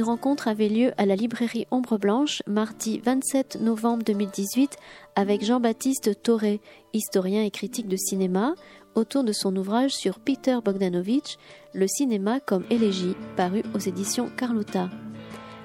[0.00, 4.78] Une rencontre avait lieu à la librairie Ombre Blanche mardi 27 novembre 2018
[5.14, 6.62] avec Jean-Baptiste Toré,
[6.94, 8.54] historien et critique de cinéma,
[8.94, 11.36] autour de son ouvrage sur Peter Bogdanovich,
[11.74, 14.88] Le cinéma comme élégie, paru aux éditions Carlotta.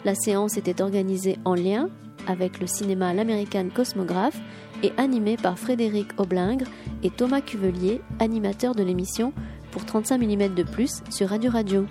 [0.04, 1.88] La séance était organisée en lien
[2.28, 4.42] avec le cinéma L'American Cosmographe
[4.84, 6.68] et animée par Frédéric Oblingre
[7.04, 9.32] et Thomas Cuvelier, animateur de l'émission
[9.72, 11.86] pour 35 mm de plus sur Radio Radio.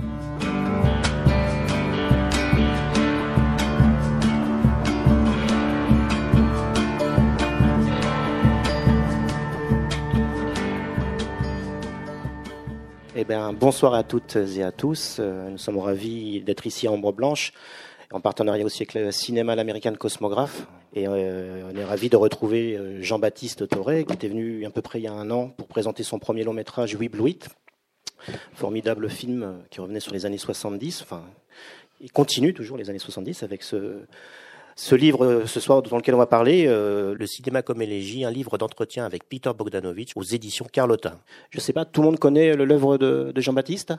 [13.27, 15.17] Eh bonsoir à toutes et à tous.
[15.19, 17.55] Euh, nous sommes ravis d'être ici à Ombre Blanche,
[18.13, 20.67] en partenariat aussi avec le cinéma l'American Cosmographe.
[20.95, 24.83] Et euh, on est ravis de retrouver euh, Jean-Baptiste Toré, qui était venu à peu
[24.83, 27.39] près il y a un an pour présenter son premier long métrage Oui Blue
[28.53, 31.01] Formidable film qui revenait sur les années 70.
[31.03, 31.25] Enfin,
[32.03, 34.01] il continue toujours les années 70 avec ce,
[34.77, 38.25] ce livre euh, ce soir dans lequel on va parler, euh, Le cinéma comme élégie,
[38.25, 41.19] un livre d'entretien avec Peter Bogdanovich aux éditions Carlotta.
[41.51, 43.95] Je ne sais pas, tout le monde connaît l'œuvre de, de Jean-Baptiste?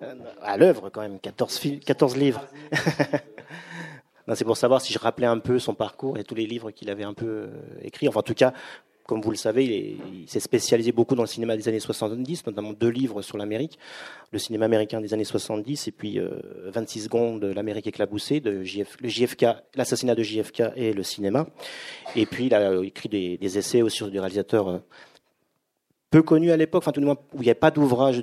[0.00, 0.06] À
[0.42, 2.44] ah, l'œuvre quand même, 14, 14 livres.
[4.34, 6.88] C'est pour savoir si je rappelais un peu son parcours et tous les livres qu'il
[6.90, 7.48] avait un peu euh,
[7.82, 8.08] écrits.
[8.08, 8.52] Enfin, en tout cas,
[9.06, 12.72] comme vous le savez, il s'est spécialisé beaucoup dans le cinéma des années 70, notamment
[12.72, 13.78] deux livres sur l'Amérique,
[14.32, 16.18] le cinéma américain des années 70 et puis
[16.72, 21.46] 26 euh, secondes, l'Amérique éclaboussée, de JFK, l'assassinat de JFK et le cinéma.
[22.16, 24.78] Et puis il a écrit des, essais aussi sur des réalisateurs euh,
[26.10, 28.22] peu connus à l'époque, enfin tout où il n'y avait pas d'ouvrage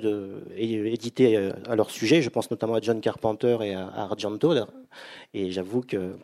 [0.56, 2.22] édité euh, à leur sujet.
[2.22, 4.52] Je pense notamment à John Carpenter et à Argento.
[5.32, 6.16] Et j'avoue que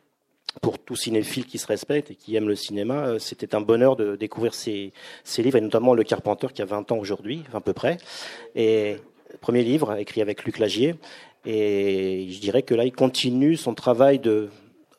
[0.61, 3.97] pour tout cinéphile qui se respecte et qui aime le cinéma, euh, c'était un bonheur
[3.97, 4.93] de découvrir ces,
[5.39, 7.99] livres, et notamment Le Carpenteur qui a 20 ans aujourd'hui, à peu près.
[9.41, 10.95] Premier livre écrit avec Luc Lagier.
[11.45, 14.49] Et je dirais que là, il continue son travail de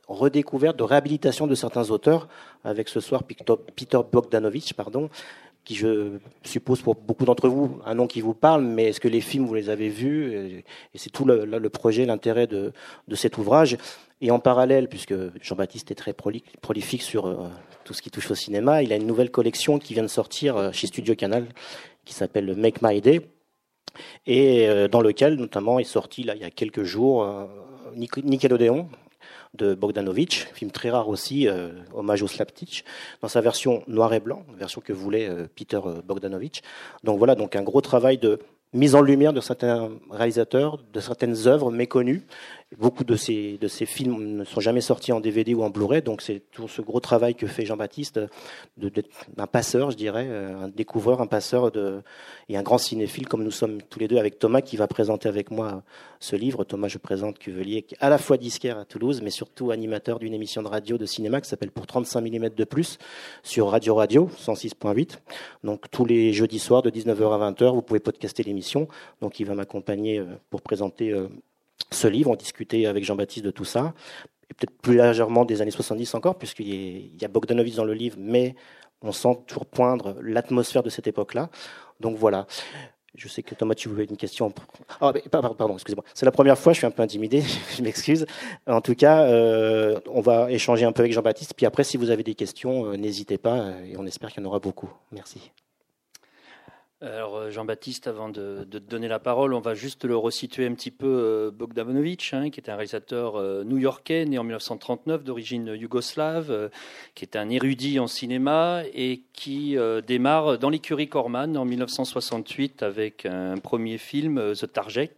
[0.08, 2.28] redécouverte, de réhabilitation de certains auteurs,
[2.64, 5.09] avec ce soir Peter Bogdanovich, pardon,
[5.64, 9.08] qui je suppose pour beaucoup d'entre vous un nom qui vous parle, mais est-ce que
[9.08, 10.34] les films vous les avez vus?
[10.34, 10.64] Et
[10.96, 12.74] c'est tout le, projet, l'intérêt de,
[13.14, 13.78] cet ouvrage.
[14.22, 17.47] Et en parallèle, puisque Jean-Baptiste est très prolifique sur euh,
[17.85, 20.57] tout ce qui touche au cinéma, il a une nouvelle collection qui vient de sortir
[20.57, 21.47] euh, chez Studio Canal,
[22.03, 23.22] qui s'appelle Make My Day,
[24.28, 27.25] et euh, dans lequel notamment est sorti là il y a quelques jours
[27.96, 28.90] Nickelodeon,
[29.56, 31.47] de Bogdanovich, film très rare aussi,
[31.94, 32.84] hommage au slapstitch,
[33.22, 36.62] dans sa version noir et blanc, version que voulait Peter Bogdanovich.
[37.03, 38.40] Donc voilà, donc un gros travail de
[38.74, 42.24] mise en lumière de certains réalisateurs, de certaines œuvres méconnues,
[42.78, 43.57] Beaucoup de ces,
[43.88, 47.00] films ne sont jamais sortis en DVD ou en Blu-ray, donc c'est tout ce gros
[47.00, 48.19] travail que fait Jean-Baptiste
[48.78, 52.03] d'être un passeur, je dirais, euh, un découvreur, un passeur de,
[52.47, 55.28] et un grand cinéphile comme nous sommes tous les deux avec Thomas qui va présenter
[55.28, 55.81] avec moi
[56.19, 56.63] ce livre.
[56.63, 60.62] Thomas, je présente Cuvelier, à la fois disquaire à Toulouse, mais surtout animateur d'une émission
[60.62, 63.00] de radio de cinéma qui s'appelle Pour 35 mm de plus
[63.41, 65.18] sur Radio Radio 106.8.
[65.63, 68.88] Donc tous les jeudis soirs de 19h à 20h, vous pouvez podcaster l'émission.
[69.22, 71.28] Donc il va m'accompagner euh, pour présenter euh,
[71.91, 73.94] ce livre, on discutait avec Jean-Baptiste de tout ça,
[74.50, 78.17] et peut-être plus légèrement des années 70 encore, puisqu'il y a Bogdanovich dans le livre,
[78.19, 78.55] mais
[79.01, 81.50] on sent toujours poindre l'atmosphère de cette époque-là.
[82.00, 82.47] Donc voilà.
[83.16, 84.53] Je sais que Thomas, tu voulais une question.
[85.01, 86.05] Ah, pardon, excusez-moi.
[86.13, 87.44] C'est la première fois, je suis un peu intimidé,
[87.77, 88.25] je m'excuse.
[88.67, 91.53] En tout cas, euh, on va échanger un peu avec Jean-Baptiste.
[91.56, 94.45] Puis après, si vous avez des questions, euh, n'hésitez pas, et on espère qu'il y
[94.45, 94.91] en aura beaucoup.
[95.11, 95.51] Merci.
[97.02, 100.74] Alors euh, Jean-Baptiste, avant de, te donner la parole, on va juste le resituer un
[100.74, 101.08] petit peu.
[101.08, 106.70] Euh, Bogdanovich, hein, qui est un réalisateur euh, new-yorkais, né en 1939, d'origine yougoslave,
[107.16, 113.26] qui est un érudit en cinéma et qui démarre dans l'écurie Corman en 1968 avec
[113.26, 115.12] un premier film, The Target,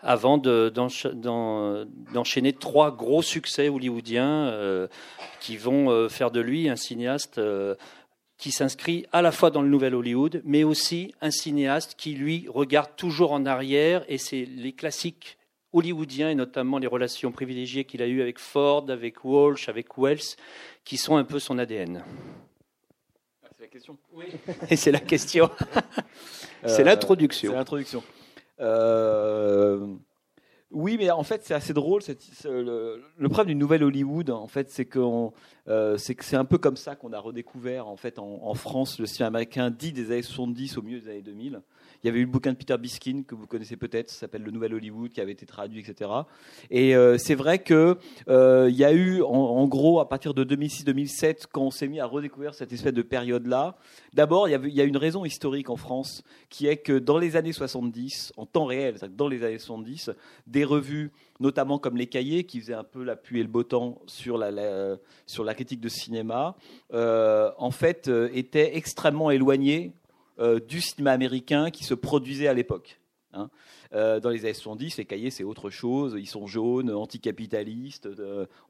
[0.00, 4.88] avant d'enchaîner trois gros succès hollywoodiens
[5.40, 7.40] qui vont faire de lui un cinéaste
[8.38, 12.46] qui s'inscrit à la fois dans le nouvel Hollywood, mais aussi un cinéaste qui, lui,
[12.48, 15.38] regarde toujours en arrière, et c'est les classiques
[15.72, 20.36] hollywoodiens, et notamment les relations privilégiées qu'il a eues avec Ford, avec Walsh, avec Wells,
[20.84, 22.04] qui sont un peu son ADN.
[23.42, 24.26] Ah, c'est la question Oui.
[24.70, 25.50] Et c'est la question.
[26.66, 27.52] c'est l'introduction.
[27.52, 28.02] C'est l'introduction.
[28.60, 29.86] Euh,
[30.76, 32.02] oui, mais en fait, c'est assez drôle.
[32.44, 35.00] le, problème du nouvel Hollywood, en fait, c'est que
[35.68, 39.28] euh, c'est un peu comme ça qu'on a redécouvert en fait en, France le cinéma
[39.28, 41.62] américain dit des années 70 au milieu des années 2000.
[42.06, 44.44] Il y avait eu le bouquin de Peter Biskin que vous connaissez peut-être, ça s'appelle
[44.44, 46.08] Le Nouvel Hollywood, qui avait été traduit, etc.
[46.70, 47.98] Et euh, c'est vrai que
[48.28, 51.98] euh, il y a eu, en, gros, à partir de 2006-2007, quand on s'est mis
[51.98, 53.76] à redécouvrir cette espèce de période-là,
[54.14, 57.52] d'abord, il y, a une raison historique en France, qui est que dans les années
[57.52, 60.12] 70, en temps réel, dans les années 70,
[60.46, 61.10] des revues
[61.40, 64.38] notamment comme les cahiers qui faisaient un peu la pluie et le beau temps sur
[64.38, 66.56] la, critique de cinéma,
[66.94, 70.05] euh, en fait, euh, étaient extrêmement éloignés euh,
[70.38, 73.00] du cinéma américain qui se produisait à l'époque.
[73.32, 73.50] Hein.
[73.96, 76.16] Euh, dans les années 70, les cahiers, c'est autre chose.
[76.18, 78.08] Ils sont jaunes, anticapitalistes.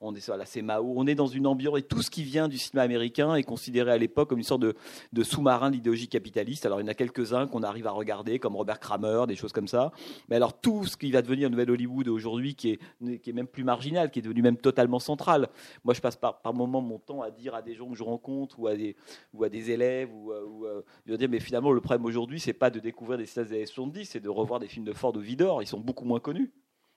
[0.01, 0.95] On est voilà, c'est Mao.
[0.97, 3.91] On est dans une ambiance et tout ce qui vient du cinéma américain est considéré
[3.91, 6.65] à l'époque comme une sorte de, sous-marin de l'idéologie capitaliste.
[6.65, 9.53] Alors il y en a quelques-uns qu'on arrive à regarder, comme Robert Kramer, des choses
[9.53, 9.91] comme ça.
[10.29, 13.49] Mais alors tout ce qui va devenir Nouvelle Hollywood aujourd'hui, qui est, qui est même
[13.49, 15.49] plus marginal, qui est devenu même totalement central.
[15.85, 18.05] Moi, je passe par, par moments mon temps à dire à des gens que je
[18.05, 18.95] rencontre ou à des,
[19.35, 20.83] ou à des élèves ou, ou euh,
[21.17, 24.29] dire mais finalement le problème aujourd'hui, c'est pas de découvrir des années 70, c'est de
[24.29, 26.53] revoir des films de Vidor, ils sont beaucoup moins connus.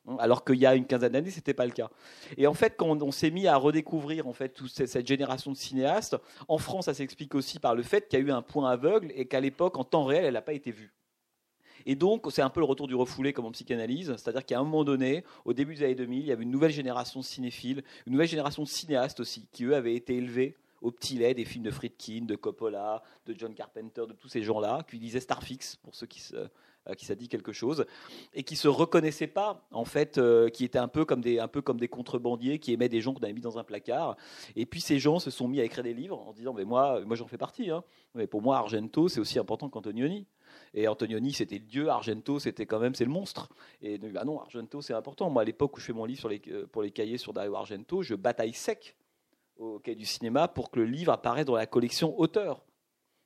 [0.07, 1.89] Hein, alors qu'il y a une quinzaine d'années, c'était pas le cas.
[2.38, 5.57] Et en fait, quand on, s'est mis à redécouvrir en fait toute cette génération de
[5.57, 6.18] cinéastes,
[6.48, 9.12] en France, ça s'explique aussi par le fait qu'il y a eu un point aveugle
[9.16, 10.94] et qu'à l'époque, en temps réel, elle n'a pas été vue.
[11.86, 14.63] Et donc, c'est un peu le retour du refoulé comme en psychanalyse, c'est-à-dire qu'à un
[14.63, 17.83] moment donné, au début des années 2000, il y avait une nouvelle génération de cinéphiles,
[18.06, 21.45] une nouvelle génération de cinéastes aussi, qui eux avaient été élevés au petit lait des
[21.45, 25.77] films de Friedkin, de Coppola, de John Carpenter, de tous ces gens-là, qui disaient Starfix,
[25.77, 26.36] pour ceux qui se,
[26.98, 27.86] qui ça dit quelque chose,
[28.34, 31.48] et qui se reconnaissaient pas, en fait, euh, qui étaient un peu comme des, un
[31.48, 34.18] peu comme des contrebandiers qui aimaient des gens qu'on avait mis dans un placard.
[34.56, 37.02] Et puis ces gens se sont mis à écrire des livres en disant, mais moi,
[37.06, 37.70] moi j'en fais partie.
[37.70, 37.84] Hein.
[38.16, 40.28] Mais pour moi, Argento, c'est aussi important qu'Antonioni.
[40.74, 43.50] Et Antonioni, c'était le dieu, Argento, c'était quand même, c'est le monstre.
[43.81, 45.30] Et bah non, Argento, c'est important.
[45.30, 48.02] Moi, à l'époque où je fais mon livre euh, pour les cahiers sur Dario Argento,
[48.02, 48.96] je bataille sec
[49.58, 52.64] au quai du cinéma pour que le livre apparaisse dans la collection auteur.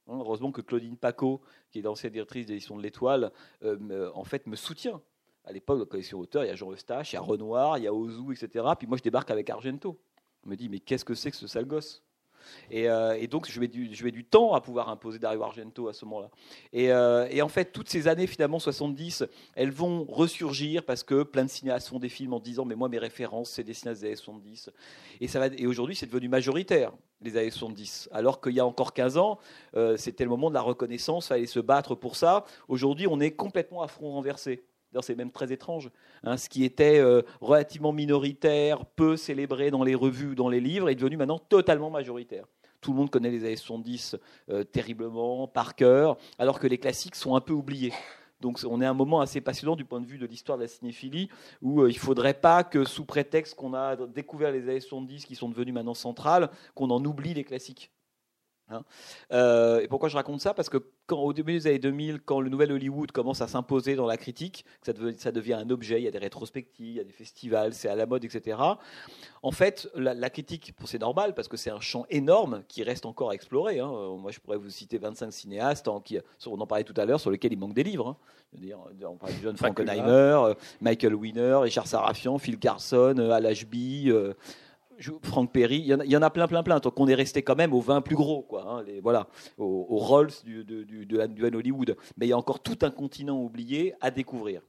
[0.08, 1.42] Hein, heureusement que Claudine Paco,
[1.72, 3.32] qui est l'ancienne directrice d'édition de l'Étoile,
[3.64, 5.02] euh, en fait me soutient.
[5.46, 7.84] À l'époque, la collection auteur, il y a Jean Eustache, il y a Renoir, il
[7.84, 8.66] y a Ozu, etc.
[8.78, 10.00] Puis moi, je débarque avec Argento.
[10.46, 12.02] On me dit, mais qu'est-ce que c'est que ce sale gosse?
[12.74, 16.30] Euh, et, donc, je mets, du, temps à pouvoir imposer Dario Argento à ce moment-là.
[16.76, 19.26] Euh, et, en fait, toutes ces années, finalement, 70,
[19.56, 22.90] elles vont ressurgir parce que plein de cinéastes font des films en disant Mais moi,
[22.90, 24.70] mes références, c'est des cinéastes des années 70.
[25.22, 26.92] Et, et aujourd'hui, c'est devenu majoritaire,
[27.22, 28.10] les années 70.
[28.12, 29.40] Alors qu'il y a encore 15 ans,
[29.76, 32.46] euh, c'était le moment de la reconnaissance, fallait se battre pour ça.
[32.68, 34.64] Aujourd'hui, on est complètement à front renversé
[35.02, 35.90] c'est même très étrange.
[36.24, 40.90] Hein, ce qui était euh, relativement minoritaire, peu célébré dans les revues, dans les livres,
[40.90, 42.46] est devenu maintenant totalement majoritaire.
[42.82, 44.18] Tout le monde connaît les années 70
[44.50, 47.94] euh, terriblement, par cœur, alors que les classiques sont un peu oubliés.
[48.42, 50.64] Donc on est à un moment assez passionnant du point de vue de l'histoire de
[50.64, 51.30] la cinéphilie,
[51.62, 55.26] où euh, il ne faudrait pas que sous prétexte qu'on a découvert les années 70
[55.26, 57.90] qui sont devenues maintenant centrales, qu'on en oublie les classiques.
[58.70, 58.84] Hein.
[59.32, 60.54] Euh, et pourquoi je raconte ça?
[60.54, 63.96] Parce que quand, au début des années 2000, quand le nouvel Hollywood commence à s'imposer
[63.96, 67.00] dans la critique, ça, ça, devient un objet, il y a des rétrospectives, il y
[67.00, 68.58] a des festivals, c'est à la mode, etc.
[69.42, 73.32] En fait, la, critique, c'est normal parce que c'est un champ énorme qui reste encore
[73.32, 73.80] à explorer.
[73.80, 73.92] Hein.
[74.18, 77.20] Moi, je pourrais vous citer 25 cinéastes, en, qui, on en parlait tout à l'heure,
[77.20, 78.18] sur lesquels il manque des livres.
[78.54, 78.58] Hein.
[78.58, 78.80] dire,
[79.10, 84.12] on parlait de John Frankenheimer, euh, Michael Winner, Richard Sarafian, Phil Carson, euh, Al Ashby.
[85.24, 86.80] Frank Perry, il y, en a, plein, plein, plein.
[86.80, 88.66] Donc on est resté quand même aux 20 plus gros, quoi.
[88.68, 91.96] Hein, voilà, aux, Rolls du, du, du, Hollywood.
[92.18, 94.62] Mais il y a encore tout un continent oublié à découvrir.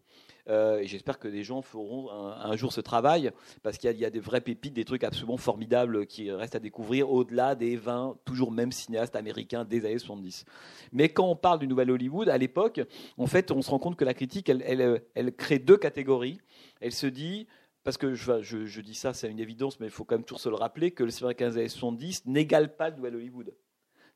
[0.50, 3.30] Euh, j'espère que des gens feront un, jour ce travail,
[3.62, 7.10] parce qu'il y, a des vraies pépites, des trucs absolument formidables qui restent à découvrir
[7.10, 10.44] au-delà des 20, toujours même cinéastes américains des années 70.
[10.92, 12.82] Mais quand on parle du nouvel Hollywood, à l'époque,
[13.16, 16.38] en fait, on se rend compte que la critique, elle, elle crée deux catégories.
[16.80, 17.46] Elle se dit,
[17.84, 20.48] parce que je, dis ça, c'est une évidence, mais il faut quand même toujours se
[20.48, 23.54] le rappeler, que le cinéma 15 années 70 n'égale pas le Nouvel Hollywood.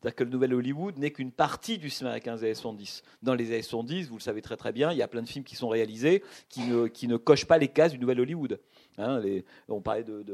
[0.00, 3.02] C'est-à-dire que le Nouvel Hollywood n'est qu'une partie du cinéma 15 années 70.
[3.20, 5.28] Dans les années 70, vous le savez très très bien, il y a plein de
[5.28, 8.60] films qui sont réalisés qui ne, cochent pas les cases du Nouvel Hollywood.
[8.96, 9.20] Hein,
[9.68, 10.24] on parlait de,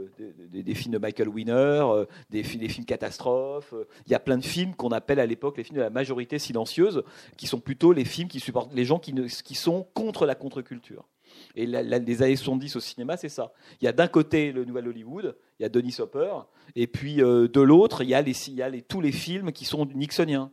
[0.52, 3.72] des films de Michael Winner, euh, des, films catastrophes.
[3.72, 5.90] Euh, il y a plein de films qu'on appelle à l'époque les films de la
[5.90, 7.02] majorité silencieuse,
[7.36, 11.08] qui sont plutôt les films qui supportent les gens qui sont contre la contre-culture.
[11.54, 13.52] Et les années 70 au cinéma, c'est ça.
[13.80, 16.32] Il y a d'un côté le Nouvel Hollywood, il y a Denis Hopper,
[16.74, 20.50] et puis euh, de l'autre, il y a, les, tous les films qui sont nixoniens,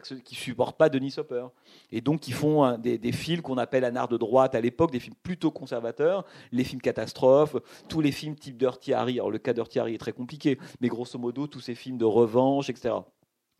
[0.00, 1.46] qui ne supportent pas Denis Hopper.
[1.90, 5.00] Et donc, ils font des, films qu'on appelle un art de droite à l'époque, des
[5.00, 7.56] films plutôt conservateurs, les films catastrophes,
[7.88, 9.14] tous les films type Dirty Harry.
[9.14, 12.04] Alors, le cas Dirty Harry est très compliqué, mais grosso modo, tous ces films de
[12.04, 12.94] revanche, etc.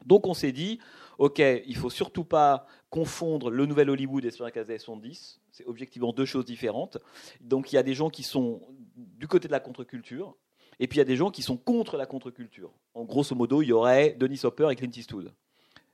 [0.07, 0.79] Donc, on s'est dit,
[1.19, 5.41] OK, il faut surtout pas confondre le nouvel Hollywood et sur la 70.
[5.51, 6.99] C'est objectivement deux choses différentes.
[7.41, 8.61] Donc il y a des gens qui sont
[8.97, 10.35] du côté de la contre-culture,
[10.79, 12.71] et puis il y a des gens qui sont contre la contre-culture.
[12.95, 15.33] En grosso modo, il y aurait Denis Hopper et Clint Eastwood.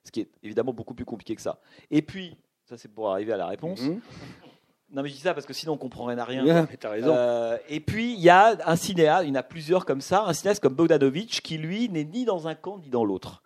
[0.04, 1.60] Ce qui est évidemment beaucoup plus compliqué que ça.
[1.90, 3.80] Et puis, Ça, c'est pour arriver à la réponse.
[3.80, 4.00] Mhm.
[4.90, 6.44] Non, mais je dis ça parce que sinon on comprend rien à rien.
[6.44, 7.12] Ouais, mais raison.
[7.14, 10.24] Euh, et puis il y a un cinéaste, il y en a plusieurs comme ça,
[10.24, 13.42] un cinéaste comme Bogdanovich qui lui n'est ni dans un camp ni dans l'autre.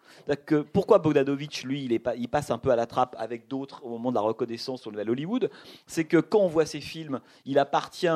[0.46, 3.48] Que pourquoi Bogdanovich lui il, est pas, il passe un peu à la trappe avec
[3.48, 5.50] d'autres au moment de la reconnaissance le Nouvel Hollywood,
[5.86, 8.06] c'est que quand on voit ses films, il appartient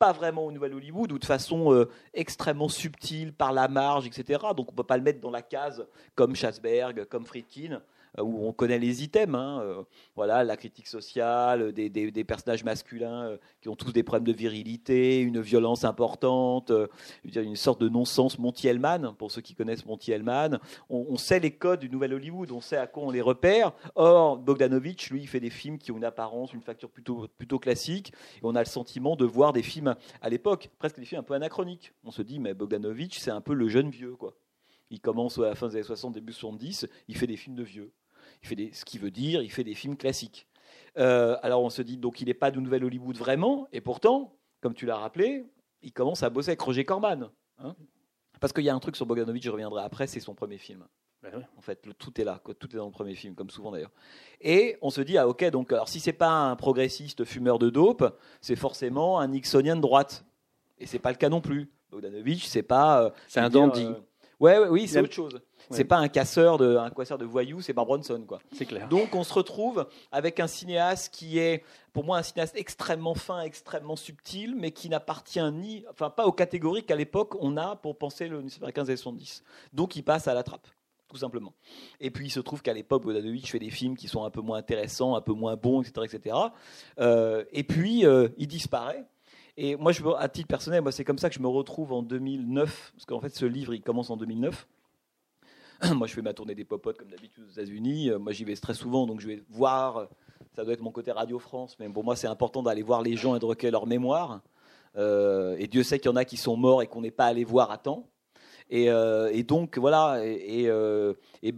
[0.00, 4.42] pas vraiment au Nouvel Hollywood ou de façon euh, extrêmement subtile par la marge, etc.
[4.56, 7.80] Donc on peut pas le mettre dans la case comme Schasberg, comme Friedkin
[8.20, 9.82] où on connaît les items, hein, euh,
[10.14, 15.20] voilà, la critique sociale, des, personnages masculins euh, qui ont tous des problèmes de virilité,
[15.20, 16.86] une violence importante, euh,
[17.24, 20.58] une sorte de non-sens Monty Hellman, pour ceux qui connaissent Monty Hellman.
[20.88, 23.72] On, on sait les codes du Nouvel Hollywood, on sait à quoi on les repère.
[23.94, 27.58] Or, Bogdanovich, lui, il fait des films qui ont une apparence, une facture plutôt, plutôt
[27.58, 31.20] classique, et on a le sentiment de voir des films à l'époque, presque des films
[31.20, 31.92] un peu anachroniques.
[32.04, 34.34] On se dit, mais Bogdanovich, c'est un peu le jeune vieux, quoi.
[34.90, 37.62] Il commence à la fin des années 60, début 70, il fait des films de
[37.62, 37.92] vieux.
[38.44, 40.46] Il fait des, ce qui veut dire, il fait des films classiques.
[40.98, 44.36] Euh, alors on se dit donc il n'est pas de Nouvelle Hollywood vraiment, et pourtant,
[44.60, 45.44] comme tu l'as rappelé,
[45.82, 47.30] il commence à bosser avec Roger Corman.
[47.58, 47.74] hein.
[48.40, 50.84] Parce qu'il y a un truc sur Bogdanovich, je reviendrai après, c'est son premier film.
[51.22, 51.46] Ben.
[51.56, 52.52] En fait, le- tout est là, quoi.
[52.54, 53.92] tout est dans le premier film, comme souvent d'ailleurs.
[54.42, 57.70] Et on se dit ah ok donc alors si c'est pas un progressiste fumeur de
[57.70, 60.26] dope, c'est forcément un Nixonien de droite.
[60.78, 61.70] Et c'est pas le cas non plus.
[61.90, 63.04] Bogdanovich, c'est pas.
[63.04, 63.84] euh, C'est un dandy.
[63.86, 63.94] euh,
[64.40, 65.34] ouais, ouais, oui, c'est autre chose.
[65.34, 65.40] Ouais.
[65.70, 68.38] C'est pas un casseur de, un casseur de voyous, c'est Mark Bronson quoi.
[68.52, 68.88] C'est clair.
[68.88, 73.40] Donc on se retrouve avec un cinéaste qui est, pour moi, un cinéaste extrêmement fin,
[73.40, 77.96] extrêmement subtil, mais qui n'appartient ni, enfin pas aux catégories qu'à l'époque on a pour
[77.96, 79.42] penser le cinéma 15 et 70.
[79.72, 80.68] Donc il passe à la trappe,
[81.08, 81.54] tout simplement.
[82.00, 84.42] Et puis il se trouve qu'à l'époque, Bogdanovich fait des films qui sont un peu
[84.42, 86.36] moins intéressants, un peu moins bons, etc., etc.
[86.98, 89.06] Euh, et puis euh, il disparaît.
[89.56, 92.02] Et moi, je, à titre personnel, moi, c'est comme ça que je me retrouve en
[92.02, 94.66] 2009, parce qu'en fait, ce livre, il commence en 2009.
[95.94, 98.10] Moi, je fais ma tournée des popotes comme d'habitude aux États-Unis.
[98.10, 100.08] Euh, Moi, j'y vais très souvent, donc je vais voir.
[100.54, 103.16] Ça doit être mon côté Radio France, mais pour moi, c'est important d'aller voir les
[103.16, 104.40] gens et de recueillir leur mémoire.
[104.96, 107.26] Euh, et Dieu sait qu'il y en a qui sont morts et qu'on n'est pas
[107.26, 108.08] allé voir à temps.
[108.70, 110.24] Et, euh, donc voilà.
[110.24, 111.52] Et, et,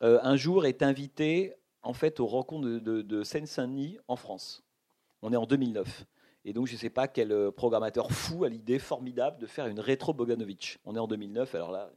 [0.00, 4.64] un jour est invité en fait aux rencontres de, de Seine-Saint-Denis en France.
[5.22, 6.04] On est en 2009.
[6.48, 9.66] Et donc, je ne sais pas quel euh, programmateur fou a l'idée formidable de faire
[9.66, 10.78] une rétro Bogdanovich.
[10.86, 11.90] On est en 2009, alors là,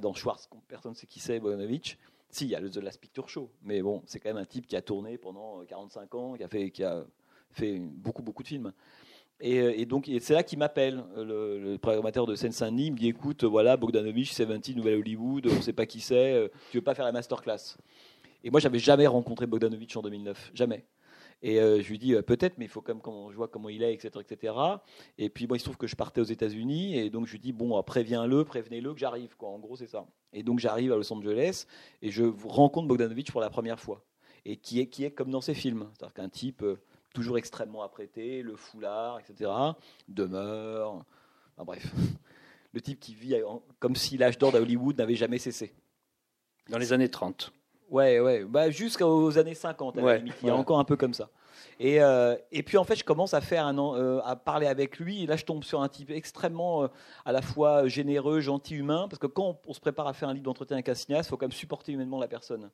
[0.00, 1.98] dans Schwartz, personne ne sait qui c'est Bogdanovich.
[2.30, 4.44] Si, il y a le The Last Picture Show, mais bon, c'est quand même un
[4.44, 6.44] type qui a tourné pendant euh, 45 ans, qui
[6.84, 7.04] a
[7.50, 8.72] fait, beaucoup, beaucoup de films.
[9.40, 12.86] Et, euh, donc, c'est là qu'il m'appelle, euh, le, le programmateur de Seine-Saint-Denis.
[12.86, 16.34] Il me dit écoute, voilà, Bogdanovich, 70, Nouvelle Hollywood, on ne sait pas qui c'est,
[16.34, 17.76] euh, tu veux pas faire la masterclass
[18.44, 20.84] Et moi, j'avais jamais rencontré Bogdanovich en 2009, jamais.
[21.46, 23.48] Et euh, je lui dis euh, peut-être, mais il faut quand même qu'on je vois
[23.48, 24.54] comment il est, etc., etc.
[25.18, 27.38] Et puis bon, il se trouve que je partais aux États-Unis, et donc je lui
[27.38, 29.36] dis bon, euh, préviens-le, prévenez-le que j'arrive.
[29.40, 30.06] En gros, c'est ça.
[30.32, 31.66] Et donc j'arrive à Los Angeles
[32.00, 34.02] et je rencontre Bogdanovich pour la première fois,
[34.46, 36.64] et qui est comme dans ses films, c'est-à-dire qu'un type
[37.12, 39.50] toujours extrêmement apprêté, le foulard, etc.
[40.08, 41.04] Demeure,
[41.56, 41.92] enfin, bref,
[42.72, 43.36] le type qui vit
[43.80, 45.74] comme si l'âge d'or d'Hollywood n'avait jamais cessé.
[46.70, 47.52] Dans les années 30.
[47.94, 50.34] Ouais, ouais, bah, jusqu'aux années 50, à la Ouais, limite.
[50.42, 50.58] Il y a ouais.
[50.58, 51.28] encore un peu comme ça.
[51.78, 54.98] Et, euh, et puis en fait, je commence à faire un, euh, à parler avec
[54.98, 55.22] lui.
[55.22, 56.88] Et là, je tombe sur un type extrêmement, euh,
[57.24, 59.06] à la fois généreux, gentil, humain.
[59.08, 61.28] Parce que quand on, on se prépare à faire un livre d'entretien avec un cinéaste,
[61.28, 62.70] il faut quand même supporter humainement la personne.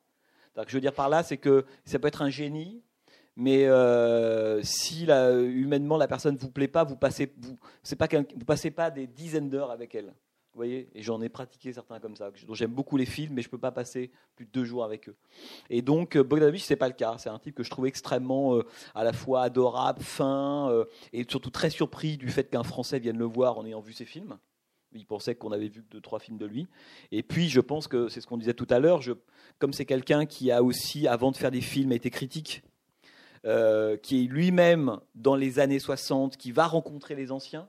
[0.57, 2.83] Donc, je veux dire par là, c'est que ça peut être un génie,
[3.37, 3.67] mais
[4.63, 7.57] si la- humainement la personne vous plaît pas, vous passez, vous,
[7.97, 10.13] pas vous passez pas des dizaines d'heures avec elle.
[10.53, 12.31] Vous voyez Et j'en ai pratiqué certains comme ça.
[12.47, 15.09] dont J'aime beaucoup les films, mais je peux pas passer plus de deux jours avec
[15.09, 15.15] eux.
[15.69, 17.17] Et donc euh, Bogdanovich, c'est pas le cas.
[17.19, 18.67] C'est un type que je trouve extrêmement euh,
[18.97, 23.17] à la fois adorable, fin, euh, et surtout très surpris du fait qu'un Français vienne
[23.17, 24.39] le voir en ayant vu ses films.
[24.93, 26.67] Il pensait qu'on avait vu deux, trois films de lui.
[27.13, 29.01] Et puis, je pense que c'est ce qu'on disait tout à l'heure.
[29.61, 32.65] Comme c'est quelqu'un qui a aussi, avant de faire des films, été critique,
[33.45, 37.69] qui est lui-même dans les années 60, qui va rencontrer les anciens.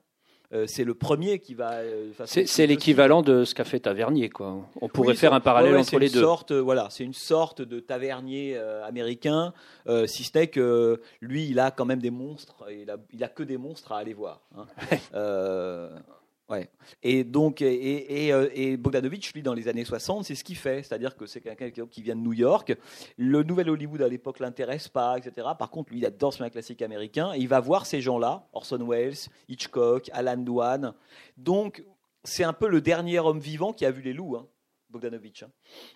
[0.53, 1.75] Euh, c'est le premier qui va.
[1.75, 4.29] euh, C'est l'équivalent de ce qu'a fait Tavernier.
[4.29, 4.57] Quoi.
[4.81, 6.19] On pourrait oui, faire un parallèle ouais, entre les deux.
[6.21, 9.53] Sorte, euh, voilà, c'est une sorte de tavernier américain,
[10.05, 12.65] si ce n'est que lui, il a quand même des monstres.
[12.69, 14.41] Il a, il a que des monstres à aller voir.
[14.57, 14.65] hein.
[17.03, 20.83] Et donc, euh, Bogdanovich, lui, dans les années 60, c'est ce qu'il fait.
[20.83, 22.75] C'est-à-dire que c'est quelqu'un qui- vient de New York.
[23.17, 25.47] Le nouvel Hollywood à l'époque l'intéresse pas, etc.
[25.57, 27.33] Par contre, lui, il adore ce classique américain.
[27.35, 29.13] Il va voir ces gens-là, Orson Welles,
[29.47, 30.93] Hitchcock, Alan Dwan.
[31.37, 31.83] Donc,
[32.23, 34.35] c'est un peu le dernier homme vivant qui a vu les loups.
[34.37, 34.47] hein.
[34.89, 35.43] Bogdanovich.
[35.43, 35.49] hein.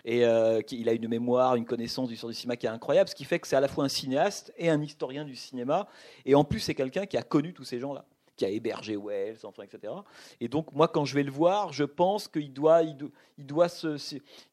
[0.05, 3.09] Et euh, il a une mémoire, une connaissance du sort du cinéma qui est incroyable,
[3.09, 5.87] ce qui fait que c'est à la fois un cinéaste et un historien du cinéma.
[6.25, 9.39] Et en plus, c'est quelqu'un qui a connu tous ces gens-là, qui a hébergé Wells,
[9.63, 9.93] etc.
[10.39, 13.45] Et donc, moi, quand je vais le voir, je pense qu'il doit, il doit, il
[13.45, 13.97] doit se.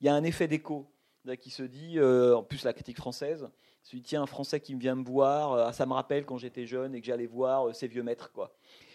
[0.00, 0.86] Il y a un effet d'écho
[1.40, 3.48] qui se dit, euh, en plus, la critique française.
[3.92, 6.66] Me dis, tiens, un Français qui vient me voir, euh, ça me rappelle quand j'étais
[6.66, 8.32] jeune et que j'allais voir euh, ces vieux maîtres.
[8.32, 8.54] Quoi.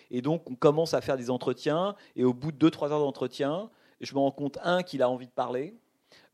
[0.09, 3.69] Et donc, on commence à faire des entretiens, et au bout de 2-3 heures d'entretien,
[3.99, 5.75] je me rends compte, un, qu'il a envie de parler,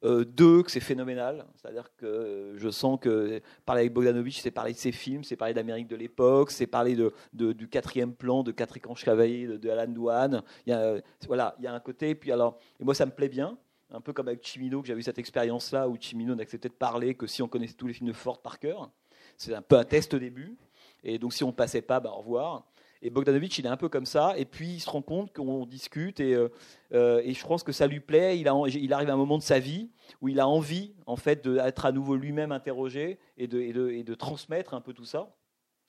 [0.04, 1.46] euh, deux, que c'est phénoménal.
[1.56, 5.54] C'est-à-dire que je sens que parler avec Bogdanovich, c'est parler de ses films, c'est parler
[5.54, 6.98] d'Amérique de l'époque, c'est parler
[7.34, 10.44] du quatrième plan, de Quatre cavaliers, de, Alan Douane.
[10.66, 10.96] Il y a,
[11.28, 12.16] voilà, il y a un côté.
[12.16, 13.58] Puis alors, et moi, ça me plaît bien.
[13.92, 17.16] Un peu comme avec Chimino, que j'avais eu cette expérience-là où Chimino n'acceptait de parler
[17.16, 18.90] que si on connaissait tous les films de Ford par cœur.
[19.38, 20.58] C'est un peu un test au début.
[21.04, 22.66] Et donc, si on ne passait pas, bah, au revoir.
[23.06, 24.34] Et Bogdanovich, il est un peu comme ça.
[24.38, 26.22] Et puis, il se rend compte qu'on discute.
[26.22, 26.48] Et, euh,
[26.94, 28.40] euh, je pense que ça lui plaît.
[28.40, 29.90] Il, arrive à un moment de sa vie
[30.22, 33.90] où il a envie, en fait, d'être à nouveau lui-même interrogé et de, et, de,
[33.90, 35.36] et de transmettre un peu tout ça.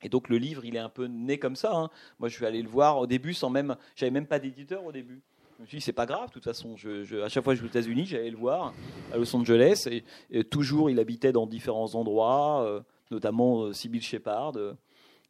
[0.03, 1.73] Et donc, le livre, il est un peu né comme ça.
[1.73, 1.89] hein.
[2.19, 3.77] Moi, je suis allé le voir au début sans même.
[3.95, 5.23] J'avais même pas d'éditeur au début.
[5.59, 6.77] Je me suis dit, c'est pas grave, de toute façon.
[6.77, 8.75] Je, à chaque fois que je vais aux États-Unis, j'allais le voir
[9.13, 9.89] à Los Angeles.
[10.33, 12.81] Et, toujours, il habitait dans différents endroits, euh,
[13.13, 14.57] notamment Shepherd.
[14.57, 14.75] euh,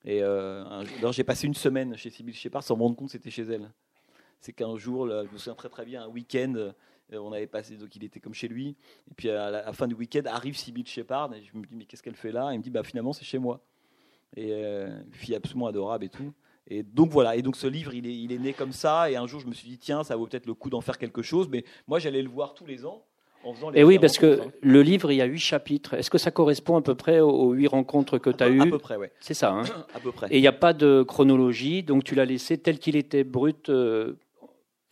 [0.04, 3.30] et euh, j'ai passé une semaine chez Sybil Shepherd sans me rendre compte que c'était
[3.30, 3.70] chez elle.
[4.40, 6.72] C'est qu'un jour, je me souviens très très bien, un week-end,
[7.12, 8.76] euh, on avait passé, donc il était comme chez lui.
[9.10, 11.34] Et puis à la, fin du week-end, arrive Sybil Shepherd.
[11.34, 12.50] Et je me dis, mais qu'est-ce qu'elle fait là?
[12.52, 13.64] Il me dit, bah finalement, c'est chez moi.
[14.36, 16.32] Et euh, fille absolument adorable et tout.
[16.66, 19.10] Et donc voilà, et donc ce livre, il est, il est né comme ça.
[19.10, 20.98] Et un jour, je me suis dit, tiens, ça vaut peut-être le coup d'en faire
[20.98, 21.48] quelque chose.
[21.48, 23.04] Mais moi, j'allais le voir tous les ans
[23.74, 24.52] Et oui, rencontres, parce que hein.
[24.62, 25.94] le livre, il y a huit chapitres.
[25.94, 28.70] Est-ce que ça correspond à peu près aux- huit rencontres que tu as à eues
[28.70, 29.12] peu près, ouais.
[29.20, 29.52] C'est ça.
[29.52, 29.62] hein
[29.94, 30.28] À peu près.
[30.30, 33.68] Et il n'y a pas de chronologie, donc tu l'as laissé tel qu'il était brut.
[33.68, 34.14] euh,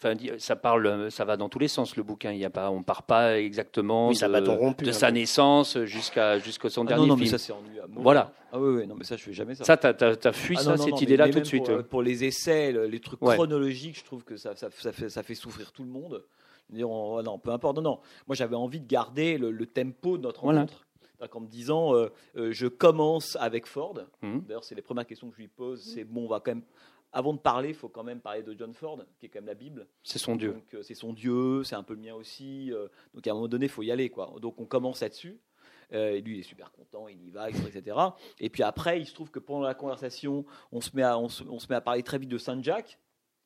[0.04, 2.32] Enfin, ça parle, ça va dans tous les sens le bouquin.
[2.32, 4.92] Il y a pas, on part pas exactement Oui, ça de, bâton rompu, de hein.
[4.92, 7.38] sa naissance jusqu'à jusqu'au son Ah dernier non, non, mais film.
[7.38, 7.82] ça, c'est ennuyeux.
[7.94, 8.32] Voilà.
[8.52, 9.62] Ah oui, oui, non, mais ça, je fais jamais ça.
[9.62, 11.66] Ça, t'as as, fui Ah ça, non, non, cette idée-là mais- tout mais de suite.
[11.66, 13.37] Pour, pour les essais, le- les trucs Ouais.
[13.37, 16.25] chronologiques, je trouve que ça, ça, ça fait, ça fait souffrir tout le monde.
[16.71, 17.76] Dire, on- non, peu importe.
[17.76, 18.00] Non, non.
[18.26, 20.61] Moi, j'avais envie de garder le, le tempo de notre Voilà.
[20.61, 20.87] rencontre.
[21.31, 23.95] Qu'en me disant, euh, euh, je commence avec Ford.
[24.23, 24.40] Mhm.
[24.42, 25.81] D'ailleurs, c'est les premières questions que je lui pose.
[25.81, 26.64] C'est bon, on va quand même.
[27.12, 29.46] Avant de parler, il faut quand même parler de John Ford, qui est quand même
[29.46, 29.87] la Bible.
[30.03, 30.55] C'est son dieu.
[30.55, 32.72] Donc, euh, c'est son Dieu, c'est un peu le mien aussi.
[32.72, 34.09] euh, donc, à un moment donné, il faut y aller.
[34.11, 34.35] Quoi.
[34.40, 35.38] Donc, on commence là-dessus.
[35.92, 37.96] Euh, et lui, il est super content, il y va, etc., etc.
[38.40, 41.29] Et puis après, il se trouve que pendant la conversation, on se met à, on
[41.29, 42.98] se, on se met à parler très vite de Saint Jack,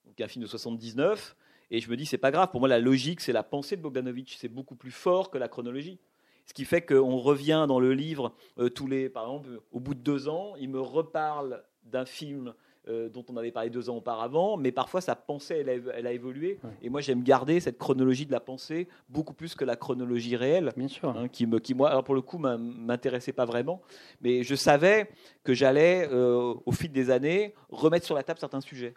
[0.05, 1.37] donc un film de 79.
[1.70, 2.50] Et je me dis, c'est pas grave.
[2.50, 4.37] Pour moi, la logique, c'est la pensée de Bogdanovich.
[4.38, 5.98] C'est beaucoup plus fort que la chronologie.
[6.44, 9.94] Ce qui fait qu'on revient dans le livre euh, tous les, par exemple, au bout
[9.94, 12.55] de deux ans, il me reparle d'un film
[12.88, 16.07] euh, dont on avait parlé deux ans auparavant, mais parfois sa pensée, elle a, elle
[16.07, 16.61] a évolué.
[16.62, 16.70] Ouais.
[16.83, 20.72] Et moi, j'aime garder cette chronologie de la pensée beaucoup plus que la chronologie réelle.
[20.76, 21.09] Bien sûr.
[21.09, 23.83] hein, qui, me, qui, moi, alors pour le coup, m'in- m'intéressait pas vraiment,
[24.20, 25.11] mais je savais
[25.42, 28.94] que j'allais, euh, au fil des années, remettre sur la table certains sujets.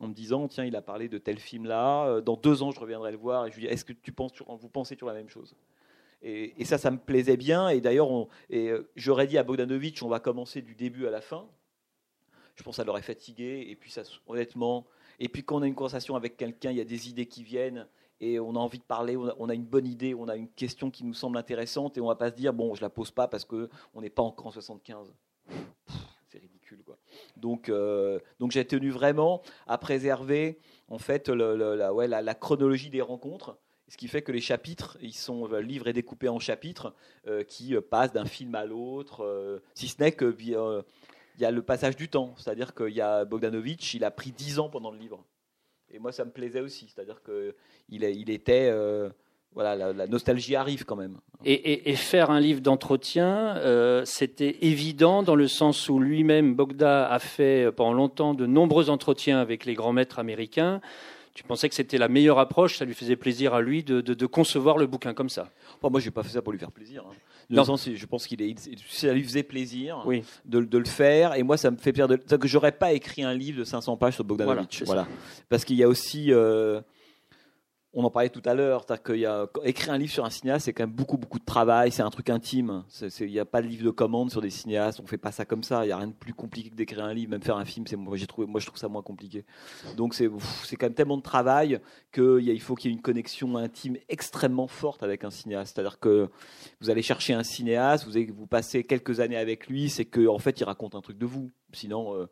[0.00, 2.78] En me disant, tiens, il a parlé de tel film-là, euh, dans deux ans, je
[2.78, 5.14] reviendrai le voir, et je lui dis, est-ce que tu penses vous pensez sur la
[5.14, 5.56] même chose?
[6.22, 7.68] Et, ça, ça me plaisait bien.
[7.68, 8.08] Et d'ailleurs,
[8.52, 11.46] euh, j'aurais dit à Bogdanovich, on va commencer du début à la fin.
[12.56, 13.66] Je pense que ça l'aurait fatigué.
[13.68, 14.86] Et puis, ça, honnêtement,
[15.18, 17.42] et puis quand on a une conversation avec quelqu'un, il y a des idées qui
[17.42, 17.86] viennent
[18.20, 20.90] et on a envie de parler, on a, une bonne idée, on a une question
[20.90, 23.28] qui nous semble intéressante et on va pas se dire bon, je la pose pas
[23.28, 25.12] parce que on n'est pas encore en 75.
[25.46, 25.96] Pff,
[26.28, 26.98] C'est ridicule quoi.
[27.38, 33.58] Donc, euh, donc j'ai tenu vraiment à préserver en fait la, chronologie des rencontres.
[33.88, 36.94] Ce qui fait que les chapitres, ils sont, le livre est découpé en chapitres
[37.26, 40.82] euh, qui euh, passent d'un film à l'autre, euh, si ce n'est que euh,
[41.36, 44.32] il y a le passage du temps, c'est-à-dire qu'il y a Bogdanovich, il a pris
[44.32, 45.24] 10 ans pendant le livre.
[45.90, 47.54] Et moi, ça me plaisait aussi, c'est-à-dire que
[47.88, 49.08] il, était, euh,
[49.54, 51.16] voilà, la, la nostalgie arrive quand même.
[51.44, 56.54] Et, et- et faire un livre d'entretien, euh, c'était évident dans le sens où lui-même,
[56.54, 60.80] Bogda, a fait pendant longtemps de nombreux entretiens avec les grands maîtres américains.
[61.34, 64.14] Tu pensais que c'était la meilleure approche, ça lui faisait plaisir à lui de, de-
[64.14, 65.50] de concevoir le bouquin comme ça.
[65.82, 67.04] Moi, j'ai pas fait ça pour lui faire plaisir.
[67.08, 67.14] hein.
[67.50, 67.64] Non.
[67.64, 68.54] je pense qu'il est,
[68.88, 70.22] ça lui faisait plaisir Oui.
[70.44, 72.08] de, de le faire, et moi, ça me fait plaisir.
[72.08, 74.82] De, que j'aurais pas écrit un livre de 500 pages sur Bogdanovich.
[74.84, 75.06] Voilà,
[75.48, 76.80] parce qu'il y a aussi, euh,
[77.98, 78.86] on en parlait tout à l'heure,
[79.64, 81.90] écrire un livre sur un cinéaste, c'est quand même beaucoup, beaucoup de travail.
[81.90, 82.84] C'est un truc intime.
[83.18, 85.00] Il n'y a pas de livre de commande sur des cinéastes.
[85.02, 85.82] On fait pas ça comme ça.
[85.82, 87.86] Il n'y a rien de plus compliqué que d'écrire un livre, même faire un film.
[87.96, 89.44] Moi, trouvé, moi, je trouve ça moins compliqué.
[89.96, 90.28] Donc c'est,
[90.76, 91.80] quand même tellement de travail
[92.12, 95.74] qu'il faut qu'il y ait une connexion intime extrêmement forte avec un cinéaste.
[95.74, 96.28] C'est-à-dire que
[96.80, 100.38] vous allez chercher un cinéaste, vous, vous passez quelques années avec lui, c'est que en
[100.38, 101.50] fait, il raconte un truc de vous.
[101.72, 102.26] Sinon, euh,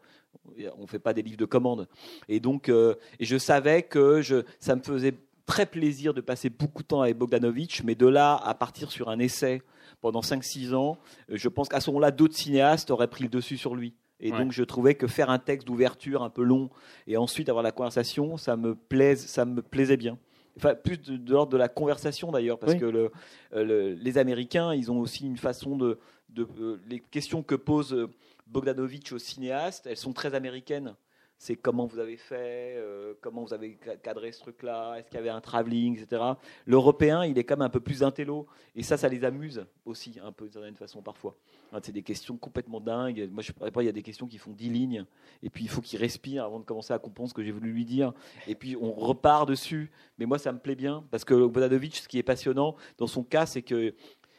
[0.78, 1.88] on fait pas des livres de commande.
[2.28, 5.14] Et donc, euh, et je savais que je, ça me faisait
[5.46, 9.08] très plaisir de passer beaucoup de temps avec Bogdanovich, mais de là à partir sur
[9.08, 9.62] un essai
[10.00, 10.98] pendant 5-6 ans,
[11.30, 13.94] euh, je pense qu'à ce moment-là, d'autres cinéastes auraient pris le dessus sur lui.
[14.20, 14.38] Et Ouais.
[14.38, 16.70] donc, je trouvais que faire un texte d'ouverture un peu long
[17.06, 20.18] et ensuite avoir la conversation, ça me, plaise, ça me plaisait bien.
[20.56, 22.78] Enfin, plus de, de l'ordre de la conversation d'ailleurs, parce Oui.
[22.80, 23.10] que le,
[23.52, 25.98] euh, le- les Américains, ils ont aussi une façon de,
[26.30, 28.08] de les questions que pose
[28.46, 30.94] Bogdanovich au cinéaste, elles sont très américaines
[31.38, 35.20] c'est comment vous avez fait, euh, comment vous avez cadré ce truc-là, est-ce qu'il y
[35.20, 36.22] avait un travelling, etc.
[36.66, 40.18] L'européen, il est quand même un peu plus intello, et ça, ça les amuse aussi,
[40.22, 41.36] un peu d'une certaine façon parfois.
[41.82, 43.28] c'est des questions complètement dingues.
[43.30, 45.06] Moi, je pas, il y a des questions qui font 10 lignes,
[45.42, 47.72] et puis il faut qu'il respire avant de commencer à comprendre ce que j'ai voulu
[47.72, 48.12] lui dire,
[48.46, 49.90] et puis on repart dessus.
[50.18, 53.22] Mais moi, ça me plaît bien, parce que Bodanovich, ce qui est passionnant dans son
[53.22, 53.94] cas, c'est que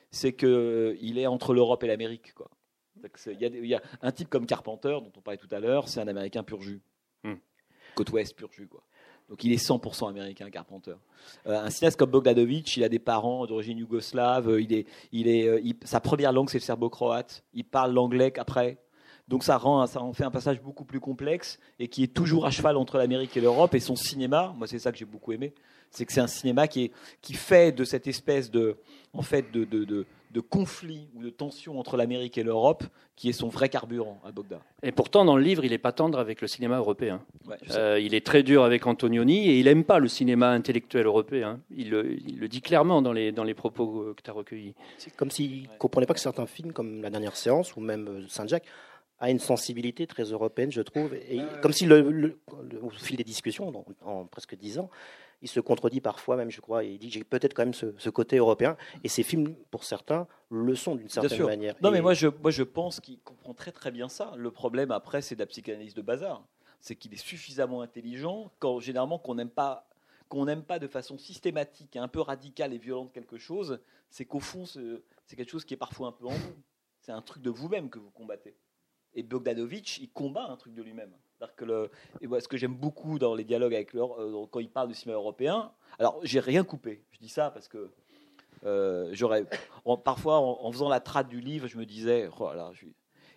[0.09, 2.49] c'est que il est entre l'Europe et l'Amérique, quoi.
[3.27, 6.07] Il y, a, un type comme Carpenter, dont on parlait tout à l'heure, c'est un
[6.07, 6.81] Américain pur jus.
[7.23, 7.35] Hmm.
[7.95, 8.83] Côte ouest pur jus, quoi.
[9.29, 10.95] Donc il est 100% américain, Carpenter.
[11.47, 14.49] Euh, un cinéaste comme Bogdanovich, il a des parents d'origine yougoslave.
[14.49, 17.43] Euh, il est, il est, euh, sa première langue c'est le serbo-croate.
[17.53, 18.77] Il parle l'anglais qu'après.
[19.27, 22.45] Donc ça rend, ça en fait un passage beaucoup plus complexe et qui est toujours
[22.45, 23.75] à cheval entre l'Amérique et l'Europe.
[23.75, 25.53] Et son cinéma, moi c'est ça que j'ai beaucoup aimé,
[25.91, 28.77] c'est que c'est un cinéma qui, est, qui fait de cette espèce de,
[29.11, 32.83] en fait, de, de, de, de conflit ou de tension entre l'Amérique et l'Europe
[33.15, 34.59] qui est son vrai carburant à Bogda.
[34.83, 37.21] Et pourtant, dans le livre, il n'est pas tendre avec le cinéma européen.
[37.71, 41.59] Euh, il est très dur avec Antonioni et il n'aime pas le cinéma intellectuel européen.
[41.75, 44.75] Il le, il le, dit clairement dans les, dans les propos que tu as recueillis.
[44.99, 48.07] C'est comme s'il ne comprenait pas que certains films, comme La Dernière Séance ou même
[48.07, 48.67] euh, Saint-Jacques,
[49.19, 51.15] a une sensibilité très européenne, je trouve.
[51.15, 52.37] Et comme si, le,
[52.83, 54.91] au fil des discussions, en, en presque dix ans,
[55.41, 57.73] il se contredit parfois même, je crois, et il dit que j'ai peut-être quand même
[57.73, 58.75] ce, côté européen.
[59.03, 61.75] Et ces films, pour certains, le sont d'une certaine manière.
[61.81, 64.33] Non, mais moi je, moi je pense qu'il comprend très très bien ça.
[64.35, 66.43] Le problème après, c'est de la psychanalyse de bazar.
[66.79, 69.87] C'est qu'il est suffisamment intelligent quand généralement qu'on n'aime pas
[70.29, 74.41] qu'on n'aime pas de façon systématique, un peu radicale et violente quelque chose, c'est qu'au
[74.41, 76.55] fond, c'est quelque chose qui est parfois un peu en vous.
[76.99, 78.53] C'est un truc de vous-même que vous combattez.
[79.13, 81.13] Et Bogdanovich, il combat un truc de lui-même.
[81.55, 84.69] Que le, et ce que j'aime beaucoup dans les dialogues avec leur, euh, quand il
[84.69, 87.03] parle du cinéma européen, alors j'ai rien coupé.
[87.11, 87.91] Je dis ça parce que
[88.65, 89.45] euh, j'aurais
[90.03, 92.85] parfois en, faisant la trade du livre, je me disais, oh je,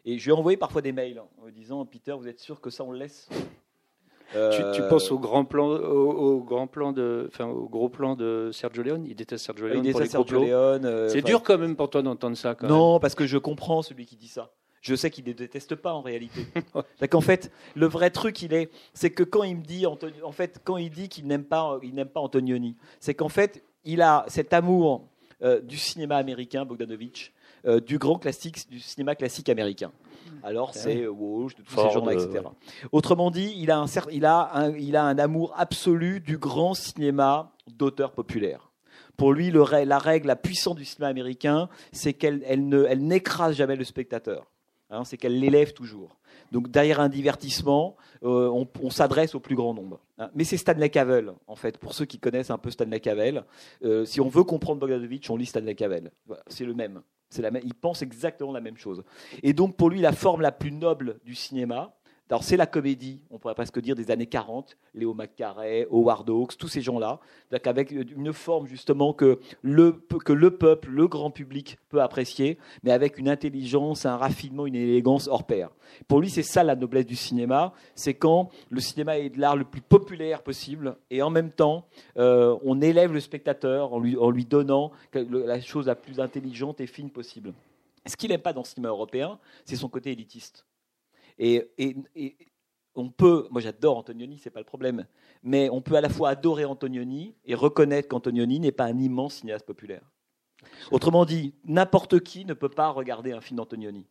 [0.07, 2.61] et je lui ai envoyé parfois des mails en me disant, Peter, vous êtes sûr
[2.61, 3.29] que ça on le laisse?
[4.33, 8.51] Tu, euh, penses au grand plan, au, grand plan de, enfin au gros plan de
[8.53, 9.05] Sergio Leone?
[9.05, 9.85] Il déteste Sergio Leone.
[9.85, 11.09] Il déteste Sergio Leone.
[11.09, 12.55] C'est dur quand même pour toi d'entendre ça.
[12.55, 15.75] Quand non, parce que je comprends celui qui dit ça je sais qu'il ne déteste
[15.75, 16.47] pas en réalité.
[17.13, 20.61] en fait, le vrai truc, il est, c'est que quand il me dit, en fait,
[20.65, 24.25] quand il dit qu'il n'aime pas, il n'aime pas Antonioni, c'est qu'en fait, il a
[24.29, 25.09] cet amour
[25.43, 27.33] euh, du cinéma américain, Bogdanovich,
[27.67, 29.93] euh, du grand classique, du cinéma classique américain.
[30.43, 32.45] Alors c'est Walsh, de tous ces gens-là, etc.
[32.93, 36.75] Autrement dit, il a un, il a un, il a un amour absolu du grand
[36.75, 38.71] cinéma d'auteur populaire.
[39.17, 43.07] Pour lui, le, la règle la puissante du cinéma américain, c'est qu'elle elle ne, elle
[43.07, 44.47] n'écrase jamais le spectateur.
[44.91, 46.17] Hein, c'est qu'elle l'élève toujours.
[46.51, 48.51] Donc derrière un divertissement, euh,
[48.83, 50.01] on, s'adresse au plus grand nombre.
[50.19, 50.31] Hein.
[50.35, 53.45] Mais c'est Stanley Cavell, en fait, pour ceux qui connaissent un peu Stanley Cavell.
[53.85, 56.11] Euh, si on veut comprendre Bogdanovich, on lit Stanley Cavell.
[56.49, 57.03] c'est le même.
[57.39, 57.63] La même.
[57.65, 59.05] Il pense exactement la même chose.
[59.45, 61.95] Et donc pour lui, la forme la plus noble du cinéma,
[62.31, 66.57] alors c'est la comédie, on pourrait presque dire des années 40, Léo McCarey, Howard Hawks,
[66.57, 67.19] tous ces gens-là,
[67.65, 72.93] avec une forme justement que le, que le peuple, le grand public peut apprécier, mais
[72.93, 75.71] avec une intelligence, un raffinement, une élégance hors pair.
[76.07, 79.57] Pour lui, c'est ça la noblesse du cinéma, c'est quand le cinéma est de l'art
[79.57, 84.17] le plus populaire possible, et en même temps, euh, on élève le spectateur en lui,
[84.17, 87.53] en lui donnant la chose la plus intelligente et fine possible.
[88.07, 90.65] Ce qu'il n'aime pas dans le cinéma européen, c'est son côté élitiste.
[91.41, 92.37] Et,
[92.97, 95.07] on peut, moi j'adore Antonioni, c'est pas le problème,
[95.43, 99.37] mais on peut à la fois adorer Antonioni et reconnaître qu'Antonioni n'est pas un immense
[99.37, 100.03] cinéaste populaire.
[100.91, 104.07] Autrement dit, n'importe qui ne peut pas regarder un film d'Antonioni.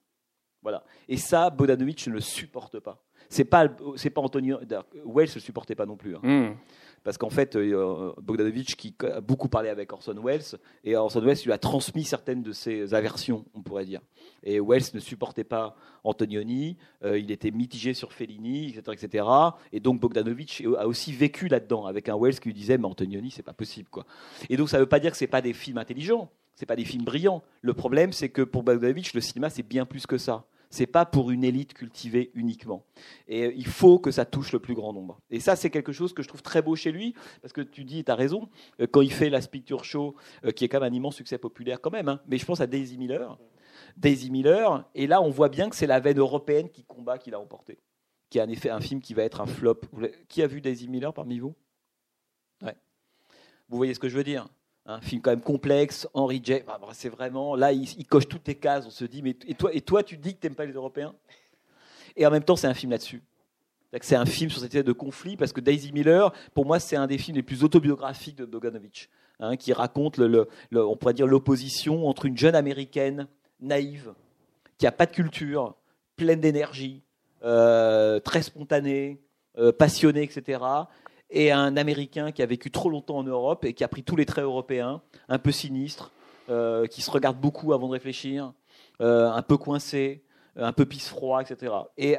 [0.61, 0.83] Voilà.
[1.07, 3.05] Et ça, Bodanovic ne le supporte pas.
[3.29, 4.65] C'est pas, c'est pas Antonioni.
[5.05, 6.15] Wells ne le supportait pas non plus.
[6.15, 6.21] Hein.
[6.23, 6.55] Hmm
[7.03, 10.43] parce qu'en fait, euh, Bogdanovich, qui a beaucoup parlé avec Orson Welles,
[10.83, 14.01] et Orson Welles lui a transmis certaines de ses aversions, on pourrait dire.
[14.43, 19.25] Et Welles ne supportait pas Antonioni, euh, il était mitigé sur Fellini, etc., etc.
[19.71, 23.31] Et donc Bogdanovich a aussi vécu là-dedans, avec un Welles qui lui disait, mais Antonioni,
[23.31, 24.05] c'est pas possible, quoi.
[24.49, 26.75] Et donc ça ne veut pas dire que c'est pas des films intelligents, c'est pas
[26.75, 27.41] des films brillants.
[27.61, 30.45] Le problème, c'est que pour Bogdanovich, le cinéma, c'est bien plus que ça.
[30.69, 32.85] C'est pas pour une élite cultivée uniquement.
[33.27, 35.19] Et euh, il faut que ça touche le plus grand nombre.
[35.31, 37.83] Et ça, c'est quelque chose que je trouve très beau chez lui, parce que tu
[37.83, 40.79] dis, tu as raison, euh, quand il fait la Picture Show, euh, qui est quand
[40.79, 43.39] même un immense succès populaire quand même, hein, mais je pense à Daisy Miller.
[43.97, 47.33] Daisy Miller, et là, on voit bien que c'est la veine européenne qui combat qu'il
[47.33, 47.79] a emporté,
[48.29, 49.81] qui est en effet un film qui va être un flop.
[50.27, 51.55] Qui a vu Daisy Miller parmi vous?
[53.69, 54.47] Vous voyez ce que je veux dire?
[54.89, 56.61] Un film quand même complexe, Henry J.
[56.65, 58.85] Bah, bah, c'est vraiment, là, il, coche toutes les cases.
[58.87, 61.13] On se dit, mais et toi, tu dis que tu n'aimes pas les Européens?
[62.15, 63.21] Et en même temps, c'est un film là-dessus.
[64.01, 66.95] C'est un film sur cette idée de conflit, parce que Daisy Miller, pour moi, c'est
[66.95, 71.27] un des films les plus autobiographiques de Bogdanovich, hein, qui raconte, le, on pourrait dire,
[71.27, 73.27] l'opposition entre une jeune américaine
[73.59, 74.13] naïve,
[74.77, 75.75] qui a pas de culture,
[76.15, 77.03] pleine d'énergie,
[77.43, 79.21] euh, très spontanée,
[79.57, 80.59] euh, passionnée, etc.
[81.29, 84.15] Et un Américain qui a vécu trop longtemps en Europe et qui a pris tous
[84.15, 86.11] les traits européens, un peu sinistre,
[86.49, 88.53] euh, qui se regarde beaucoup avant de réfléchir,
[88.99, 90.23] un peu coincé,
[90.55, 91.73] un peu pisse-froid, etc.
[91.97, 92.17] Et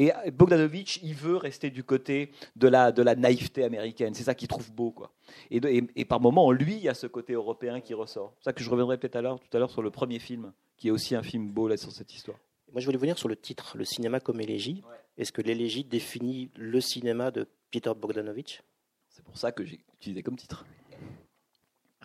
[0.00, 4.14] et Bogdanovich, il veut rester du côté de la, de la naïveté américaine.
[4.14, 4.92] C'est ça qu'il trouve beau.
[4.92, 5.10] Quoi.
[5.50, 5.60] Et,
[5.96, 8.32] et, par moments, en lui, il y a ce côté européen qui ressort.
[8.38, 10.86] C'est ça que je reviendrai peut-être à tout à l'heure sur le premier film, qui
[10.86, 12.38] est aussi un film beau là, sur cette histoire.
[12.72, 14.84] Moi, je voulais venir sur le titre, le cinéma comme élégie.
[15.16, 18.62] Est-ce que l'élégie définit le cinéma de Peter Bogdanovich
[19.08, 20.64] C'est pour ça que j'ai utilisé comme titre.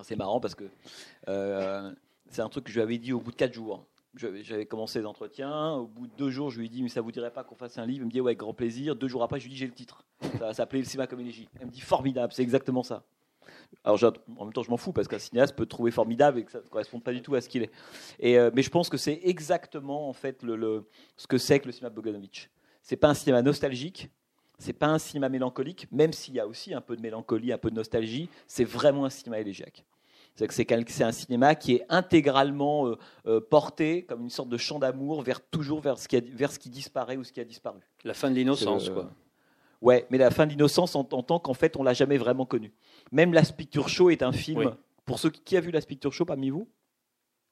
[0.02, 0.66] C'est marrant parce que
[1.30, 1.94] euh,
[2.30, 5.00] c'est un truc que je lui avais dit au bout de quatre jours j'avais commencé
[5.00, 5.74] les entretiens.
[5.74, 7.56] Au bout de deux jours, je lui ai dit, mais ça vous dirait pas qu'on
[7.56, 8.04] fasse un livre?
[8.04, 8.96] Il me dit, ouais, avec grand plaisir.
[8.96, 10.06] Deux jours après, je lui ai dit, j'ai le titre.
[10.22, 11.50] Ça va s'appeler Le cinéma comme énergie.
[11.60, 13.04] Elle me dit, formidable, c'est exactement ça.
[13.84, 14.00] Alors,
[14.38, 16.60] en même temps, je m'en fous parce qu'un cinéaste peut trouver formidable et que ça
[16.60, 17.72] ne correspond pas du tout à ce qu'il est.
[18.24, 21.90] Euh, mais je pense que c'est exactement en fait ce que c'est que le cinéma
[21.90, 22.50] Bogdanovich.
[22.82, 24.10] C'est pas un cinéma nostalgique,
[24.60, 27.58] c'est pas un cinéma mélancolique, même s'il y a aussi un peu de mélancolie, un
[27.58, 28.30] peu de nostalgie.
[28.48, 29.84] C'est vraiment un cinéma élégiaque.
[30.36, 35.22] C'est un cinéma qui est intégralement euh, euh, porté comme une sorte de chant d'amour
[35.22, 37.80] vers toujours vers ce, qui vers ce qui disparaît ou ce qui a disparu.
[38.04, 39.12] La fin de l'innocence, quoi.
[39.82, 42.72] Ouais, mais la fin de l'innocence en, tant qu'en fait on l'a jamais vraiment connu.
[43.12, 44.76] Même La Picture Show est un film.
[45.06, 46.68] Pour ceux qui, qui a vu La Picture Show parmi vous?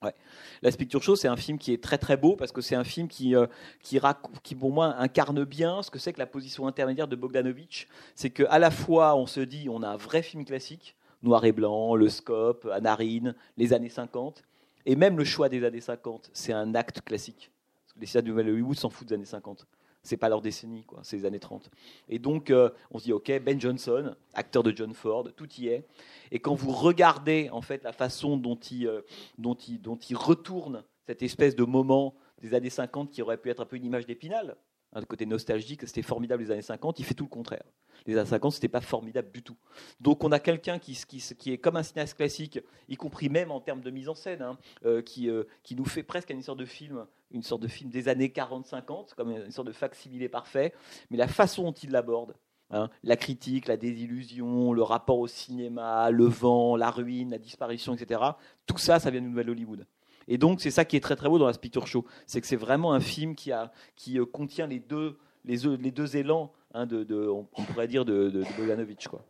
[0.04, 0.16] Ouais.
[0.64, 2.84] La Picture Show, c'est un film qui est très très beau parce que c'est un
[2.84, 3.46] film qui, euh,
[3.84, 7.88] qui, pour moi, incarne bien ce que c'est que la position intermédiaire de Bogdanovich.
[8.16, 11.52] C'est qu'à la fois, on se dit, on a un vrai film classique, noir et
[11.52, 14.44] blanc, le scope, Anarine, les années 50.
[14.88, 17.52] Et même le choix des années 50, c'est un acte classique.
[18.00, 19.68] Les cinéastes du Hollywood s'en foutent des années 50.
[20.04, 21.00] C'est pas leur décennie, quoi.
[21.04, 21.70] C'est les années 30.
[22.10, 25.68] Et donc, euh, on se dit, OK, Ben Johnson, acteur de John Ford, tout y
[25.68, 25.86] est.
[26.32, 29.02] Et quand vous regardez, en fait, la façon dont il, euh,
[29.38, 33.50] dont il, dont il retourne cette espèce de moment des années 50 qui aurait pu
[33.50, 34.56] être un peu une image d'épinal,
[34.94, 37.64] un côté nostalgique, c'était formidable les années 50, il fait tout le contraire.
[38.06, 39.56] Les années 50, c'était pas formidable du tout.
[40.00, 43.62] Donc on a quelqu'un qui, qui, est comme un cinéaste classique, y compris même en
[43.62, 46.60] termes de mise en scène, hein, euh, qui, euh, qui nous fait presque une sorte
[46.60, 50.74] de film, une sorte de film des années 40-50, comme une sorte de facsimilé parfait,
[51.10, 52.36] mais la façon dont il l'aborde,
[52.72, 57.94] hein, la critique, la désillusion, le rapport au cinéma, le vent, la ruine, la disparition,
[57.94, 58.22] etc.,
[58.66, 59.86] tout ça, ça vient de Nouvelle Hollywood.
[60.28, 62.06] Et donc, c'est ça qui est très très beau dans la Picture Show.
[62.28, 65.92] C'est que c'est vraiment un film qui, a, qui euh, contient les deux, les, les
[65.92, 69.08] deux élans, hein, de, de, on, pourrait dire, de, de, Bogdanovich.
[69.08, 69.26] Quoi.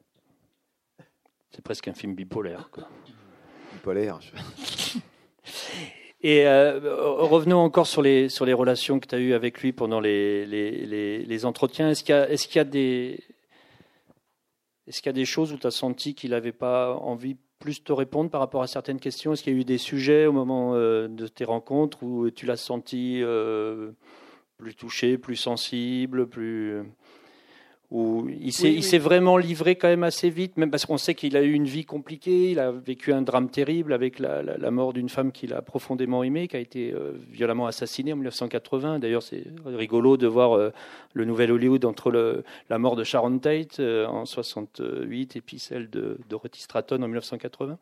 [1.52, 2.70] C'est presque un film bipolaire.
[2.72, 2.88] Quoi.
[3.74, 4.20] Bipolaire.
[6.24, 6.80] Et euh,
[7.18, 10.46] revenons encore sur les, sur les relations que tu as eues avec lui pendant les,
[10.46, 11.90] les, les, les entretiens.
[11.90, 13.24] Est-ce qu'il y, est qu'il y, a des.
[14.86, 17.84] Est-ce qu'il y a des choses où tu as senti qu'il n'avait pas envie plus
[17.84, 19.32] te répondre par rapport à certaines questions.
[19.32, 22.46] Est-ce qu'il y a eu des sujets au moment euh, de tes rencontres où tu
[22.46, 23.92] l'as senti euh,
[24.58, 26.84] plus touché, plus sensible, plus
[27.92, 31.42] où il s'est vraiment livré quand même assez vite, même parce qu'on sait qu'il a
[31.42, 35.10] eu une vie compliquée, il a vécu un drame terrible avec la, la, mort d'une
[35.10, 39.00] femme qu'il a profondément aimée, qui a été euh, violemment assassinée en 1980.
[39.00, 40.72] D'ailleurs, c'est rigolo de voir euh,
[41.14, 45.60] le nouvel Hollywood entre le, la mort de Sharon Tate euh, en 68 et puis
[45.60, 47.78] celle de Dorothy Stratton en 1980.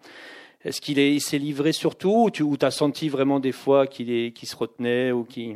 [0.63, 5.11] Est-ce qu'il s'est livré surtout, ou tu as senti vraiment des fois qu'il se retenait
[5.11, 5.55] ou qui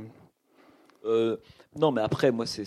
[1.75, 2.65] non, mais après, moi, c'est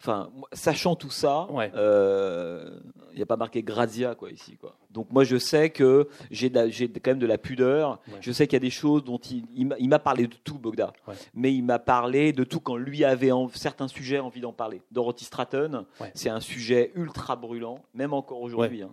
[0.00, 2.78] Enfin, sachant tout ça, il euh,
[3.16, 4.76] n'y a pas marqué Grazia quoi ici quoi.
[4.90, 8.00] Donc moi je sais que j'ai quand même de la pudeur.
[8.20, 10.92] Je sais qu'il y a des choses dont il, il m'a parlé de tout Bogda,
[11.34, 14.82] mais il m'a parlé de tout quand lui avait en, certains sujets envie d'en parler.
[14.92, 15.84] Dorothy Stratton,
[16.14, 18.82] c'est un sujet ultra brûlant, même encore aujourd'hui.
[18.82, 18.92] Hein.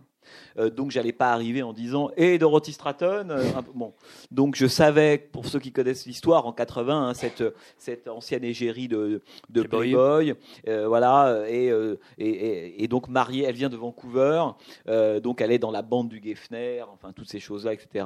[0.58, 3.28] Euh, donc j'allais pas arriver en disant et Dorothy Stratton.
[3.30, 3.94] Euh, bon,
[4.32, 7.44] donc je savais pour ceux qui connaissent l'histoire en 80 hein, cette
[7.78, 10.34] cette ancienne égérie de, de Playboy,
[10.68, 11.72] euh, voilà et,
[12.18, 14.44] et, et, donc mariée, elle vient de Vancouver,
[15.22, 18.06] donc elle est dans la bande du Geffner, enfin toutes ces choses là, etc.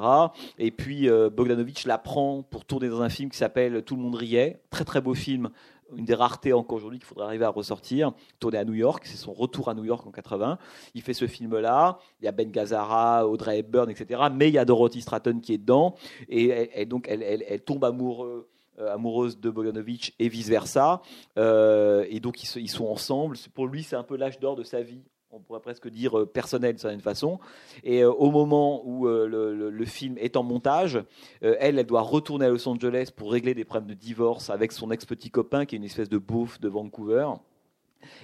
[0.58, 4.16] Et puis Bogdanovich la prend pour tourner dans un film qui s'appelle Tout le monde
[4.16, 5.50] riait, très très beau film
[5.96, 9.18] une des raretés encore aujourd'hui qu'il faudrait arriver à ressortir, tourné à New York, c'est
[9.18, 10.58] son retour à New York en 80.
[10.94, 14.22] Il fait ce film-là, il y a Ben Gazzara, Audrey Hepburn, etc.
[14.34, 15.96] Mais il y a Dorothy Stratton qui est dedans,
[16.28, 17.84] et, donc elle, tombe
[18.80, 21.02] euh, amoureuse de Bogdanovich et vice versa.
[21.38, 23.36] Euh, et donc ils, sont ensemble.
[23.54, 26.26] Pour lui, c'est un peu l'âge d'or de sa vie on pourrait presque dire euh,
[26.26, 27.40] personnel d'une certaine façon.
[27.84, 31.04] Et euh, au moment où euh, le, film est en montage,
[31.42, 34.92] elle, elle doit retourner à Los Angeles pour régler des problèmes de divorce avec son
[34.92, 37.28] ex-petit copain qui est une espèce de bouffe de Vancouver.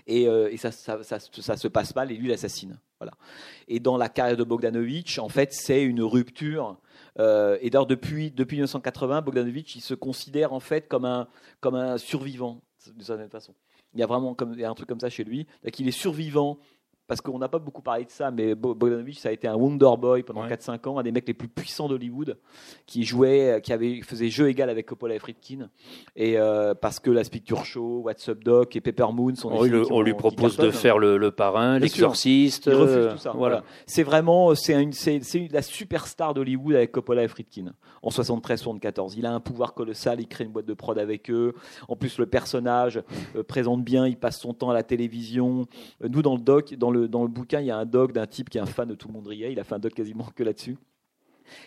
[0.07, 2.79] Et, ça, ça, se passe mal et lui l'assassine.
[2.99, 3.13] Voilà.
[3.67, 6.77] Et dans la carrière de Bogdanovich, en fait, c'est une rupture.
[7.17, 11.27] Et d'ailleurs, depuis, depuis 1980, Bogdanovich, il se considère en fait comme un,
[11.59, 12.61] comme un survivant,
[12.93, 13.53] d'une certaine façon.
[13.95, 15.47] Il y a vraiment comme, il y a un truc comme ça chez lui.
[15.71, 16.59] qu'il est survivant
[17.07, 19.91] parce qu'on n'a pas beaucoup parlé de ça, mais Bogdanovich, ça a été un Wonder
[19.97, 22.37] Boy pendant 4-5 ans, un des mecs les plus puissants d'Hollywood,
[22.85, 25.69] qui jouait, qui avait, faisait jeu égal avec Coppola et Friedkin.
[26.15, 29.85] Et euh, parce que la Picture Show, What's Up Doc et Pepper Moon sont des
[29.91, 32.67] On, lui propose de faire le, parrain, l'exorciste.
[32.67, 33.33] Il refuse tout ça.
[33.35, 33.63] Voilà.
[33.85, 37.73] C'est vraiment, c'est une, c'est, la superstar d'Hollywood avec Coppola et Friedkin
[38.05, 39.15] en 73-74.
[39.17, 41.53] Il a un pouvoir colossal, il crée une boîte de prod avec eux.
[41.87, 43.01] En plus, le personnage
[43.35, 45.65] euh, présente bien, il passe son temps à la télévision.
[46.03, 48.11] Euh, nous, dans le doc, dans le, dans le bouquin, il y a un doc
[48.11, 49.51] d'un type qui est un fan de tout le monde riait.
[49.51, 50.77] Il a fait un doc quasiment que là-dessus.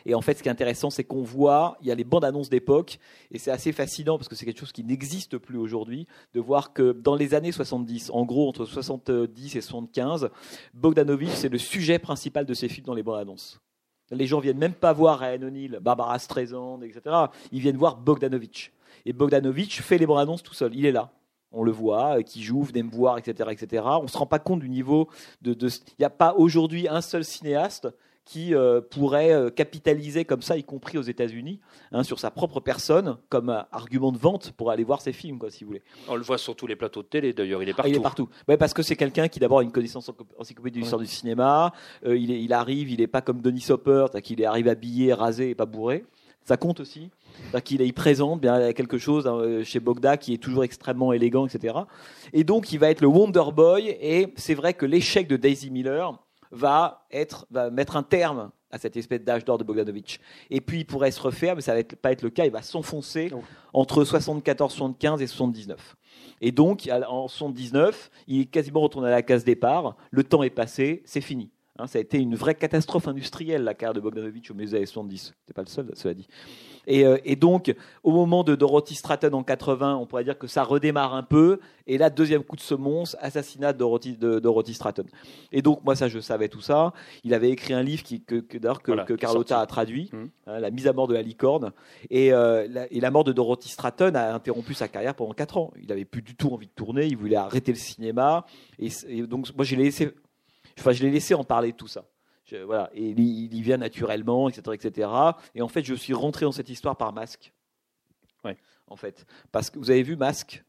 [0.07, 2.25] Et en fait, ce qui est intéressant, c'est qu'on voit, il y a les bandes
[2.25, 2.99] annonces d'époque,
[3.31, 6.73] et c'est assez fascinant parce que c'est quelque chose qui n'existe plus aujourd'hui, de voir
[6.73, 10.31] que dans les années 70, en gros entre 70 et 75,
[10.75, 13.61] Bogdanovich, c'est le sujet principal de ses films dans les bandes annonces.
[14.11, 17.03] Les gens viennent même pas voir Ryan O'Neill, Barbara Streisand, etc.
[17.53, 18.73] Ils viennent voir Bogdanovich.
[19.05, 20.75] Et Bogdanovich fait les bandes annonces tout seul.
[20.75, 21.13] Il est là
[21.53, 23.85] on le voit, euh, qui me voir, etc., etc.
[23.87, 25.09] On ne se rend pas compte du niveau
[25.43, 25.57] de.
[25.61, 27.89] Il n'y a pas aujourd'hui un seul cinéaste
[28.25, 31.61] qui euh, pourrait euh, capitaliser comme ça, y compris aux États-Unis,
[31.93, 35.51] hein, sur sa propre personne, comme argument de vente pour aller voir ses films, quoi,
[35.51, 35.83] si vous voulez.
[36.09, 37.89] On le voit sur tous les plateaux de télé, d'ailleurs, il est partout.
[37.91, 38.29] il est partout.
[38.59, 41.73] parce que c'est quelqu'un qui d'abord a une connaissance encyclopédique de l'histoire du cinéma.
[42.05, 45.65] il, il, arrive, il n'est pas comme Denis Hopper, qu'il arrive habillé, rasé et pas
[45.65, 46.05] bourré.
[46.49, 47.11] Ça compte aussi
[47.63, 51.75] qu'il il présente bien quelque chose hein, chez Bogda qui est toujours extrêmement élégant, etc.
[52.33, 53.89] Et donc il va être le Wonder Boy.
[54.01, 56.19] Et c'est vrai que l'échec de Daisy Miller
[56.51, 60.21] va être va mettre un terme à cette espèce d'âge d'or de Bogdanovich.
[60.49, 62.47] Et puis il pourrait se refaire, mais ça va pas être le cas.
[62.47, 63.43] Il va s'enfoncer oh.
[63.75, 65.97] entre 74, 75 et 79.
[66.41, 69.97] Et donc en 79, il est quasiment retourné à la case départ.
[70.11, 71.51] Le temps est passé, c'est fini.
[71.79, 74.75] Hein, ça a été une vraie catastrophe industrielle, la carrière de Bogdanovich au milieu des
[74.77, 75.35] années 70.
[75.47, 76.27] C'est pas le seul, cela dit.
[76.91, 80.65] Euh, et, donc, au moment de Dorothy Stratton en 80, on pourrait dire que ça
[80.65, 81.61] redémarre un peu.
[81.87, 85.05] Et là, deuxième coup de semonce, assassinat de Dorothy, de Dorothy Stratton.
[85.53, 86.93] Et donc, moi, ça, je savais tout ça.
[87.25, 90.25] Il avait écrit un livre qui, que, que, que, Carlotta a traduit, mmh.
[90.47, 91.73] hein, La mise à mort de la licorne.
[92.11, 95.59] Et, euh, la, et la mort de Dorothy Stratton a interrompu sa carrière pendant 4
[95.59, 95.73] ans.
[95.81, 98.47] Il n'avait plus du tout envie de tourner, il voulait arrêter le cinéma.
[98.79, 98.91] Et,
[99.27, 100.11] donc, moi, je l'ai laissé,
[100.79, 102.05] enfin, je l'ai laissé en parler de tout ça
[102.57, 105.11] voilà, et il, y vient naturellement, etc., etc.
[105.55, 107.53] Et en fait, je suis rentré dans cette histoire par Masque.
[108.45, 108.57] Ouais.
[108.87, 110.65] En fait, parce que vous avez vu Masque?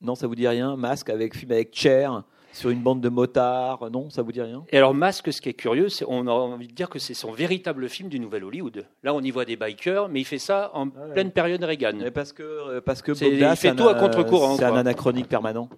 [0.00, 0.76] Non, ça vous dit rien?
[0.76, 4.64] Masque avec film avec Cher sur une bande de motards, non, ça vous dit rien?
[4.70, 7.14] Et alors Masque, ce qui est curieux, c'est on a envie de dire que c'est
[7.14, 8.86] son véritable film du Nouvel Hollywood.
[9.02, 11.94] Là, on y voit des bikers, mais il fait ça en ah pleine période Reagan.
[11.96, 14.56] Mais parce que euh, parce que il fait tout à contre-courant.
[14.56, 15.68] C'est un anachronique permanent.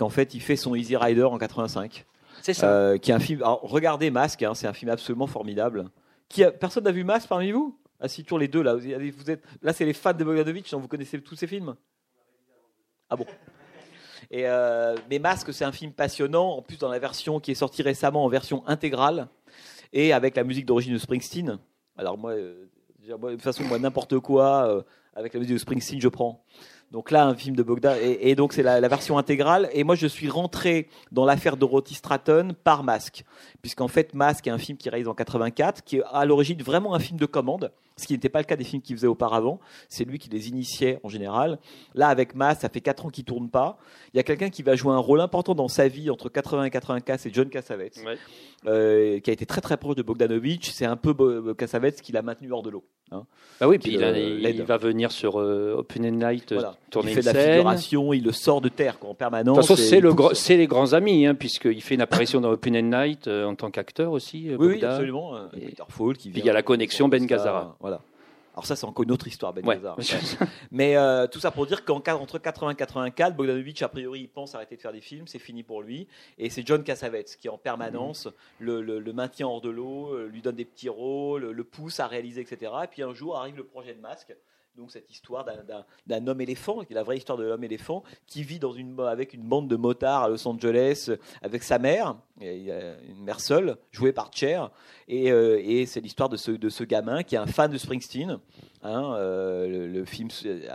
[0.00, 2.04] En fait, il fait son Easy Rider en 85.
[2.54, 2.70] C'est ça.
[2.70, 3.42] Euh, qui est un film.
[3.42, 5.90] regardez Masque, hein, c'est un film absolument formidable.
[6.28, 7.78] Qui personne n'a vu Masque parmi vous?
[8.00, 8.74] Ah, si, toujours les deux là.
[8.74, 11.76] Vous êtes, là, c'est les fans de Bogdanovich, vous connaissez tous ces films?
[13.10, 13.26] Ah bon
[14.30, 16.50] et euh, mais Masque, c'est un film passionnant.
[16.50, 19.28] En plus, dans la version qui est sortie récemment en version intégrale
[19.94, 21.58] et avec la musique d'origine de Springsteen.
[21.96, 22.66] Alors moi, euh,
[23.06, 24.84] de toute façon, moi n'importe quoi
[25.14, 26.44] avec la musique de Springsteen, je prends.
[26.90, 29.68] Donc là, un film de Bogdan, et, donc c'est la, version intégrale.
[29.72, 33.24] Et moi, je suis rentré dans l'affaire Dorothy Stratton par Masque,
[33.60, 36.94] puisqu'en fait, Masque est un film qui réalise en 84, qui est à l'origine vraiment
[36.94, 39.60] un film de commande, ce qui n'était pas le cas des films qu'il faisait auparavant.
[39.88, 41.58] C'est lui qui les initiait en général.
[41.94, 43.78] Là, avec Masque, ça fait 4 ans qu'il tourne pas.
[44.14, 46.64] Il y a quelqu'un qui va jouer un rôle important dans sa vie entre 80
[46.64, 48.00] et 84, c'est John Cassavetes,
[48.66, 50.70] euh, qui a été très très proche de Bogdanovich.
[50.72, 52.84] C'est un peu Cassavetes qui l'a maintenu hors de l'eau.
[53.10, 53.24] Hein,
[53.58, 56.54] bah oui, puis il, va venir sur euh, Open Night
[56.96, 59.56] il fait de la figuration, il le sort de terre en permanence.
[59.56, 62.50] De toute façon, c'est, le c'est les grands amis, hein, puisqu'il fait une apparition dans
[62.50, 64.50] Open Night euh, en tant qu'acteur aussi.
[64.50, 65.36] Euh, oui, absolument.
[65.36, 66.42] Euh, Peter Fall qui vient.
[66.42, 67.76] Il y a la connexion Ben Gazzara.
[67.80, 67.87] Voilà.
[68.58, 69.96] Alors ça, c'est encore une autre histoire, Ben Gazzara.
[70.72, 70.96] Mais
[71.28, 74.80] tout ça pour dire qu'entre 80 et 84, Bogdanovich, a priori, il pense arrêter de
[74.80, 76.08] faire des films, c'est fini pour lui.
[76.38, 78.26] Et c'est John Cassavetes qui, en permanence,
[78.60, 78.80] mhm.
[78.80, 82.72] le, maintient hors de l'eau, lui donne des petits rôles, le pousse à réaliser, etc.
[82.82, 84.34] Et puis un jour arrive le projet de Masque
[84.78, 85.44] donc cette histoire
[86.06, 88.60] d'un homme éléphant, qui est la vraie histoire de l'homme éléphant, qui vit
[89.06, 91.10] avec une bande de motards à Los Angeles,
[91.42, 94.70] avec sa mère, une mère seule, jouée par Cher,
[95.08, 98.38] et, euh, c'est l'histoire de ce, gamin qui est un fan de Springsteen.
[98.82, 100.28] Hein, euh, le, film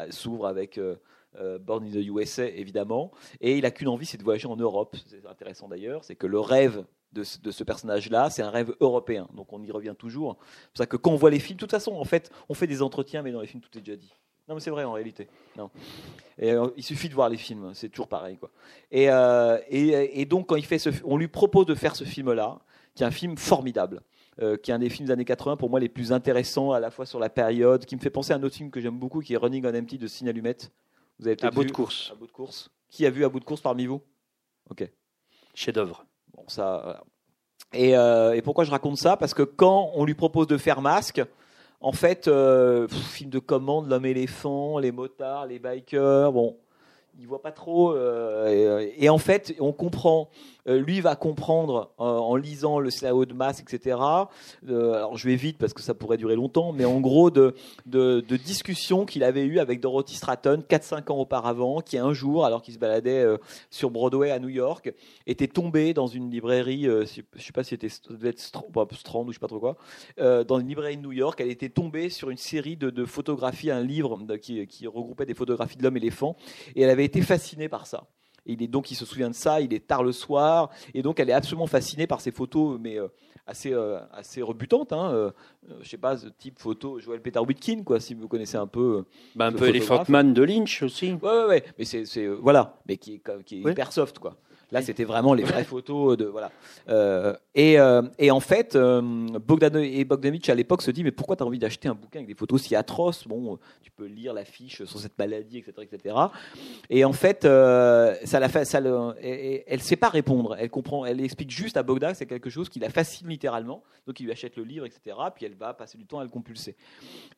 [0.10, 0.98] s'ouvre avec euh,
[1.60, 4.98] Born in the USA, évidemment, et il a qu'une envie, c'est de voyager en Europe.
[5.08, 6.84] C'est intéressant d'ailleurs, c'est que le rêve
[7.14, 9.28] de, ce personnage-là, c'est un rêve européen.
[9.34, 10.38] Donc on y revient toujours.
[10.40, 12.54] C'est pour ça que quand on voit les films, de toute façon, en fait, on
[12.54, 14.14] fait des entretiens, mais dans les films, tout est déjà dit.
[14.48, 15.30] Non, mais c'est vrai en réalité.
[15.56, 15.70] Non.
[16.38, 18.38] Et, euh, il suffit de voir les films, c'est toujours pareil.
[18.38, 18.52] Quoi.
[18.92, 22.04] Et, euh, et, et donc, quand il fait ce, on lui propose de faire ce
[22.04, 22.60] film-là,
[22.94, 24.02] qui est un film formidable,
[24.42, 26.80] euh, qui est un des films des années 80 pour moi les plus intéressants à
[26.80, 28.98] la fois sur la période, qui me fait penser à un autre film que j'aime
[28.98, 30.72] beaucoup, qui est Running on Empty de Cine Allumette.
[31.20, 32.70] Vous avez À bout vu de course, À bout de course.
[32.90, 34.02] Qui a vu À bout de course parmi vous?
[34.70, 34.90] Ok.
[35.54, 36.06] chef-d'œuvre.
[36.36, 37.04] Bon, ça.
[37.74, 39.18] Et, euh, et pourquoi je raconte ça?
[39.18, 41.22] Parce que quand on lui propose de faire masque,
[41.82, 46.58] en fait, euh, film de commande, l'homme éléphant, les motards, les bikers, bon,
[47.20, 47.94] il voit pas trop.
[47.94, 50.30] euh, et en fait, on comprend.
[50.68, 53.98] Euh, lui va comprendre euh, en lisant le SLAO de masque, etc.
[54.70, 57.54] Euh, alors je vais vite parce que ça pourrait durer longtemps, mais en gros de,
[58.38, 62.74] discussions qu'il avait eues avec Dorothy Stratton 4-5 ans auparavant, qui un jour, alors qu'il
[62.74, 63.26] se baladait
[63.70, 64.94] sur Broadway à New York,
[65.28, 69.34] était tombé dans une librairie, je ne sais pas si c'était Strand, Strand ou je
[69.34, 69.78] sais pas trop quoi,
[70.18, 73.84] dans une librairie de New York, elle était tombée sur une série de, photographies, un
[73.84, 76.36] livre qui, qui regroupait des photographies de l'homme éléphant,
[76.76, 78.08] et elle avait été fascinée par ça.
[78.46, 81.02] Et il est donc, il se souvient de ça, il est tard le soir, et
[81.02, 83.08] donc elle est absolument fascinée par ces photos, mais euh,
[83.48, 84.92] assez, euh, assez rebutantes.
[84.92, 85.32] Hein, euh,
[85.82, 88.98] je sais pas, ce type photo, Joel Peter Whitkin, quoi, si vous connaissez un peu.
[89.00, 90.04] euh, Bah, un peu Elephant.
[90.10, 91.14] Man de Lynch aussi.
[91.14, 91.64] Ouais, ouais, ouais.
[91.80, 93.72] Mais c'est, voilà, mais qui est, qui est Oui.
[93.72, 94.36] hyper soft, quoi.
[94.74, 96.52] Là, c'était vraiment les vraies photos de voilà.
[96.90, 99.02] Euh, et, euh, et en fait, euh,
[99.40, 102.20] Bogdan et Bogdanovich à l'époque se dit mais pourquoi tu as envie d'acheter un bouquin
[102.20, 103.28] avec des photos si atroces?
[103.28, 106.16] Bon, tu peux lire l'affiche sur cette maladie, etc., etc.
[106.90, 110.56] Et en fait, ça la fait, ça le, et- elle sait pas répondre.
[110.58, 113.84] Elle comprend, elle explique juste à Bogdan que c'est quelque chose qui la fascine littéralement.
[114.08, 115.16] Donc il lui achète le livre, etc.
[115.36, 116.76] Puis elle va passer du temps à le compulser.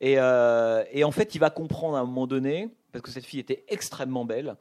[0.00, 3.40] Et, et en fait, il va comprendre à un moment donné, parce que cette fille
[3.40, 4.56] était extrêmement belle,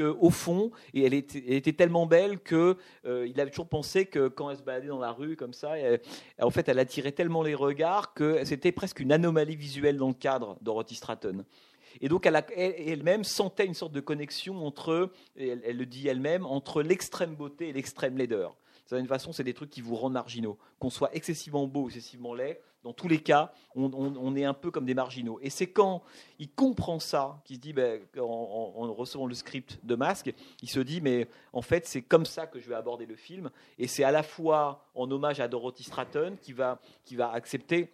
[0.00, 4.06] que au fond, et elle était, elle était tellement belle que euh, avait toujours pensé
[4.06, 6.00] que quand elle se baladait dans la rue comme ça, elle-
[6.40, 10.14] en fait, elle attirait tellement les regards que c'était presque une anomalie visuelle dans le
[10.14, 11.44] cadre Dorothy Stratton.
[12.00, 17.34] Et donc, elle-même sentait une sorte de connexion entre, elle, le dit elle-même, entre l'extrême
[17.34, 18.56] beauté et l'extrême laideur.
[18.90, 20.56] D'une façon, c'est des trucs qui vous rendent marginaux.
[20.80, 24.86] Qu'on soit excessivement beau excessivement laid, dans tous les cas, on, est un peu comme
[24.86, 25.38] des marginaux.
[25.42, 26.02] Et c'est quand
[26.38, 30.32] il comprend ça, qu'il se dit, ben, en, en- en recevant le script de Masque,
[30.62, 33.50] il se dit, mais en fait, c'est comme ça que je vais aborder le film.
[33.78, 37.92] Et c'est à la fois en hommage à Dorothy Stratton qui va, qui va accepter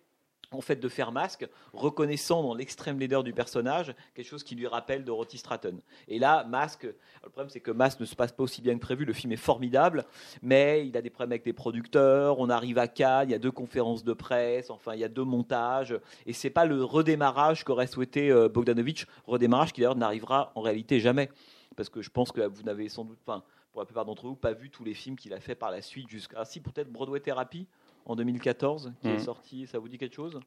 [0.52, 4.66] en fait de faire masque, reconnaissant dans l'extrême laideur du personnage quelque chose qui lui
[4.66, 5.80] rappelle Dorothy Stratton.
[6.08, 8.80] Et là, Masque, le problème c'est que Masque ne se passe pas aussi bien que
[8.80, 10.04] prévu, le film est formidable,
[10.42, 13.38] mais il a des problèmes avec les producteurs, on arrive à Cannes, il y a
[13.38, 17.64] deux conférences de presse, enfin il y a deux montages, et c'est pas le redémarrage
[17.64, 21.30] qu'aurait souhaité euh, Bogdanovich, redémarrage qui d'ailleurs n'arrivera en réalité jamais,
[21.76, 23.42] parce que je pense que vous n'avez sans doute, enfin
[23.72, 25.82] pour la plupart d'entre vous, pas vu tous les films qu'il a fait par la
[25.82, 27.68] suite jusqu'à, si peut-être Broadway Therapy
[28.06, 29.18] en 2014 qui est Mhm.
[29.18, 30.40] sorti, ça vous dit quelque chose?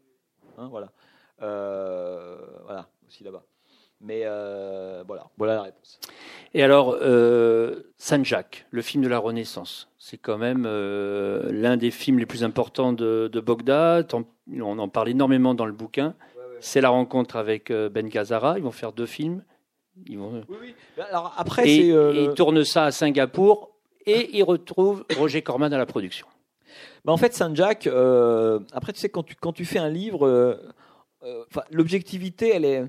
[0.58, 0.90] Hein, Voilà,
[1.42, 3.44] Euh, voilà aussi là-bas.
[4.02, 6.00] Mais euh, voilà, voilà la réponse.
[6.54, 11.92] Et alors, euh, Saint-Jacques, le film de la Renaissance, c'est quand même euh, l'un des
[11.92, 14.04] films les plus importants de, de Bogda.
[14.62, 16.16] On en parle énormément dans le bouquin.
[16.62, 18.58] C'est la rencontre avec Ben Gazzara.
[18.58, 19.44] Ils vont faire deux films.
[20.08, 20.44] Ils vont...
[20.50, 20.76] Oui, oui.
[21.10, 23.72] Alors après, et, c'est et le- ils tournent ça à Singapour
[24.06, 26.26] et ils retrouvent Roger Corman à la production.
[27.08, 30.56] En fait, Saint-Jacques, euh, après, tu sais, quand tu, quand tu fais un livre, euh,
[31.24, 32.84] euh, l'objectivité, elle est.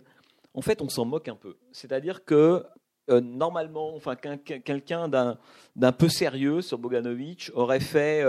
[0.54, 1.56] En fait, on s'en moque un peu.
[1.72, 2.64] C'est-à-dire que.
[3.08, 8.22] normalement, enfin, qu'un- qu'un- quelqu'un d'un peu sérieux sur Bogdanovich aurait fait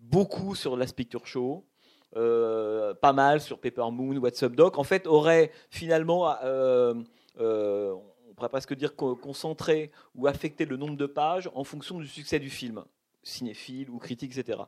[0.00, 1.64] beaucoup sur Last Picture Show,
[2.14, 4.78] pas mal sur Paper Moon, What's Up Doc.
[4.78, 7.04] En fait, aurait finalement, on
[8.36, 12.38] pourrait presque dire co- concentré ou affecté le nombre de pages en fonction du succès
[12.38, 12.84] du film
[13.24, 14.60] cinéphile ou critique, etc.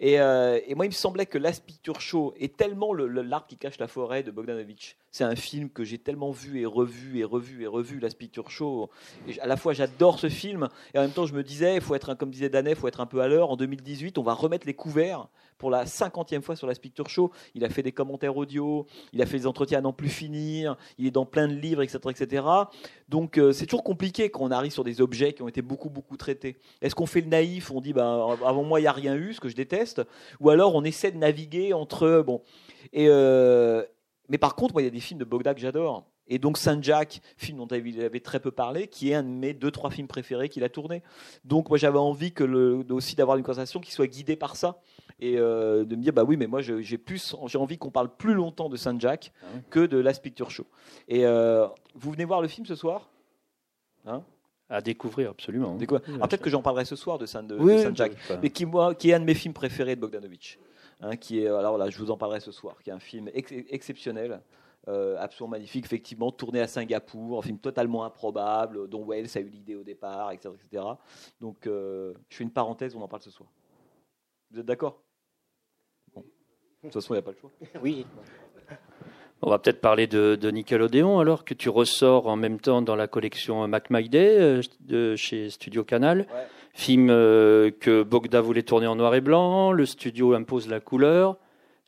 [0.00, 3.22] Et, euh, et moi, il me semblait que Last Picture Show est tellement le- le-
[3.22, 4.96] l'arbre qui cache la forêt de Bogdanovich.
[5.10, 8.50] C'est un film que j'ai tellement vu et revu et revu et revu, Last Picture
[8.50, 8.90] Show.
[9.28, 11.94] Et à la fois, j'adore ce film et en même temps, je me disais, faut
[11.94, 13.50] être, comme disait Danet, il faut être un peu à l'heure.
[13.50, 15.28] En 2018, on va remettre les couverts
[15.58, 17.30] pour la cinquantième fois sur Last Picture Show.
[17.54, 20.76] Il a fait des commentaires audio, il a fait des entretiens à n'en plus finir,
[20.98, 21.98] il est dans plein de livres, etc.
[22.10, 22.46] etc.
[23.08, 25.90] Donc, euh, c'est toujours compliqué quand on arrive sur des objets qui ont été beaucoup,
[25.90, 26.56] beaucoup traités.
[26.80, 29.34] Est-ce qu'on fait le naïf On dit, ben, avant moi, il n'y a rien eu,
[29.34, 30.02] ce que je déteste.
[30.40, 32.22] Ou alors, on essaie de naviguer entre.
[32.26, 32.42] Bon.
[32.96, 33.84] Euh,
[34.28, 36.06] mais par contre, moi, il y a des films de Bogda que j'adore.
[36.26, 39.52] Et donc, Saint-Jacques, film dont il avait très peu parlé, qui est un de mes
[39.52, 41.02] deux, trois films préférés qu'il a tourné.
[41.44, 42.44] Donc, moi, j'avais envie que
[42.90, 44.80] aussi d'avoir une conversation qui soit guidée par ça.
[45.20, 48.14] Et euh, de me dire, bah oui, mais moi, j'ai plus, j'ai envie qu'on parle
[48.16, 49.60] plus longtemps de Saint-Jacques Ah oui.
[49.70, 50.66] que de Last Picture Show.
[51.08, 53.08] Et euh, vous venez voir le film ce soir?
[54.68, 55.76] À découvrir, absolument.
[56.20, 57.56] Ah, peut-être que j'en parlerai ce soir de, Saint, de,
[58.42, 60.58] mais qui, moi, qui est un de mes films préférés de Bogdanovich.
[61.00, 63.28] Hein, qui est, alors là, je vous en parlerai ce soir, qui est un film
[63.34, 64.40] ex- exceptionnel,
[64.88, 69.48] euh, absolument magnifique, effectivement, tourné à Singapour, un film totalement improbable, dont Wells a eu
[69.48, 70.54] l'idée au départ, etc.
[70.54, 70.84] etc.
[71.40, 73.48] Donc, euh, je fais une parenthèse, on en parle ce soir.
[74.50, 75.00] Vous êtes d'accord?
[76.84, 77.50] Toute façon, il n'y a pas le choix.
[77.82, 78.06] Oui.
[79.42, 82.96] On va peut-être parler de, de, Nickelodeon alors que tu ressors en même temps dans
[82.96, 86.20] la collection Mac My Day euh, de chez Studio Canal.
[86.20, 86.26] Ouais.
[86.72, 91.36] Film euh, que Bogda voulait tourner en noir et blanc, le studio impose la couleur.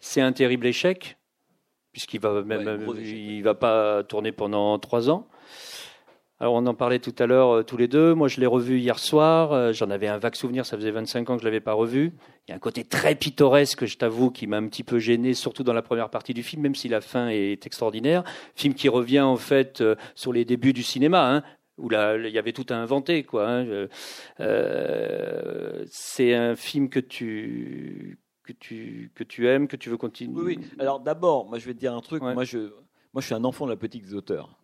[0.00, 1.16] C'est un terrible échec
[1.96, 5.26] puisqu'il va même Ouais, il va pas tourner pendant trois ans.
[6.38, 8.14] Alors on en parlait tout à l'heure euh, tous les deux.
[8.14, 9.52] Moi je l'ai revu hier soir.
[9.52, 10.66] Euh, J'en avais un vague souvenir.
[10.66, 12.12] Ça faisait 25 ans que je l'avais pas revu.
[12.46, 15.32] Il y a un côté très pittoresque, je t'avoue, qui m'a un petit peu gêné,
[15.32, 18.22] surtout dans la première partie du film, même si la fin est extraordinaire.
[18.54, 21.34] Film qui revient en fait euh, sur les débuts du cinéma.
[21.36, 21.42] Hein
[21.78, 23.50] où là, il y avait tout à inventer, quoi.
[23.50, 23.86] Hein.
[25.90, 30.32] C'est un film que tu que tu que tu aimes, que tu veux continuer.
[30.34, 30.66] Oui, oui.
[30.78, 32.22] Alors d'abord, moi je vais te dire un truc.
[32.22, 32.32] Ouais.
[32.32, 32.58] Moi, je,
[33.12, 34.56] moi, je suis un enfant de la politique des auteurs.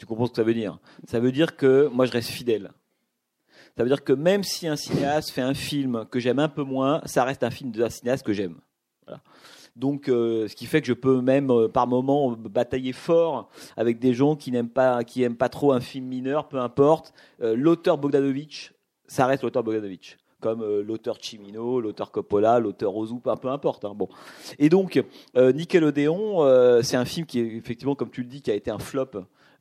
[0.00, 0.78] Tu comprends ce que ça veut dire?
[1.06, 2.70] Ça veut dire que moi, je reste fidèle.
[3.76, 6.62] Ça veut dire que même si un cinéaste fait un film que j'aime un peu
[6.62, 8.56] moins, ça reste un film d'un cinéaste que j'aime.
[9.76, 13.98] Donc, euh, ce qui fait que je peux même euh, par moment batailler fort avec
[13.98, 17.12] des gens qui n'aiment pas, qui pas trop un film mineur, peu importe.
[17.42, 18.72] Euh, l'auteur Bogdanovich,
[19.06, 23.84] ça reste l'auteur Bogdanovich comme l'auteur Chimino, l'auteur Coppola, l'auteur Ozu, peu, importe.
[23.84, 24.08] Hein, bon.
[24.58, 24.98] Et donc,
[25.36, 28.78] Nickelodeon, c'est un film qui est effectivement, comme tu le dis, qui a été un
[28.78, 29.10] flop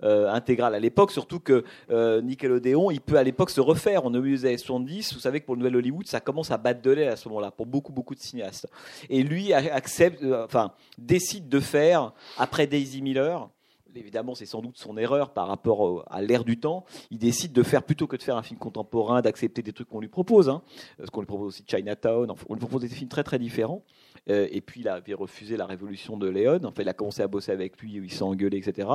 [0.04, 4.06] euh, intégral à l'époque, surtout que euh, Nickelodeon, il peut à l'époque se refaire.
[4.06, 6.52] On au milieu des années 70, vous savez que pour le nouvel Hollywood, ça commence
[6.52, 8.68] à battre de lait à ce moment-là, pour beaucoup, beaucoup de cinéastes.
[9.10, 13.50] Et lui a- accepte, euh, enfin, décide de faire, après Daisy Miller,
[13.96, 16.86] évidemment, c'est sans doute son erreur par rapport à l'ère du temps.
[17.12, 20.00] Il décide de faire, plutôt que de faire un film contemporain, d'accepter des trucs qu'on
[20.00, 20.62] lui propose, hein,
[20.98, 23.82] parce qu'on lui propose aussi Chinatown, on lui propose des films très très différents.
[24.30, 26.64] Euh, et puis il avait refusé la révolution de Léon.
[26.64, 28.88] En fait, il a commencé à bosser avec lui, il s'est engueulé, etc.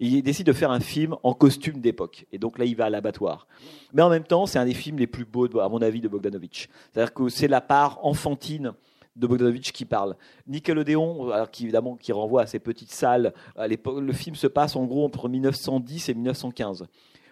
[0.00, 2.26] Et il décide de faire un film en costume d'époque.
[2.32, 3.46] Et donc là, il va à l'abattoir.
[3.92, 6.08] Mais en même temps, c'est un des films les plus beaux, à mon avis, de
[6.08, 6.68] Bogdanovich.
[6.92, 8.72] C'est-à-dire que c'est la part enfantine
[9.16, 10.16] de Bogdanovich qui parle.
[10.46, 13.32] Nickelodeon, alors qui évidemment qui renvoie à ces petites salles.
[13.56, 16.86] Le film se passe en gros entre 1910 et 1915.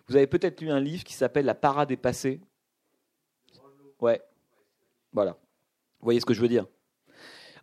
[0.08, 2.40] Vous avez peut-être lu un livre qui s'appelle La parade est passée.
[4.00, 4.20] Ouais.
[5.12, 5.32] Voilà.
[6.00, 6.66] Vous voyez ce que je veux dire?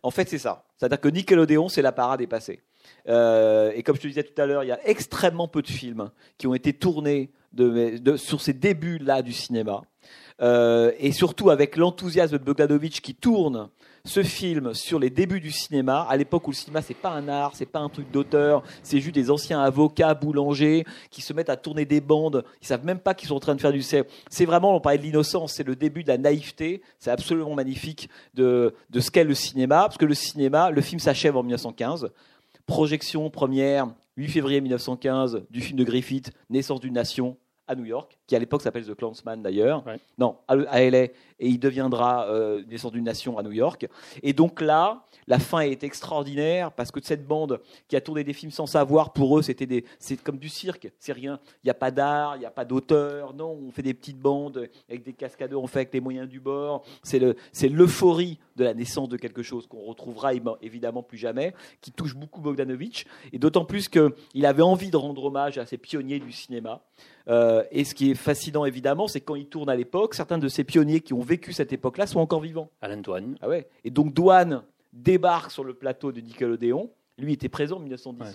[0.06, 0.64] En fait, c'est ça.
[0.76, 2.60] C'est-à-dire que Nickelodeon, c'est la parade est passée.
[3.08, 5.66] Euh, et comme je te disais tout à l'heure, il y a extrêmement peu de
[5.66, 7.32] films qui ont été tournés
[8.14, 9.82] sur ces débuts-là du cinéma.
[10.42, 13.70] Euh, et surtout avec l'enthousiasme de Bogdanovich qui tourne
[14.04, 17.26] ce film sur les débuts du cinéma, à l'époque où le cinéma c'est pas un
[17.26, 21.48] art, c'est pas un truc d'auteur, c'est juste des anciens avocats boulangers qui se mettent
[21.48, 23.82] à tourner des bandes, ils savent même pas qu'ils sont en train de faire du
[23.82, 27.54] c'est c'est vraiment on parlait de l'innocence, c'est le début de la naïveté, c'est absolument
[27.54, 31.42] magnifique de de ce qu'est le cinéma parce que le cinéma, le film s'achève en
[31.42, 32.10] 1915,
[32.66, 37.36] projection première 8 février 1915 du film de Griffith, Naissance d'une nation
[37.68, 39.84] à New York, qui à l'époque s'appelle The Clansman d'ailleurs.
[39.86, 39.98] Ouais.
[40.18, 41.04] Non, à LA,
[41.38, 43.86] et il deviendra euh, Naissance d'une nation à New York.
[44.22, 48.32] Et donc là, la fin est extraordinaire parce que cette bande qui a tourné des
[48.32, 51.38] films sans savoir, pour eux, c'était des, c'est comme du cirque, c'est rien.
[51.62, 53.34] Il n'y a pas d'art, il n'y a pas d'auteur.
[53.34, 56.40] Non, on fait des petites bandes avec des cascadeurs, on fait avec les moyens du
[56.40, 56.84] bord.
[57.02, 61.18] C'est le, c'est l'euphorie de la naissance de quelque chose qu'on retrouvera évi- évidemment plus
[61.18, 61.52] jamais,
[61.82, 65.76] qui touche beaucoup Bogdanovich, et d'autant plus qu'il avait envie de rendre hommage à ces
[65.76, 66.80] pionniers du cinéma.
[67.28, 70.38] Euh, et ce qui est fascinant évidemment, c'est que quand il tourne à l'époque, certains
[70.38, 72.70] de ces pionniers qui ont vécu cette époque-là sont encore vivants.
[72.80, 73.36] Alan Douane.
[73.40, 73.68] Ah ouais.
[73.84, 74.62] Et donc Douane
[74.92, 76.90] débarque sur le plateau de Nickelodeon.
[77.18, 78.24] Lui était présent en 1910.
[78.24, 78.34] Ouais.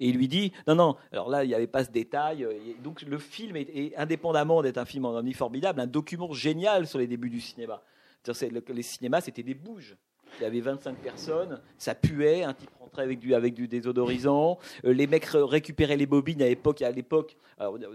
[0.00, 0.96] Et il lui dit non non.
[1.12, 2.46] Alors là il n'y avait pas ce détail.
[2.82, 6.86] donc le film est, est, indépendamment d'être un film en omni formidable, un document génial
[6.86, 7.82] sur les débuts du cinéma.
[8.26, 9.96] Le- les cinémas c'était des bouges.
[10.40, 14.58] Il y avait 25 personnes, ça puait, un type rentrait avec du, avec du désodorisant,
[14.84, 17.36] euh, les mecs ré- récupéraient les bobines à l'époque, à l'époque,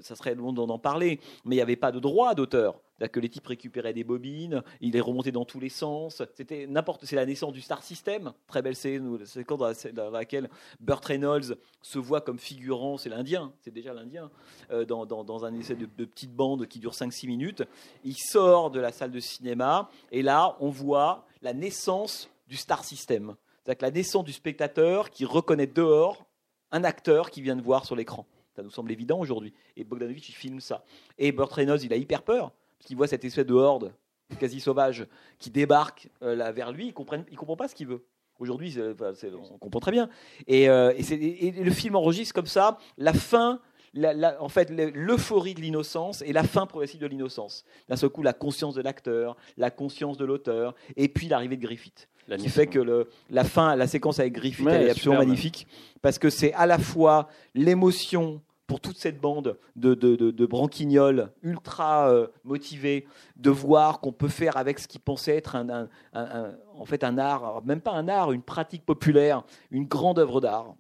[0.02, 2.80] ça serait long d'en en parler, mais il n'y avait pas de droit d'auteur.
[3.12, 6.22] Que les types récupéraient des bobines, ils les remontaient dans tous les sens.
[6.36, 10.10] C'était n'importe, c'est la naissance du Star System, très belle scène, quand dans, la- dans
[10.10, 14.32] laquelle Burt Reynolds se voit comme figurant, c'est l'Indien, c'est déjà l'Indien,
[14.72, 17.64] euh, dans, dans, dans un essai de, de petite bande qui dure 5-6 minutes.
[18.06, 22.84] Il sort de la salle de cinéma et là, on voit la naissance du Star
[22.84, 23.36] System.
[23.62, 26.26] C'est-à-dire que la naissance du spectateur qui reconnaît dehors
[26.72, 28.26] un acteur qui vient de voir sur l'écran.
[28.56, 29.54] Ça nous semble évident aujourd'hui.
[29.76, 30.84] Et Bogdanovich, il filme ça.
[31.18, 33.94] Et Burt Reynolds, il a hyper peur, parce qu'il voit cette espèce de horde
[34.40, 35.06] quasi sauvage
[35.38, 36.88] qui débarque euh, là vers lui.
[36.88, 38.04] Il ne il comprend pas ce qu'il veut.
[38.40, 40.10] Aujourd'hui, on comprend très bien.
[40.50, 43.62] Euh, et le film enregistre comme ça la fin,
[43.96, 47.66] en fait, l'euphorie de l'innocence et la fin progressive de l'innocence.
[47.90, 51.62] D'un seul coup, la conscience de l'acteur, la conscience de l'auteur, et puis l'arrivée de
[51.62, 52.10] Griffith.
[52.30, 55.68] Ce qui fait que le, la fin, la séquence avec Griffith, elle est absolument magnifique,
[56.02, 61.32] parce que c'est à la fois l'émotion pour toute cette bande de, de, de, branquignoles
[61.44, 66.86] ultra euh, motivés de voir qu'on peut faire avec ce qu'ils pensaient être un, en
[66.86, 70.76] fait un art, même pas un art, une pratique populaire, une grande œuvre d'art.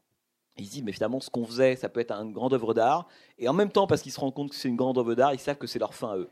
[0.57, 3.07] Ils disent, mais finalement, ce qu'on faisait, ça peut être une grande œuvre d'art.
[3.39, 5.33] Et en même temps, parce qu'ils se rendent compte que c'est une grande œuvre d'art,
[5.33, 6.29] ils savent que c'est leur fin à eux.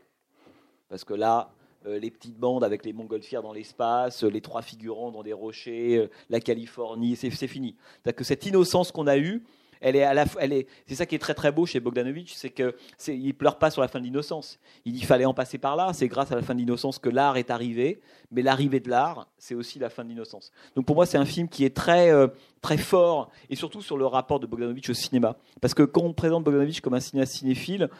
[0.88, 1.50] Parce que là,
[1.86, 5.96] euh, les petites bandes avec les montgolfières dans l'espace, les trois figurants dans des rochers,
[5.96, 7.74] euh, la Californie, c'est fini.
[8.04, 9.42] cest que cette innocence qu'on a eue,
[9.82, 12.34] elle est à la, elle est, c'est ça qui est très très beau chez Bogdanovich,
[12.34, 14.58] c'est que c'est, il pleure pas sur la fin de l'innocence.
[14.84, 15.92] Il dit fallait en passer par là.
[15.92, 19.28] C'est grâce à la fin de l'innocence que l'art est arrivé, mais l'arrivée de l'art,
[19.36, 20.52] c'est aussi la fin de l'innocence.
[20.76, 22.28] Donc pour moi, c'est un film qui est très euh,
[22.60, 26.14] très fort et surtout sur le rapport de Bogdanovich au cinéma, parce que quand on
[26.14, 27.90] présente Bogdanovich comme un cinéaste cinéphile,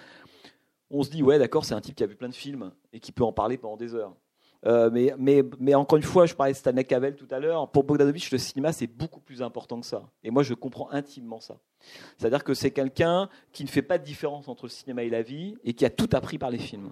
[0.91, 3.01] on se dit ouais d'accord, c'est un type qui a vu plein de films et
[3.01, 4.15] qui peut en parler pendant des heures.
[4.65, 7.69] Euh, mais, mais, mais, encore une fois, je parlais de Stanley Cavell tout à l'heure.
[7.71, 10.05] Pour Bogdanovich, le cinéma, c'est beaucoup plus important que ça.
[10.23, 11.59] Et moi, je comprends intimement ça.
[12.17, 15.23] C'est-à-dire que c'est quelqu'un qui ne fait pas de différence entre le cinéma et la
[15.23, 16.91] vie et qui a tout appris par les films.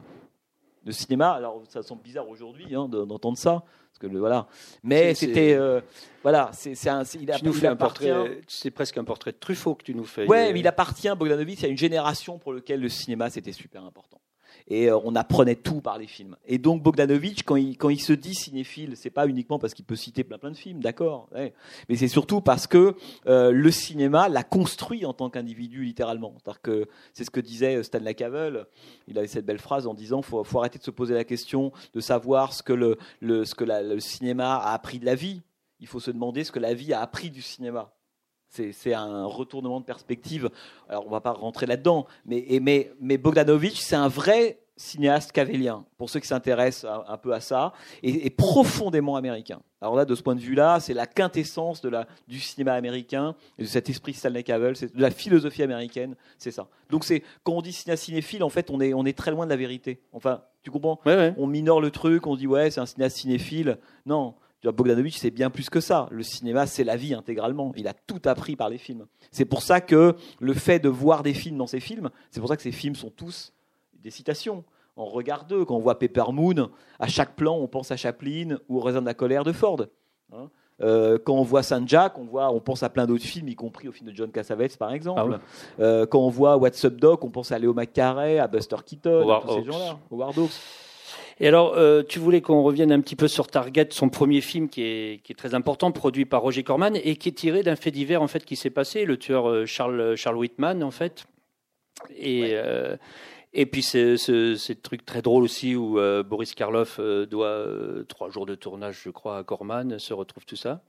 [0.84, 3.62] Le cinéma, alors ça semble bizarre aujourd'hui hein, d'entendre ça,
[3.92, 4.48] parce que le, voilà.
[4.82, 5.82] Mais c'était, euh,
[6.22, 9.36] voilà, c'est un, il, a, tu nous fais un portrait, c'est presque un portrait de
[9.36, 10.26] Truffaut que tu nous fais.
[10.26, 14.20] Ouais, mais il appartient Bogdanovich à une génération pour laquelle le cinéma c'était super important
[14.68, 16.36] et euh, on apprenait tout par les films.
[16.46, 19.84] Et donc Bogdanovich, quand il, quand il se dit cinéphile, c'est pas uniquement parce qu'il
[19.84, 22.94] peut citer plein plein de films, d'accord, mais c'est surtout parce que
[23.26, 26.34] euh, le cinéma l'a construit en tant qu'individu littéralement.
[26.62, 28.66] que c'est ce que disait Stanley Cavell.
[29.08, 31.72] Il avait cette belle phrase en disant faut, faut arrêter de se poser la question
[31.94, 32.98] de savoir ce que le
[33.44, 35.42] ce que le cinéma a appris de la vie.
[35.80, 37.92] Il faut se demander ce que la vie a appris du cinéma.
[38.50, 40.50] C'est un retournement de perspective.
[40.88, 45.84] Alors, on va pas rentrer là-dedans, mais, mais, mais Bogdanovich, c'est un vrai cinéaste cavélien,
[45.98, 49.60] pour ceux qui s'intéressent un, peu à ça, et, profondément américain.
[49.82, 53.34] Alors là, de ce point de vue-là, c'est la quintessence de la, du cinéma américain,
[53.58, 56.66] et de cet esprit Stanley Cavell, c'est de la philosophie américaine, c'est ça.
[56.88, 59.44] Donc c'est quand on dit cinéaste cinéphile, en fait, on est, on est très loin
[59.44, 60.00] de la vérité.
[60.12, 60.98] Enfin, tu comprends?
[61.36, 63.78] On minore le truc, on dit ouais, c'est un cinéaste cinéphile.
[64.06, 64.34] Non,
[64.64, 66.06] Bogdanovich, c'est bien plus que ça.
[66.10, 67.72] Le cinéma, c'est la vie intégralement.
[67.76, 69.06] Il a tout appris par les films.
[69.30, 72.48] C'est pour ça que le fait de voir des films dans ses films, c'est pour
[72.48, 73.52] ça que ces films sont tous
[73.94, 74.64] des citations.
[74.96, 75.64] On regarde deux.
[75.64, 79.00] Quand on voit Pepper Moon, à chaque plan, on pense à Chaplin ou au Raisin
[79.00, 79.86] de la colère de Ford.
[80.32, 80.50] Hein.
[80.82, 83.54] Euh, quand on voit Saint Jack, on, voit, on pense à plein d'autres films, y
[83.54, 85.38] compris au film de John Cassavetes, par exemple.
[85.38, 88.76] Ah euh, quand on voit What's Up Doc, on pense à Léo McCarey, à Buster
[88.84, 90.60] Keaton, à tous ces gens-là, Howard Hawks.
[91.38, 94.68] Et alors, euh, tu voulais qu'on revienne un petit peu sur Target, son premier film
[94.68, 97.76] qui est, qui est très important, produit par Roger Corman et qui est tiré d'un
[97.76, 101.26] fait divers en fait qui s'est passé, le tueur euh, Charles Charles Whitman en fait.
[102.16, 102.96] Et euh,
[103.52, 107.66] et puis c'est ce truc très drôle aussi où Boris Karloff doit
[108.06, 110.84] trois jours de tournage, je crois, à Corman, se retrouve tout ça,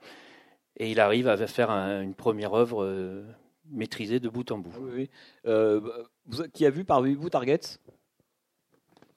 [0.77, 3.23] et il arrive à faire une première œuvre
[3.71, 4.71] maîtrisée de bout en bout.
[4.79, 5.09] Oui,
[5.43, 6.49] oui.
[6.53, 7.61] qui a vu parmi vous Target?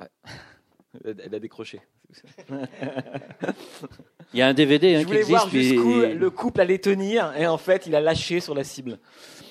[0.00, 0.09] ouais.
[1.05, 1.80] Elle a décroché.
[4.32, 5.38] Il y a un DVD hein, Je voulais qui existe.
[5.38, 8.99] Voir jusqu'où le couple allait tenir et en fait il a lâché sur la cible.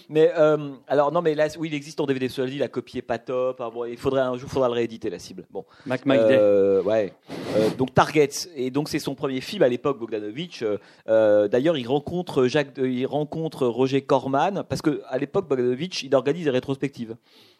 [0.09, 2.97] Mais euh, alors non mais là oui il existe en DVD cela dit la copie
[2.97, 3.61] est pas top.
[3.61, 5.45] Ah, bon, il faudrait un jour faudra le rééditer la cible.
[5.49, 5.65] Bon.
[5.85, 7.13] Mac euh, ouais.
[7.55, 10.63] Euh, donc Target et donc c'est son premier film à l'époque Bogdanovich.
[11.07, 16.13] Euh, d'ailleurs il rencontre Jacques il rencontre Roger Corman parce que à l'époque Bogdanovich il
[16.13, 17.15] organise des rétrospectives.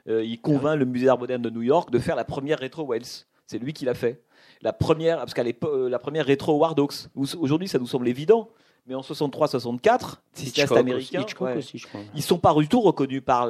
[0.07, 3.25] il convainc le musée d'art moderne de New York de faire la première rétro Wells.
[3.45, 4.23] C'est lui qui l'a fait.
[4.61, 6.93] La première, parce qu'à l'époque, la première rétro War Dogs.
[7.15, 8.49] Aujourd'hui, ça nous semble évident.
[8.85, 11.23] Mais en 63-64, cinéastes américains,
[11.55, 12.01] aussi, je crois.
[12.13, 13.47] ils sont pas du tout reconnus par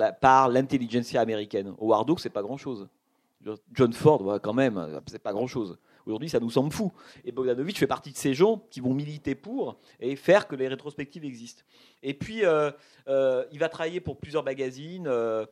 [0.49, 1.73] l'intelligentsia par américaine.
[1.79, 2.87] Au War Dogs, c'est pas grand chose.
[3.73, 5.77] John Ford, quand même, c'est pas grand chose.
[6.05, 6.91] Aujourd'hui, ça nous semble fou.
[7.23, 10.67] Et Bogdanovich fait partie de ces gens qui vont militer pour et faire que les
[10.67, 11.63] rétrospectives existent.
[12.01, 12.71] Et puis, euh,
[13.07, 15.45] euh, il va travailler pour plusieurs magazines euh,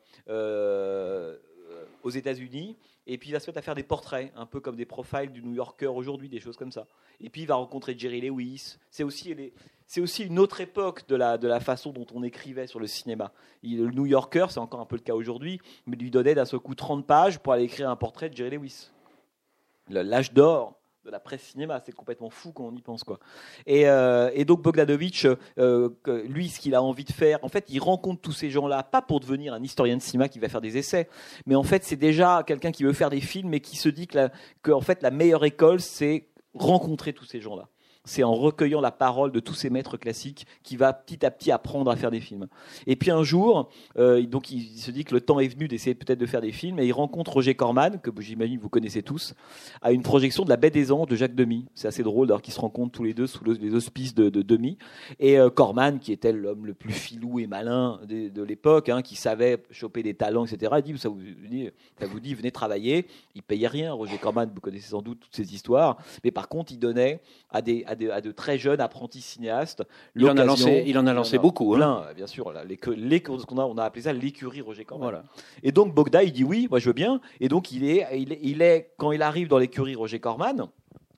[2.02, 2.76] aux États-Unis.
[3.06, 5.32] Et puis il va se mettre à faire des portraits, un peu comme des profiles
[5.32, 6.86] du New Yorker aujourd'hui, des choses comme ça.
[7.20, 8.76] Et puis il va rencontrer Jerry Lewis.
[8.90, 12.86] C'est aussi, une autre époque de la, de la façon dont on écrivait sur le
[12.86, 13.32] cinéma.
[13.62, 16.60] le New Yorker, c'est encore un peu le cas aujourd'hui, mais lui donnait d'un seul
[16.60, 18.90] coup 30 pages pour aller écrire un portrait de Jerry Lewis.
[19.88, 21.80] L'âge d'or de la presse cinéma.
[21.84, 23.04] C'est complètement fou quand on y pense.
[23.04, 23.18] Quoi.
[23.66, 25.26] Et, euh, donc Bogdanovich,
[25.58, 25.90] euh,
[26.26, 29.02] lui, ce qu'il a envie de faire, en fait, il rencontre tous ces gens-là, pas
[29.02, 31.08] pour devenir un historien de cinéma qui va faire des essais,
[31.46, 34.06] mais en fait, c'est déjà quelqu'un qui veut faire des films et qui se dit
[34.06, 37.68] que, en fait, la meilleure école, c'est rencontrer tous ces gens-là.
[38.04, 41.50] C'est en recueillant la parole de tous ces maîtres classiques qu'il va petit à petit
[41.52, 42.48] apprendre à faire des films.
[42.86, 45.94] Et puis un jour, euh, donc il se dit que le temps est venu d'essayer
[45.94, 49.34] peut-être de faire des films, et il rencontre Roger Corman, que j'imagine vous connaissez tous,
[49.80, 51.66] à une projection de La Baie des Anges de Jacques Demy.
[51.74, 54.78] C'est assez drôle d'ailleurs qu'ils se rencontrent tous les deux sous les auspices de, Demy.
[55.20, 59.14] Et euh, Corman, qui était l'homme le plus filou et malin de, l'époque, hein, qui
[59.14, 63.06] savait choper des talents, etc., il dit, ça vous dit, ça vous dit, venez travailler.
[63.34, 63.92] Il payait rien.
[63.92, 67.62] Roger Corman, vous connaissez sans doute toutes ces histoires, mais par contre, il donnait à
[67.62, 69.82] des de, très jeunes apprentis cinéastes.
[70.14, 71.74] Il en a lancé, il en a lancé beaucoup.
[71.74, 72.06] Hein.
[72.14, 72.52] bien sûr.
[72.52, 75.10] les, les, on, a, on a appelé ça l'écurie Roger Corman.
[75.10, 75.24] Voilà.
[75.62, 77.20] Et donc Bogda, il dit oui, moi je veux bien.
[77.40, 80.68] Et donc il est, il est, il est quand il arrive dans l'écurie Roger Corman,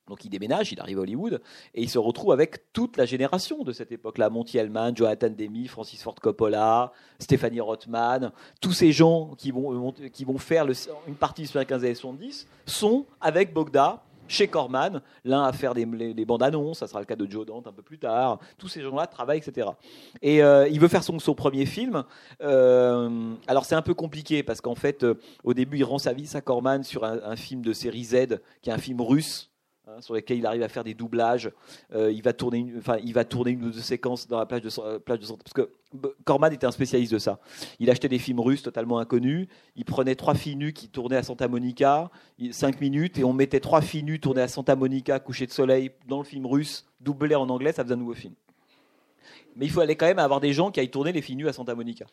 [0.08, 1.40] donc il déménage, il arrive à Hollywood
[1.74, 4.28] et il se retrouve avec toute la génération de cette époque-là.
[4.28, 10.24] Monty Hellman, Jonathan Demi, Francis Ford Coppola, Stephanie Rothman, tous ces gens qui vont, qui
[10.24, 10.66] vont faire
[11.08, 15.84] une partie les 15 années 70 sont avec Bogda chez Corman, l'un à faire des,
[16.24, 18.38] bandes annonces, ça sera le cas de Joe Dante un peu plus tard.
[18.58, 19.68] Tous ces gens-là travaillent, etc.
[20.22, 22.04] Et euh, il veut faire son, premier film.
[22.42, 26.12] Euh, alors c'est un peu compliqué parce qu'en fait, euh, au début, il rend sa
[26.12, 29.50] vie à Corman sur un, film de série Z, qui est un film russe
[29.94, 31.50] Hein, sur lesquels il arrive à faire des doublages.
[31.94, 34.46] Euh, il, va tourner une, enfin, il va tourner une ou deux séquences dans la
[34.46, 35.70] plage de, euh, plage Parce que
[36.24, 37.38] Corman était un spécialiste de ça.
[37.78, 39.46] Il achetait des films russes totalement inconnus.
[39.76, 42.10] Il prenait trois filles nues qui tournaient à Santa Monica,
[42.50, 45.90] cinq minutes, et on mettait trois filles nues tournées à Santa Monica, coucher de soleil,
[46.08, 48.34] dans le film russe, doublé en anglais, ça faisait un nouveau film
[49.56, 51.48] mais il faut aller quand même avoir des gens qui aillent tourner les filles nues
[51.48, 52.06] à Santa Monica.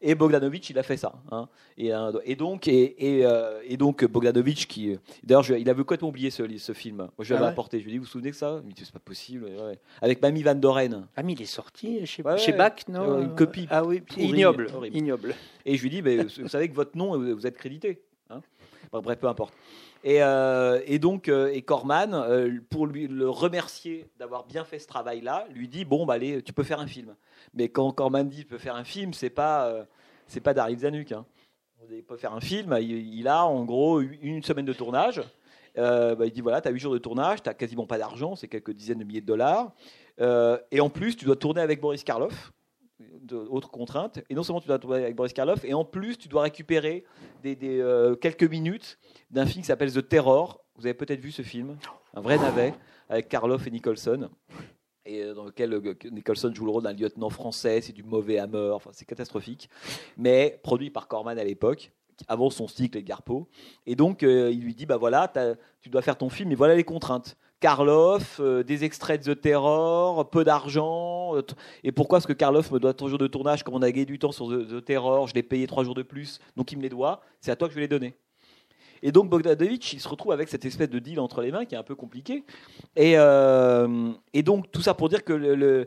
[0.00, 1.14] Et Bogdanovich, il a fait ça.
[1.30, 1.48] Hein.
[1.76, 2.94] Et, euh, et, donc, et,
[3.24, 6.96] euh, et, donc Bogdanovich, qui, d'ailleurs, il avait complètement oublié ce, ce film.
[6.96, 7.78] Moi, je l'avais ah apporté.
[7.78, 8.60] Je lui ai dit, vous vous souvenez de ça?
[8.66, 9.46] Il c'est pas possible.
[10.00, 11.06] Avec Mamie Van Doren.
[11.16, 13.66] Ah, mais il est sorti chez, chez Bach, non Une copie.
[13.70, 14.68] Ah oui, ignoble.
[14.92, 15.34] ignoble.
[15.64, 18.02] Et je lui dis, mais vous savez que votre nom, vous êtes crédité.
[18.30, 18.40] Hein
[18.92, 19.54] bref, peu importe.
[20.04, 24.78] Et, euh, et, donc, euh, et Corman, euh, pour lui, le remercier d'avoir bien fait
[24.78, 27.14] ce travail-là, lui dit bon, bah, allez, tu peux faire un film.
[27.54, 29.86] Mais quand Corman dit tu peux faire un film, c'est pas
[30.26, 31.12] c'est pas Daryl Zanuck.
[31.12, 31.24] Hein.
[31.90, 32.76] Il peut faire un film.
[32.80, 35.22] Il, a en gros une semaine de tournage.
[35.74, 38.48] Bah, il dit voilà, tu as 8 jours de tournage, tu quasiment pas d'argent, c'est
[38.48, 39.72] quelques dizaines de milliers de dollars.
[40.20, 42.52] et en plus, tu dois tourner avec Boris Karloff
[43.32, 44.20] autre contrainte.
[44.30, 47.04] Et non seulement tu dois tourner avec Boris Karloff, et en plus tu dois récupérer
[47.42, 48.98] des, euh, quelques minutes
[49.30, 50.64] d'un film qui s'appelle The Terror.
[50.76, 51.76] Vous avez peut-être vu ce film,
[52.14, 52.74] un vrai navet,
[53.08, 54.28] avec Karloff et Nicholson.
[55.04, 58.38] Et euh, dans lequel euh, Nicholson joue le rôle d'un lieutenant français, c'est du mauvais
[58.38, 59.68] hammer, enfin, c'est catastrophique.
[60.16, 61.92] Mais produit par Corman à l'époque,
[62.26, 63.48] avant son cycle et Garpo.
[63.86, 65.32] Et donc il lui dit bah voilà,
[65.80, 67.36] tu dois faire ton film, et voilà les contraintes.
[67.60, 71.36] Karloff, euh, des extraits de The Terror, peu d'argent.
[71.36, 71.42] Euh,
[71.82, 74.06] et pourquoi est-ce que Karloff me doit trois jours de tournage Comme on a gagné
[74.06, 76.82] du temps sur The, Terror, je l'ai payé trois jours de plus, donc il me
[76.82, 77.20] les doit.
[77.40, 78.14] C'est à toi que je vais les donner.
[79.02, 81.74] Et donc Bogdanovich, il se retrouve avec cette espèce de deal entre les mains qui
[81.74, 82.44] est un peu compliqué.
[82.96, 84.12] Et, euh,
[84.44, 85.86] donc tout ça pour dire que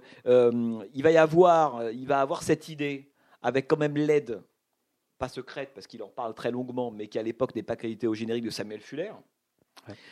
[0.94, 3.12] il va y avoir, il va avoir cette idée
[3.42, 4.42] avec quand même l'aide,
[5.18, 8.08] pas secrète parce qu'il en parle très longuement, mais qui à l'époque n'est pas qualité
[8.08, 9.12] au générique de Samuel Fuller.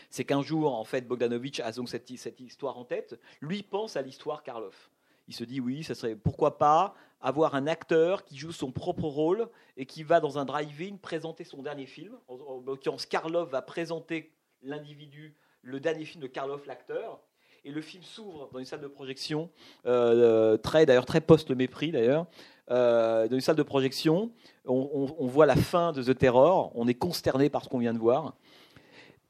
[0.10, 3.20] C'est qu'un jour, en fait, Bogdanovich a donc cette, histoire en tête.
[3.41, 4.89] Lui pense à l'histoire Karloff.
[5.28, 9.03] Il se dit oui, ça serait pourquoi pas avoir un acteur qui joue son propre
[9.03, 9.47] rôle
[9.78, 12.16] et qui va dans un drive-in présenter son dernier film.
[12.28, 14.34] En, l'occurrence, Karloff va présenter
[14.64, 17.20] l'individu, le dernier film de Karloff, l'acteur.
[17.66, 19.49] Et le film s'ouvre dans une salle de projection,
[19.86, 22.26] euh, très d'ailleurs très post le mépris d'ailleurs,
[22.72, 24.32] euh, dans une salle de projection.
[24.66, 26.72] on, voit la fin de The Terror.
[26.76, 28.34] On est consterné par ce qu'on vient de voir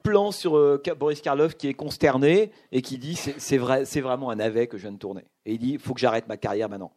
[0.03, 4.35] plan sur euh, Boris Karloff qui est consterné et qui dit c'est vrai, vraiment un
[4.35, 5.25] navet que je viens de tourner.
[5.45, 6.91] Et il dit il faut que j'arrête ma carrière maintenant.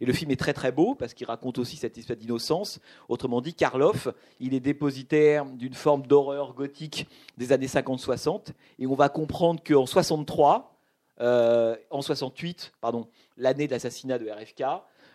[0.00, 2.80] Et le film est très très beau parce qu'il raconte aussi cette espèce d'innocence.
[3.08, 4.08] Autrement dit, Karloff,
[4.40, 8.48] il est dépositaire d'une forme d'horreur gothique des années 50-60.
[8.78, 10.76] Et on va comprendre qu'en 63,
[11.20, 14.62] euh, en 68, pardon, l'année de l'assassinat de RFK,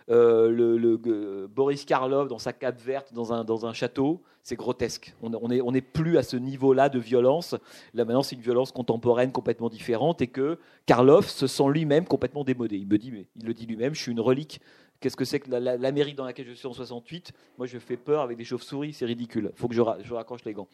[0.09, 5.13] euh, le, Boris Karloff dans sa cape verte dans un, dans un château, c'est grotesque.
[5.21, 7.55] On n'est on est plus à ce niveau-là de violence.
[7.93, 12.43] Là maintenant, c'est une violence contemporaine complètement différente et que Karloff se sent lui-même complètement
[12.43, 12.77] démodé.
[12.77, 14.61] Il me dit, mais il le dit lui-même, je suis une relique.
[14.99, 18.21] Qu'est-ce que c'est que l'Amérique dans laquelle je suis en 68 Moi, je fais peur
[18.21, 19.51] avec des chauves-souris, c'est ridicule.
[19.53, 20.67] Il faut que je raccroche les gants.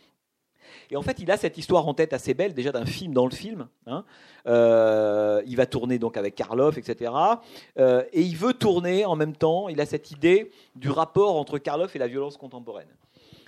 [0.92, 3.26] Et en fait, il a cette histoire en tête assez belle, déjà d'un film dans
[3.26, 3.68] le film.
[3.88, 4.04] Hein.
[4.48, 7.12] Euh, il va tourner donc avec Karloff, etc.
[7.78, 11.58] Euh, et il veut tourner en même temps, il a cette idée du rapport entre
[11.58, 12.88] Karloff et la violence contemporaine.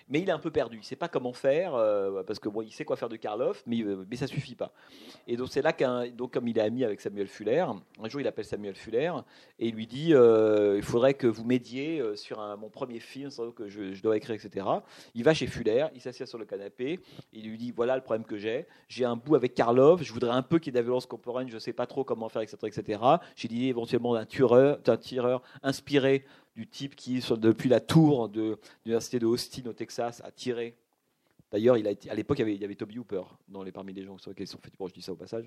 [0.10, 0.78] Mais il est un peu perdu.
[0.78, 3.64] Il sait pas comment faire, euh, parce que bon, il sait quoi faire de Karloff,
[3.66, 4.72] mais, euh, mais ça suffit pas.
[5.28, 7.66] Et donc c'est là qu'un, donc comme il est ami avec Samuel Fuller,
[8.02, 9.12] un jour il appelle Samuel Fuller
[9.60, 13.68] et il lui dit euh, il faudrait que vous m'aidiez sur mon premier film que
[13.68, 14.66] je, dois écrire, etc.
[15.16, 17.00] Il va chez Fuller, il s'assied sur le canapé,
[17.34, 20.32] il lui dit voilà le problème que j'ai, j'ai un bout avec Karloff, je voudrais
[20.32, 22.42] un peu qu'il y ait de la violence contemporaine, je sais pas trop comment faire,
[22.42, 23.00] etc., etc.
[23.36, 26.26] J'ai l'idée éventuellement d'un tireur, d'un tireur inspiré
[26.56, 30.76] du type qui, sur- depuis la tour de l'université de Austin au Texas, a tiré.
[31.52, 33.64] D'ailleurs, il a été, à l'époque, il y avait, il y avait Toby Hooper dans
[33.64, 34.74] les, parmi les gens sur lesquels ils sont faits.
[34.78, 35.46] Bon, je dis ça au passage.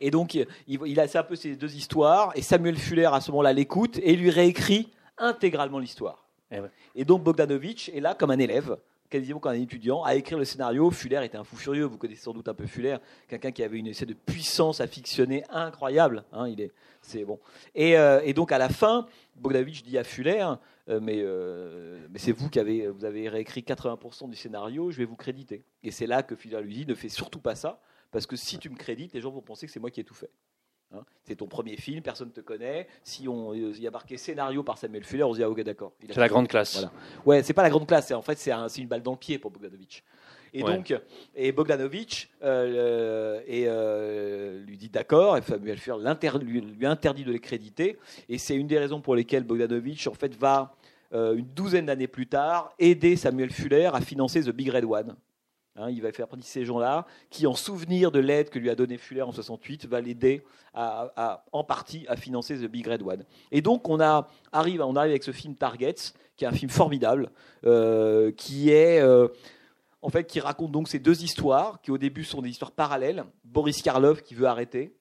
[0.00, 2.32] Et donc, il, il a un peu ces deux histoires.
[2.34, 6.26] Et Samuel Fuller, à ce moment-là, l'écoute et lui réécrit intégralement l'histoire.
[6.50, 6.70] Eh ouais.
[6.94, 8.76] Et donc, Bogdanovich est là comme un élève,
[9.08, 10.90] quasiment comme un étudiant, à écrire le scénario.
[10.90, 11.84] Fuller était un fou furieux.
[11.84, 12.96] Vous connaissez sans doute un peu Fuller,
[13.28, 16.24] quelqu'un qui avait une essai de puissance à fictionner incroyable.
[16.32, 17.38] hein, il est, c'est bon.
[17.74, 19.06] Et, euh, et donc, à la fin,
[19.36, 20.46] Bogdanovich dit à Fuller
[20.88, 24.98] euh, mais, euh, mais c'est vous qui avez, vous avez réécrit 80% du scénario, je
[24.98, 25.64] vais vous créditer.
[25.82, 27.80] Et c'est là que Fuller lui dit ne fais surtout pas ça,
[28.10, 30.04] parce que si tu me crédites, les gens vont penser que c'est moi qui ai
[30.04, 30.30] tout fait.
[30.92, 32.86] Hein, c'est ton premier film, personne ne te connaît.
[33.02, 35.62] Si on il y a marqué scénario par Samuel Fuller, on se dit ah ok
[35.62, 35.92] d'accord.
[36.06, 36.74] C'est la grande classe.
[36.74, 36.92] Voilà.
[37.24, 38.12] Ouais, c'est pas la grande classe.
[38.12, 40.04] En fait, c'est un- une balle dans le pied pour Bogdanovich.
[40.56, 40.76] Et Ouais.
[40.76, 40.94] donc,
[41.34, 47.24] et Bogdanovich euh, et, euh, lui dit d'accord, et Samuel Fuller l'inter- lui, lui interdit
[47.24, 47.98] de les créditer.
[48.28, 50.74] Et c'est une des raisons pour lesquelles Bogdanovich en fait va
[51.12, 55.16] euh, une douzaine d'années plus tard aider Samuel Fuller à financer The Big Red One.
[55.76, 58.70] Hein, il va faire partie de ces gens-là qui, en souvenir de l'aide que lui
[58.70, 62.86] a donnée Fuller en 68, va l'aider à, à- en partie à financer The Big
[62.86, 63.24] Red One.
[63.50, 66.70] Et donc on, a, arrive, on arrive avec ce film Targets, qui est un film
[66.70, 67.30] formidable,
[67.66, 69.26] euh, qui est euh,
[70.04, 73.24] en fait qui raconte donc ces deux histoires, qui au début sont des histoires parallèles.
[73.42, 74.94] Boris Karloff qui veut arrêter,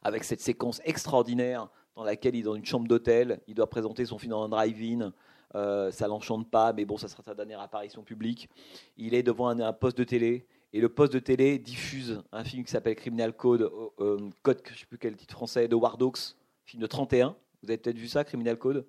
[0.00, 4.06] avec cette séquence extraordinaire dans laquelle il est dans une chambre d'hôtel, il doit présenter
[4.06, 5.12] son film dans un drive-in.
[5.54, 8.48] Euh, ça l'enchante pas, mais bon, ça sera sa dernière apparition publique.
[8.96, 12.64] Il est devant un, poste de télé et le poste de télé diffuse un film
[12.64, 15.98] qui s'appelle Criminal Code, euh, euh, Code, je sais plus quel titre français, de War
[15.98, 17.36] Dogs, film de 31.
[17.62, 18.86] Vous avez peut-être vu ça, Criminal Code,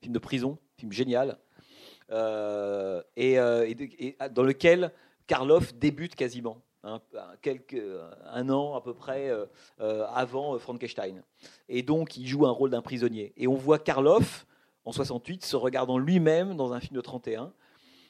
[0.00, 1.38] film de prison, film génial,
[2.10, 4.92] et, euh, et- et dans lequel
[5.26, 6.62] Karloff débute quasiment.
[6.84, 7.00] hein,
[7.42, 7.82] quelques,
[8.26, 9.46] un an à peu près euh,
[9.80, 11.20] euh, avant euh, Frankenstein.
[11.68, 13.32] Et donc, il joue un rôle d'un prisonnier.
[13.36, 14.46] Et on voit Karloff,
[14.84, 17.52] en 68, se regardant lui-même dans un film de 31.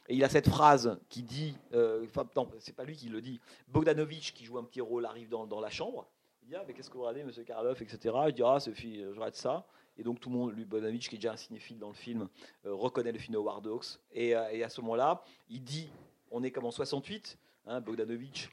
[0.08, 3.22] Et il a cette phrase qui dit, euh, enfin, non, c'est pas lui qui le
[3.22, 6.06] dit, Bogdanovich, qui joue un petit rôle, arrive dans, la chambre.
[6.42, 8.14] Il dit, ah, mais qu'est-ce que vous regardez, monsieur Karloff, etc.
[8.26, 9.66] Je dis, ah, ce film, je regarde ça.
[9.98, 12.28] Et donc, tout le monde, lui, Bogdanovich, qui est déjà un cinéphile dans le film,
[12.66, 13.98] euh, reconnaît le film de War Dogs.
[14.12, 15.88] Et, à ce moment-là, il dit,
[16.30, 18.50] on est comme en 68, hein, Bogdanovich,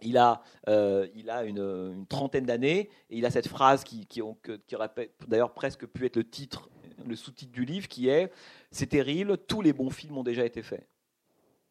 [0.00, 4.22] il a, euh, il a une, trentaine d'années et il a cette phrase qui, qui,
[4.22, 4.90] aurait
[5.26, 6.68] d'ailleurs presque pu être le titre,
[7.06, 8.32] le sous-titre du livre, qui est
[8.70, 10.88] C'est terrible, tous les bons films ont déjà été faits.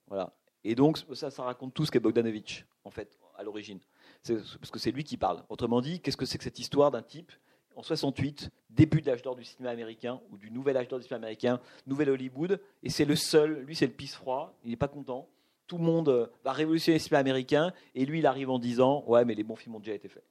[0.08, 0.34] Voilà.
[0.64, 3.80] Et donc ça, ça raconte tout ce qu'est Bogdanovich, en fait, à l'origine.
[4.28, 5.44] Parce que c'est lui qui parle.
[5.50, 7.32] Autrement dit, qu'est-ce que c'est que cette histoire d'un type
[7.76, 11.06] en 68, début de l'âge d'or du cinéma américain, ou du nouvel âge d'or du
[11.06, 14.78] cinéma américain, nouvel Hollywood, et c'est le seul, lui c'est le pisse froid, il n'est
[14.78, 15.28] pas content,
[15.68, 19.04] tout le monde euh, va révolutionner le cinéma américain, et lui il arrive en disant
[19.08, 20.26] Ouais, mais les bons films ont déjà été faits.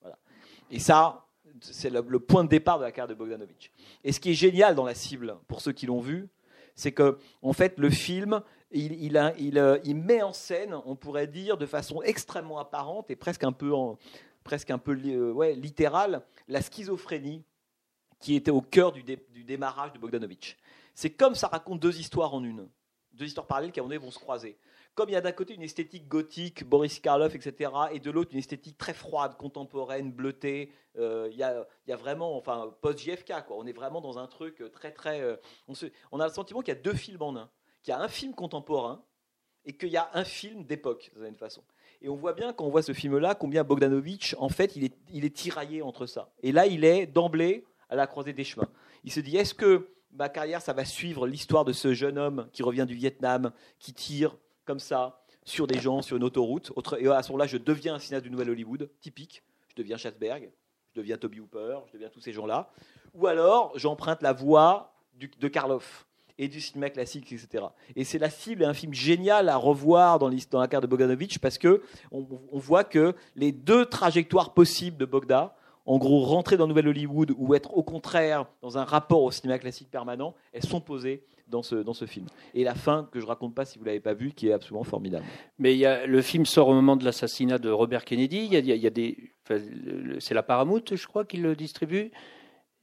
[0.00, 0.16] Voilà.
[0.70, 1.26] Et ça,
[1.60, 3.70] c'est le, point de départ de la carrière de Bogdanovich.
[4.04, 6.28] Et ce qui est génial dans la cible, pour ceux qui l'ont vu,
[6.74, 9.18] c'est que, en fait, le film, il, il,
[9.58, 13.74] euh, met en scène, on pourrait dire, de façon extrêmement apparente et presque un peu,
[13.74, 13.98] en-
[14.42, 15.58] presque un peu euh, ouais,
[16.48, 17.44] la schizophrénie
[18.20, 20.56] qui était au cœur du, dé- du démarrage de Bogdanovich.
[20.94, 22.68] C'est comme ça raconte deux histoires en une,
[23.12, 24.56] deux histoires parallèles qui à un moment donné vont se croiser.
[24.94, 28.32] Comme il y a d'un côté une esthétique gothique, Boris Karloff, etc., et de l'autre
[28.32, 30.70] une esthétique très froide, contemporaine, bleutée.
[30.98, 33.56] euh, il, y a, il y a vraiment, enfin, post-JFK, quoi.
[33.56, 35.22] On est vraiment dans un truc euh, très, très.
[35.22, 35.36] euh,
[35.66, 35.72] on,
[36.12, 37.50] on a le sentiment qu'il y a deux films en un.
[37.82, 39.02] Qu'il y a un film contemporain
[39.64, 41.64] et qu'il y a un film d'époque, d'une façon.
[42.02, 44.94] Et on voit bien quand on voit ce film-là combien Bogdanovich, en fait, il est,
[45.12, 46.32] il est tiraillé entre ça.
[46.42, 48.68] Et là, il est d'emblée à la croisée des chemins.
[49.04, 52.48] Il se dit est-ce que ma carrière, ça va suivre l'histoire de ce jeune homme
[52.52, 56.72] qui revient du Vietnam, qui tire comme ça sur des gens sur une autoroute?
[56.98, 59.44] Et à ce moment-là, je deviens un cinéaste du Nouvel Hollywood, typique.
[59.68, 60.50] Je deviens Schatzberg,
[60.94, 62.70] je deviens Toby Hooper, je deviens tous ces gens-là.
[63.14, 66.06] Ou alors, j'emprunte la voie de Karloff
[66.42, 67.64] et du cinéma classique, etc.
[67.94, 71.38] Et c'est la cible et un film génial à revoir dans, la carte de Bogdanovich
[71.38, 75.54] parce que on, on voit que les deux trajectoires possibles de Bogda,
[75.86, 79.58] en gros rentrer dans Nouvelle Hollywood ou être au contraire dans un rapport au cinéma
[79.58, 82.26] classique permanent, elles sont posées dans ce, dans ce film.
[82.54, 84.84] Et la fin, que je raconte pas si vous l'avez pas vu, qui est absolument
[84.84, 85.24] formidable.
[85.58, 88.46] Mais il y a, le film sort au moment de l'assassinat de Robert Kennedy.
[88.46, 90.80] Il y a, il y a- il y a des, enfin, le- c'est la Paramount,
[90.90, 92.10] je crois, qui le distribue.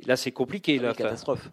[0.05, 0.77] Là, c'est compliqué.
[0.77, 1.51] Là, Une enfin, catastrophe.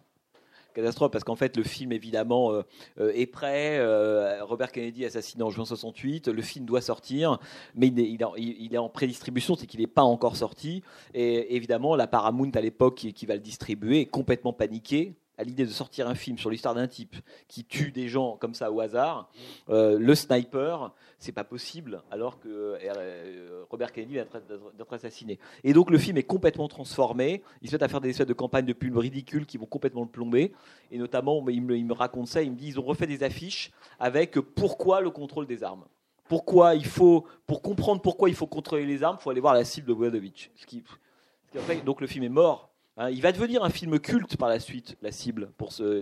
[0.77, 2.61] Catastrophe parce qu'en fait le film évidemment euh,
[2.99, 3.77] euh, est prêt.
[3.79, 6.27] euh, Robert Kennedy assassiné en juin 68.
[6.29, 7.39] Le film doit sortir,
[7.75, 10.83] mais il est, en- il est en prédistribution, c'est qu'il n'est pas encore sorti.
[11.13, 15.43] Et évidemment la Paramount à l'époque qui, qui va le distribuer est complètement paniquée à
[15.43, 17.15] l'idée de sortir un film sur l'histoire d'un type
[17.47, 19.29] qui tue des gens comme ça au hasard.
[19.69, 25.39] Euh, le sniper, c'est pas possible alors que euh, Robert Kennedy vient d'être- assassiné.
[25.63, 27.43] Et donc le film est complètement transformé.
[27.61, 30.07] Il se à faire des espèces de campagnes de pub ridicules qui vont complètement le
[30.09, 30.53] plomber.
[30.91, 33.71] Et notamment, il me, il raconte ça, il me dit ils ont refait des affiches
[33.99, 35.85] avec pourquoi le contrôle des armes.
[36.27, 39.53] Pourquoi il faut, pour comprendre pourquoi il faut contrôler les armes, il faut aller voir
[39.53, 39.93] la cible de
[41.61, 42.69] fait, donc le film est mort.
[42.99, 45.51] Hein, il va devenir un film culte par la suite, la cible.
[45.57, 46.01] Pour ce,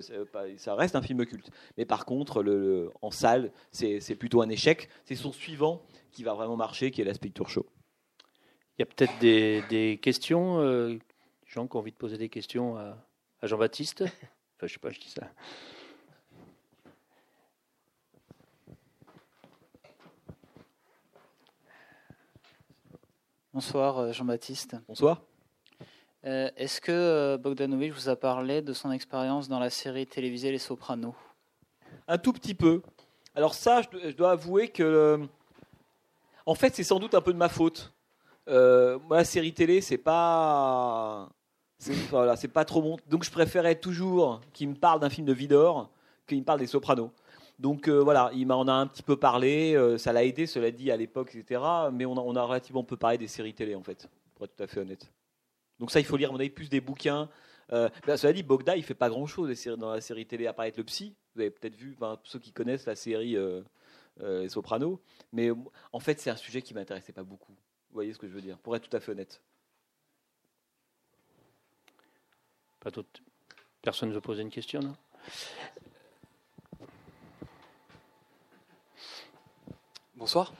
[0.58, 1.52] ça reste un film culte.
[1.78, 4.88] Mais par contre, le, le- en salle, c'est plutôt un échec.
[5.04, 5.82] C'est son suivant
[6.12, 7.66] qui va vraiment marcher, qui est l'Aspect Tour Show.
[8.78, 11.02] Il y a peut-être des, des questions, euh, des
[11.48, 12.98] gens qui ont envie de poser des questions à,
[13.42, 14.04] à Jean-Baptiste?
[14.04, 15.30] Enfin, je sais pas, je dis ça.
[23.54, 24.78] Bonsoir euh, Jean-Baptiste.
[24.88, 25.22] Bonsoir.
[26.26, 30.52] Euh, Est-ce que euh, Bogdanovich vous a parlé de son expérience dans la série télévisée
[30.52, 31.14] Les Sopranos?
[32.08, 32.82] Un tout petit peu.
[33.36, 35.18] Alors ça, je dois, avouer que, euh,
[36.46, 37.94] en fait, c'est sans doute un peu de ma faute.
[38.48, 41.30] Moi, la série télé, c'est pas,
[41.78, 42.98] c'est pas trop bon.
[43.08, 45.90] Donc, je préférais toujours qu'il me parle d'un film de Vidor
[46.28, 47.12] qu'il me parle des Sopranos.
[47.60, 50.98] Donc voilà, il m'en a un petit peu parlé, ça l'a aidé, cela dit, à
[50.98, 51.62] l'époque, etc.
[51.92, 54.56] Mais on a, on a relativement peu parlé des séries télé, en fait, pour être
[54.56, 55.12] tout à fait honnête.
[55.80, 57.30] Donc ça, il faut lire, à mon avis, plus des bouquins.
[57.72, 60.66] Euh, ben, cela dit, Bogda, il fait pas grand-chose dans la série télé, à part
[60.66, 61.16] être le psy.
[61.34, 63.62] Vous avez peut-être vu, ceux qui connaissent la série euh,
[64.22, 65.00] euh, Les Sopranos.
[65.34, 65.50] Mais
[65.92, 67.54] en fait, c'est un sujet qui m'intéressait pas beaucoup.
[67.54, 69.42] Vous voyez ce que je veux dire Pour être tout à fait honnête.
[72.80, 73.22] Pas d'autres.
[73.82, 74.96] Personne ne veut poser une question, non?
[80.16, 80.54] Bonsoir.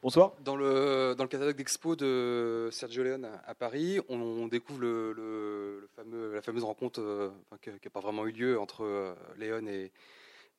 [0.00, 0.32] Bonsoir.
[0.44, 5.88] Dans le, dans le catalogue d'expo de Sergio Leone à, Paris, on, découvre le, le-
[5.96, 7.30] fameux, la fameuse rencontre euh,
[7.60, 9.90] qui n'a pas vraiment eu lieu entre euh, Leone et,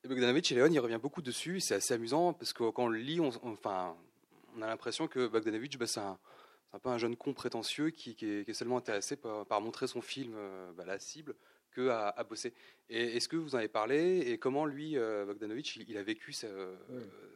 [0.04, 0.52] et Bogdanovich.
[0.52, 1.62] Et Leone, il revient beaucoup dessus.
[1.62, 3.96] C'est assez amusant parce que quand on le lit, on, enfin,
[4.58, 6.18] on a l'impression que Bogdanovich, bah, c'est un,
[6.74, 10.34] un peu un jeune con prétentieux qui, est, seulement intéressé par, par montrer son film
[10.36, 11.34] euh, bah, la cible
[11.72, 12.54] que à, à bosser.
[12.90, 16.04] Et est-ce que vous en avez parlé et comment lui, euh, Bogdanovich, il, il a
[16.04, 16.48] vécu ce-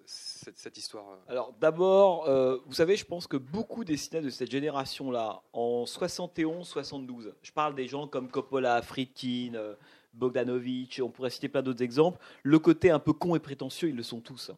[0.05, 4.25] cette, cette histoire euh Alors d'abord, euh, vous savez, je pense que beaucoup des cinéastes
[4.25, 9.75] de cette génération-là, en 71-72, je parle des gens comme Coppola, Friedkin, euh,
[10.13, 13.95] Bogdanovich, on pourrait citer plein d'autres exemples, le côté un peu con et prétentieux, ils
[13.95, 14.51] le sont tous.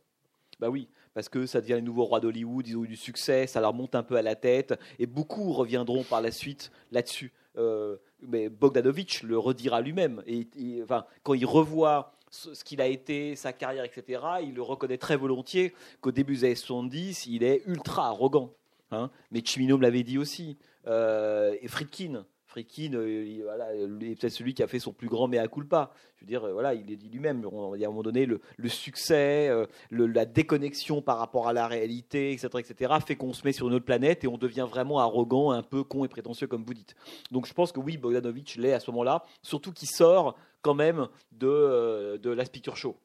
[0.60, 3.48] Bah oui, parce que ça devient les nouveaux rois d'Hollywood, ils ont eu du succès,
[3.48, 7.32] ça leur monte un peu à la tête, et beaucoup reviendront par la suite là-dessus.
[7.58, 10.24] Euh, mais Bogdanovich le redira lui-même.
[10.28, 10.48] Et,
[10.84, 14.98] enfin, quand il revoit ce ce qu'il a été, sa carrière, etc., il le reconnaît
[14.98, 18.52] très volontiers qu'au début des années 70, il est ultra arrogant.
[18.92, 19.10] hein.
[19.32, 20.58] Mais Chimino me l'avait dit aussi.
[20.88, 22.26] Euh, et Friedkin.
[22.56, 25.92] Friedkin, euh, il- voilà, est peut-être celui qui a fait son plus grand mea culpa.
[26.16, 27.46] Je veux dire, euh, voilà, il est dit lui-même.
[27.52, 28.40] On va dire à un moment donné, le,
[28.70, 33.52] succès, euh, la déconnexion par rapport à la réalité, etc., etc., fait qu'on se met
[33.52, 36.64] sur une autre planète et on devient vraiment arrogant, un peu con et prétentieux, comme
[36.64, 36.96] vous dites.
[37.30, 41.10] Donc je pense que oui, Bogdanovich l'est à ce moment-là, surtout qu'il sort quand même
[41.34, 42.96] de, de la Picture Show.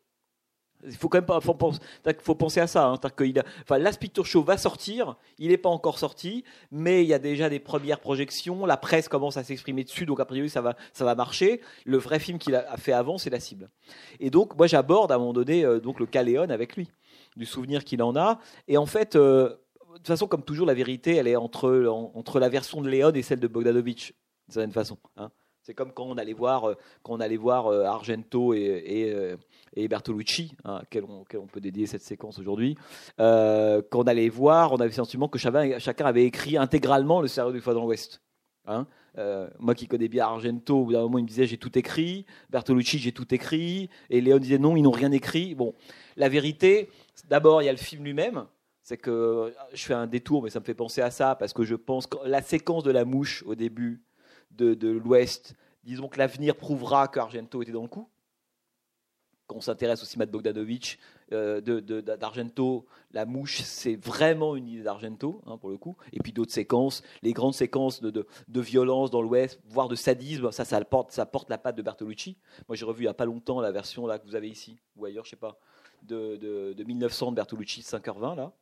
[0.84, 1.54] Il faut quand même pas, faut
[2.34, 2.86] penser, à ça.
[2.86, 7.02] Hein, qu'il a- enfin, Last Picture Show va sortir, il n'est pas encore sorti, mais
[7.02, 8.64] il y a déjà des premières projections.
[8.66, 11.60] La presse commence à s'exprimer dessus, donc a priori ça va, ça va marcher.
[11.84, 13.68] Le vrai film qu'il a fait avant, c'est la cible.
[14.20, 16.90] Et donc moi j'aborde à un moment donné euh, donc le Caléon avec lui,
[17.36, 18.40] du souvenir qu'il en a.
[18.66, 19.50] Et en fait, euh,
[19.92, 22.88] de toute façon comme toujours, la vérité elle est entre en- entre la version de
[22.88, 24.14] Léon et celle de Bogdanovich,
[24.48, 24.96] d'une certaine façon.
[25.16, 25.30] hein.
[25.62, 29.36] C'est comme quand on allait voir, euh, quand on allait voir euh, Argento et,
[29.74, 32.76] et Bertolucci, hein, à quel on, peut dédier cette séquence aujourd'hui.
[33.20, 37.28] Euh, quand on allait voir, on avait le sentiment que chacun, avait écrit intégralement le
[37.28, 38.22] scénario du Fois dans l'Ouest.
[38.66, 38.86] Hein
[39.18, 41.76] Euh, moi qui connais bien Argento, au bout d'un moment il me disait j'ai tout
[41.76, 45.54] écrit, Bertolucci j'ai tout écrit, et Léon disait non, ils n'ont rien écrit.
[45.54, 45.74] Bon,
[46.16, 46.88] la vérité,
[47.28, 48.46] d'abord il y a le film lui-même,
[48.82, 51.64] c'est que je fais un détour, mais ça me fait penser à ça, parce que
[51.64, 54.02] je pense que la séquence de la mouche au début
[54.52, 58.08] de l'Ouest, disons que l'avenir prouvera qu'Argento était dans le coup.
[59.54, 60.98] On s'intéresse au cinéma de Bogdanovich,
[61.32, 65.96] euh, d'Argento, la mouche, c'est vraiment une idée d'Argento, hein, pour le coup.
[66.12, 68.26] Et puis d'autres séquences, les grandes séquences de,
[68.60, 72.36] violence dans l'Ouest, voire de sadisme, ça, porte, la patte de Bertolucci.
[72.68, 74.78] Moi, j'ai revu il n'y a pas longtemps la version là, que vous avez ici,
[74.96, 75.58] ou ailleurs, je sais pas,
[76.02, 78.52] de 1900 de Bertolucci, 5h20, là,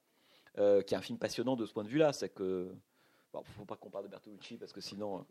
[0.58, 2.12] euh, qui est un film passionnant de ce point de vue-là.
[2.12, 2.68] C'est que
[3.32, 5.24] Bon, faut pas qu'on parle de Bertolucci parce que sinon.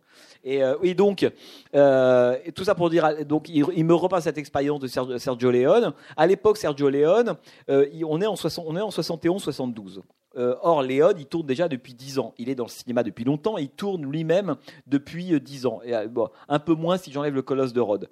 [0.43, 1.27] Et, euh, oui, donc
[1.73, 4.87] euh, tout ça pour dire, donc il, il me repasse cette expérience de
[5.17, 5.93] Sergio, Leone.
[6.15, 7.35] À l'époque, Sergio Leone,
[7.69, 10.03] euh, il- on est en 60 on est en 71-72.
[10.35, 12.35] Euh, or, Léon, il tourne déjà depuis 10 ans.
[12.37, 13.57] Il est dans le cinéma depuis longtemps.
[13.57, 15.79] et Il tourne lui-même depuis euh, 10 ans.
[15.87, 16.07] Euh,
[16.47, 18.07] un peu moins si j'enlève le colosse de Rhodes.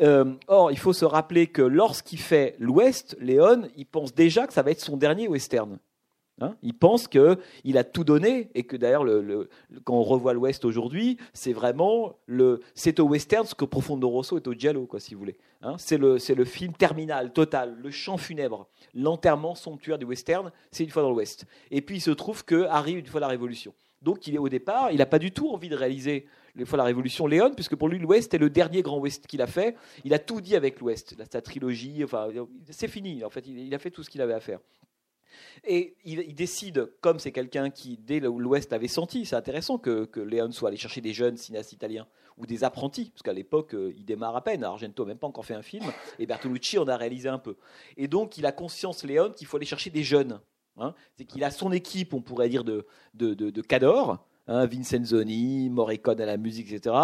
[0.00, 4.54] Euh, or, il faut se rappeler que lorsqu'il fait l'Ouest, Léon, il pense déjà que
[4.54, 5.78] ça va être son dernier western.
[6.38, 10.02] Hein il pense qu'il a tout donné et que d'ailleurs, le, le- le- quand on
[10.02, 14.52] revoit l'Ouest aujourd'hui, c'est vraiment le, c'est au western ce que Profondo Rosso est au
[14.52, 15.38] giallo, quoi, si vous voulez.
[15.62, 20.52] Hein c'est le, c'est le film terminal, total, le chant funèbre, l'enterrement somptuaire du western.
[20.70, 21.46] C'est une fois dans l'Ouest.
[21.70, 23.72] Et puis il se trouve que arrive une fois la Révolution.
[24.02, 26.76] Donc il est au départ, il n'a pas du tout envie de réaliser une fois
[26.76, 29.74] la Révolution Léon, puisque pour lui l'Ouest est le dernier grand Ouest qu'il a fait.
[30.04, 32.28] Il a tout dit avec l'Ouest, sa trilogie, enfin
[32.70, 33.24] c'est fini.
[33.24, 34.60] En fait, il a fait tout ce qu'il avait à faire.
[35.64, 40.20] Et il, décide, comme c'est quelqu'un qui, dès l'Ouest, l'avait senti, c'est intéressant que, que
[40.20, 42.06] Léon soit allé chercher des jeunes cinéastes italiens
[42.38, 44.62] ou des apprentis, parce qu'à l'époque, euh, il démarre à peine.
[44.62, 45.84] Argento n'a même pas encore fait un film,
[46.18, 47.56] et Bertolucci en a réalisé un peu.
[47.96, 50.40] Et donc, il a conscience, Léon, qu'il faut aller chercher des jeunes.
[50.78, 50.94] hein.
[51.16, 53.62] c'est qu'il a son équipe, on pourrait dire, de, de, de,
[54.48, 56.94] hein, Vincenzoni, Morricone à la musique, etc.,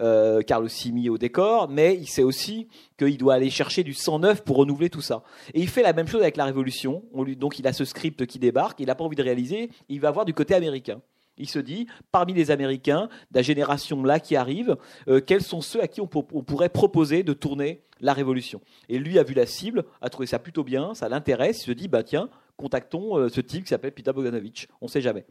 [0.00, 2.68] euh, Carlo Simi au décor, mais il sait aussi
[2.98, 5.22] qu'il doit aller chercher du sang neuf pour renouveler tout ça.
[5.52, 7.02] Et il fait la même chose avec la Révolution.
[7.12, 10.00] On donc il a ce script qui débarque, il n'a pas envie de réaliser, il
[10.00, 11.00] va voir du côté américain.
[11.36, 14.76] Il se dit, parmi les Américains, de la génération là qui arrive,
[15.08, 18.60] euh, quels sont ceux à qui on pourrait proposer de tourner la Révolution?
[18.88, 21.72] Et lui a vu la cible, a trouvé ça plutôt bien, ça l'intéresse, il se
[21.72, 25.24] dit, bah tiens, contactons euh, ce type qui s'appelle Peter Bogdanovich, on ne sait jamais.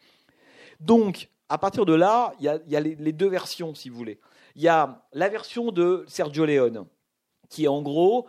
[0.82, 4.19] Donc, à partir de là, il y a, les, deux versions, si vous voulez.
[4.55, 6.85] Il y a la version de Sergio Leone,
[7.49, 8.27] qui est en gros,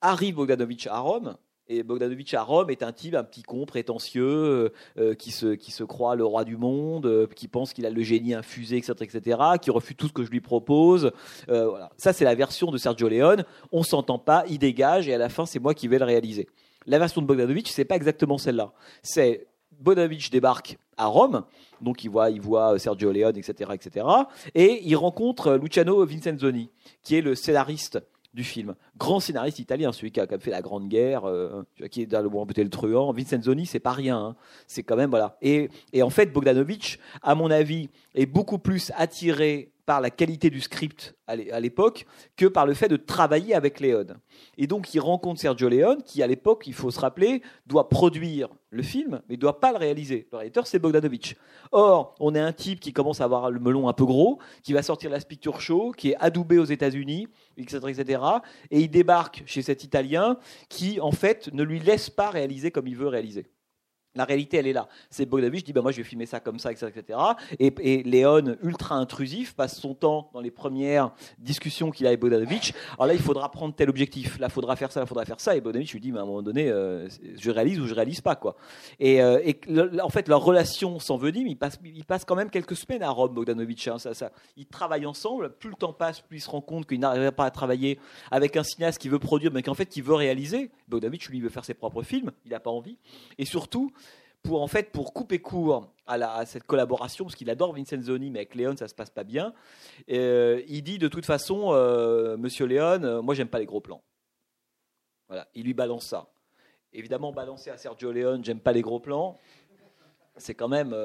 [0.00, 1.36] arrive Bogdanovich à Rome,
[1.70, 5.54] et Bogdanovich à Rome est un type, un petit con prétentieux, euh, euh, qui, se,
[5.54, 8.78] qui se croit le roi du monde, euh, qui pense qu'il a le génie infusé,
[8.78, 11.12] etc., etc., qui refuse tout ce que je lui propose.
[11.46, 11.90] Voilà.
[11.98, 13.44] Ça, c'est la version de Sergio Leone.
[13.70, 16.48] On s'entend pas, il dégage, et à la fin, c'est moi qui vais le réaliser.
[16.86, 18.72] La version de Bogdanovich, c'est pas exactement celle-là.
[19.02, 19.46] C'est
[19.78, 21.44] Bogdanovich débarque à Rome,
[21.80, 24.06] donc il voit, il voit euh, Sergio Leone, etc., etc.,
[24.54, 26.70] et il rencontre euh, Luciano Vincenzoni,
[27.02, 27.98] qui est le scénariste
[28.34, 28.74] du film.
[28.98, 32.06] Grand scénariste italien, celui qui a quand même fait la Grande Guerre, euh, qui est
[32.06, 33.10] dans le Buté le Truand.
[33.12, 34.18] Vincenzoni, c'est pas rien.
[34.18, 34.36] hein.
[34.66, 35.38] C'est quand même voilà.
[35.40, 35.70] Et,
[36.02, 41.16] en fait, Bogdanovich, à mon avis, est beaucoup plus attiré par la qualité du script
[41.26, 42.04] à l'é- à l'époque
[42.36, 44.04] que par le fait de travailler avec Léon.
[44.58, 48.50] Et donc, il rencontre Sergio Leone, qui à l'époque, il faut se rappeler, doit produire
[48.70, 50.28] le film, mais ne doit pas le réaliser.
[50.30, 51.36] Le réalisateur, c'est Bogdanovich.
[51.72, 54.72] Or, on est un type qui commence à avoir le melon un peu gros, qui
[54.72, 58.22] va sortir la Picture Show, qui est adoubé aux États-Unis, etc., etc.
[58.70, 60.38] Et il débarque chez cet Italien
[60.68, 63.46] qui, en fait, ne lui laisse pas réaliser comme il veut réaliser.
[64.18, 64.88] La réalité, elle est là.
[65.10, 67.18] C'est Bogdanovich dit, ben moi, je vais filmer ça comme ça, etc..
[67.60, 72.18] Et, et Léon, ultra intrusif, passe son temps dans les premières discussions qu'il a avec
[72.20, 72.74] Bogdanovich.
[72.94, 74.38] Alors là, il faudra prendre tel objectif.
[74.40, 75.54] Là, il faudra faire ça, il faudra faire ça.
[75.54, 78.34] Et Bogdanovich lui dit, à un moment donné, euh, je réalise ou je réalise pas,
[78.34, 78.56] quoi.
[78.98, 79.40] Et, euh,
[80.02, 81.46] en fait, leur relation s'envenime.
[81.46, 83.86] Ils passent, ils passent quand même quelques semaines à Rome, Bogdanovich.
[83.86, 84.00] hein.
[84.00, 85.50] ça, ça, ils travaillent ensemble.
[85.60, 88.00] Plus le temps passe, plus ils se rendent compte qu'ils n'arriveraient pas à travailler
[88.32, 90.70] avec un cinéaste qui veut produire, mais qu'en fait, qui veut réaliser.
[90.88, 92.32] Bogdanovich, lui, veut faire ses propres films.
[92.44, 92.96] Il n'a pas envie.
[93.38, 93.92] Et surtout,
[94.42, 98.54] pour en fait pour couper court à, cette collaboration parce qu'il adore Vincenzoni mais avec
[98.54, 99.52] Léon ça se passe pas bien.
[100.10, 103.80] Euh, il dit de toute façon euh, Monsieur Léon euh, moi j'aime pas les gros
[103.80, 104.02] plans.
[105.28, 106.28] Voilà il lui balance ça.
[106.92, 109.38] Évidemment balancer à Sergio Leone j'aime pas les gros plans
[110.36, 110.96] c'est quand même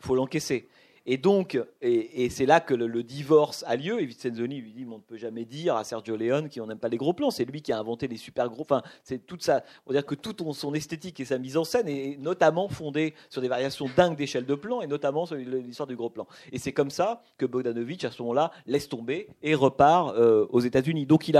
[0.00, 0.68] faut l'encaisser
[1.08, 4.98] et donc et, c'est là que le, divorce a lieu et Vincenzoni lui dit on
[4.98, 7.62] ne peut jamais dire à Sergio Leone qu'on n'aime pas les gros plans c'est lui
[7.62, 10.42] qui a inventé les super gros enfin c'est toute ça on va dire que toute
[10.52, 14.46] son esthétique et sa mise en scène est notamment fondée sur des variations dingues d'échelle
[14.46, 16.26] de plan et notamment sur l'histoire du gros plan.
[16.52, 20.60] Et c'est comme ça que Bogdanovich, à ce moment-là, laisse tomber et repart euh, aux
[20.60, 21.06] États-Unis.
[21.06, 21.30] Donc,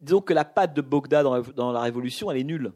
[0.00, 2.72] disons que la patte de Bogda dans dans la Révolution, elle est nulle.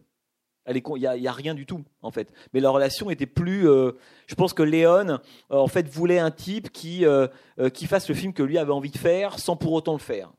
[0.69, 2.33] Il n'y a, rien du tout, en fait.
[2.53, 3.69] Mais leur relation était plus.
[3.69, 3.93] euh,
[4.27, 5.19] je pense que Léon, euh,
[5.51, 7.27] en fait, voulait un type qui, euh,
[7.73, 10.31] qui fasse le film que lui avait envie de faire sans pour autant le faire.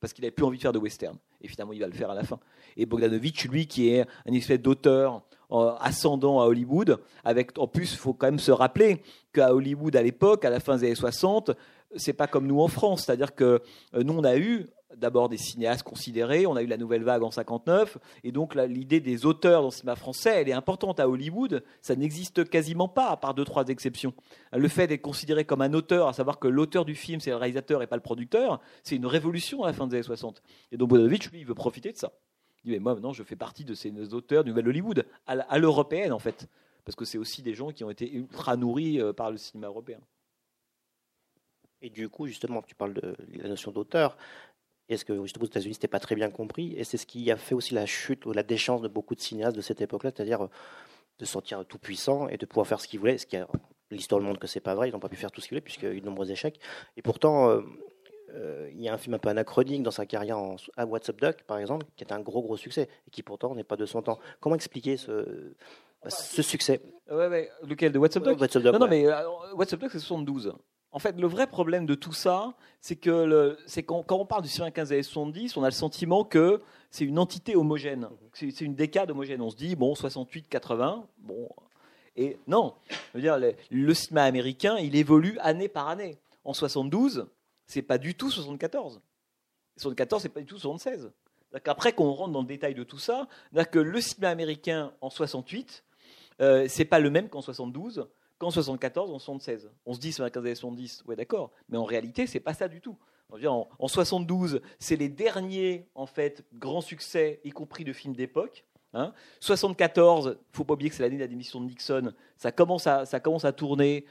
[0.00, 1.16] Parce qu'il n'avait plus envie de faire de western.
[1.40, 2.38] Et finalement, il va le faire à la fin.
[2.76, 5.22] Et Bogdanovich, lui, qui est un espèce d'auteur
[5.80, 9.02] ascendant à Hollywood, avec en plus, il faut quand même se rappeler
[9.32, 11.52] qu'à Hollywood à l'époque, à la fin des années 60,
[11.96, 13.62] c'est pas comme nous en France, c'est-à-dire que
[13.94, 17.30] nous on a eu d'abord des cinéastes considérés, on a eu la nouvelle vague en
[17.30, 21.62] 59, et donc l'idée des auteurs dans le cinéma français, elle est importante à Hollywood,
[21.82, 24.14] ça n'existe quasiment pas, à part deux trois exceptions.
[24.52, 27.36] Le fait d'être considéré comme un auteur, à savoir que l'auteur du film c'est le
[27.36, 30.42] réalisateur et pas le producteur, c'est une révolution à la fin des années 60.
[30.72, 32.12] Et donc Bogdanovich, lui, il veut profiter de ça.
[32.64, 35.58] Il dit, mais moi, maintenant, je fais partie de ces auteurs du Nouvel Hollywood, à
[35.58, 36.48] l'européenne, en fait.
[36.84, 39.68] Parce que c'est aussi des gens qui ont été ultra nourris euh, par le cinéma
[39.68, 40.00] européen.
[41.80, 44.16] Et du coup, justement, tu parles de la notion d'auteur.
[44.88, 47.36] Est-ce que justement aux États-Unis, c'était pas très bien compris Et c'est ce qui a
[47.36, 50.48] fait aussi la chute ou la déchéance de beaucoup de cinéastes de cette époque-là, c'est-à-dire
[51.18, 53.18] de se sentir tout puissant et de pouvoir faire ce qu'ils voulaient.
[53.18, 53.48] Ce qui a
[53.90, 54.88] l'histoire le montre que c'est pas vrai.
[54.88, 56.30] Ils n'ont pas pu faire tout ce qu'ils voulaient puisqu'il y a eu de nombreux
[56.30, 56.60] échecs.
[56.96, 57.60] Et pourtant, euh,
[58.34, 61.08] euh, il y a un film un peu anachronique dans sa carrière en, à What's
[61.08, 63.76] Up Doc, par exemple, qui est un gros gros succès et qui pourtant n'est pas
[63.76, 64.18] de son temps.
[64.40, 65.54] Comment expliquer ce,
[66.08, 66.80] ce succès?
[67.10, 67.50] Ouais, ouais.
[67.62, 67.92] Lequel?
[67.92, 70.52] De What's Up Doc What's Up Doc, Non, mais euh, What's Up Doc, c'est 72.
[70.94, 74.70] En fait, le vrai problème de tout ça, c'est que quand, on parle du cinéma
[74.70, 76.62] 15 années 70, on a le sentiment que
[76.92, 78.08] c'est une entité homogène.
[78.32, 79.42] C'est une décade homogène.
[79.42, 81.48] On se dit, bon, 68, 80, bon.
[82.14, 82.74] Et non,
[83.12, 86.16] le, cinéma américain, il évolue année par année.
[86.44, 87.26] En 72,
[87.66, 89.00] c'est pas du tout 74.
[89.78, 91.10] 74, c'est pas du tout 76.
[91.64, 93.26] Après qu'on rentre dans le détail de tout ça,
[93.72, 95.82] que le cinéma américain en 68,
[96.40, 98.06] euh, c'est pas le même qu'en 72,
[98.44, 99.70] qu'en 74, en 76.
[99.86, 102.54] On se dit c'est la 15 années 70, ouais d'accord, mais en réalité c'est pas
[102.54, 102.96] ça du tout.
[103.32, 108.64] En, en 72, c'est les derniers en fait grands succès, y compris de films d'époque.
[108.92, 109.12] Hein.
[109.40, 112.12] 74, faut pas oublier que c'est l'année de la démission de Nixon.
[112.36, 114.04] Ça commence à, ça commence à tourner.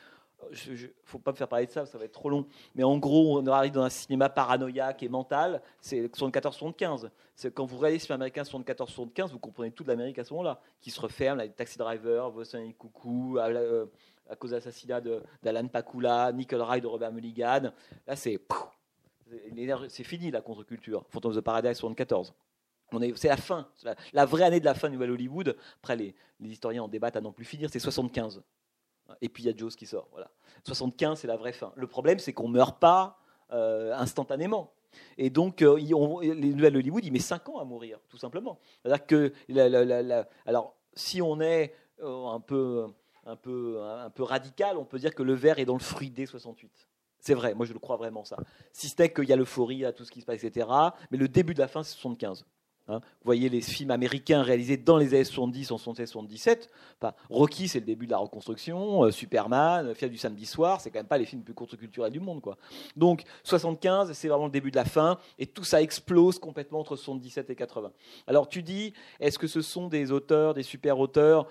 [0.52, 2.46] Je, je- faut pas me faire parler de ça, ça va être trop long.
[2.76, 5.62] Mais en gros, on arrive dans un cinéma paranoïaque et mental.
[5.80, 7.10] C'est 74-75.
[7.36, 10.60] C'est quand vous regardez ce film américain 74-75, vous comprenez toute l'Amérique à ce moment-là,
[10.82, 13.86] qui se referme, là, Taxi Driver, Boston et Coucou, euh,
[14.30, 15.02] à cause de l'assassinat
[15.42, 17.72] d'Alan Pakula, Nickel Rye de Robert Mulligan.
[18.08, 18.40] Là, c'est
[19.90, 21.06] c'est fini la contre-culture.
[21.10, 22.34] Phantom of the Paradise 74.
[22.92, 23.68] On est- C'est la fin,
[24.14, 25.58] la, vraie année de la fin du Nouvel Hollywood.
[25.82, 27.70] Après, les, les historiens en débattent à n'en plus finir.
[27.72, 28.44] C'est 75.
[29.22, 30.08] Et puis il y a Jaws qui sort.
[30.12, 30.30] Voilà.
[30.66, 31.74] 75, c'est la vraie fin.
[31.76, 33.20] Le problème, c'est qu'on ne meurt pas
[33.52, 34.74] euh, instantanément.
[35.18, 38.60] Et donc, euh, les nouvelles Hollywood, il met 5 ans à mourir, tout simplement.
[38.82, 39.34] C'est-à-dire que,
[40.46, 42.88] alors, si on est euh, un, peu,
[43.26, 43.78] un, peu,
[44.20, 46.72] radical, on peut dire que le verre est dans le fruit dès 68.
[47.20, 48.38] C'est vrai, moi je le crois vraiment ça.
[48.74, 50.68] Si ce qu'il y a l'euphorie, a tout ce qui se passe, etc.
[51.10, 52.46] Mais le début de la fin, c'est 75.
[52.90, 53.00] Hein.
[53.00, 56.68] Vous voyez les films américains réalisés dans les années 70, en 76-77.
[57.00, 59.06] Enfin, Rocky, c'est le début de la reconstruction.
[59.06, 62.12] euh, Superman, Fiat du samedi soir, c'est quand même pas les films les plus contre-culturels
[62.12, 62.42] du monde.
[62.42, 62.58] Quoi.
[62.98, 65.18] Donc 75, c'est vraiment le début de la fin.
[65.40, 67.92] Et tout ça explose complètement entre 77 et 80.
[68.28, 71.48] Alors tu dis, est-ce que ce sont des auteurs, des super auteurs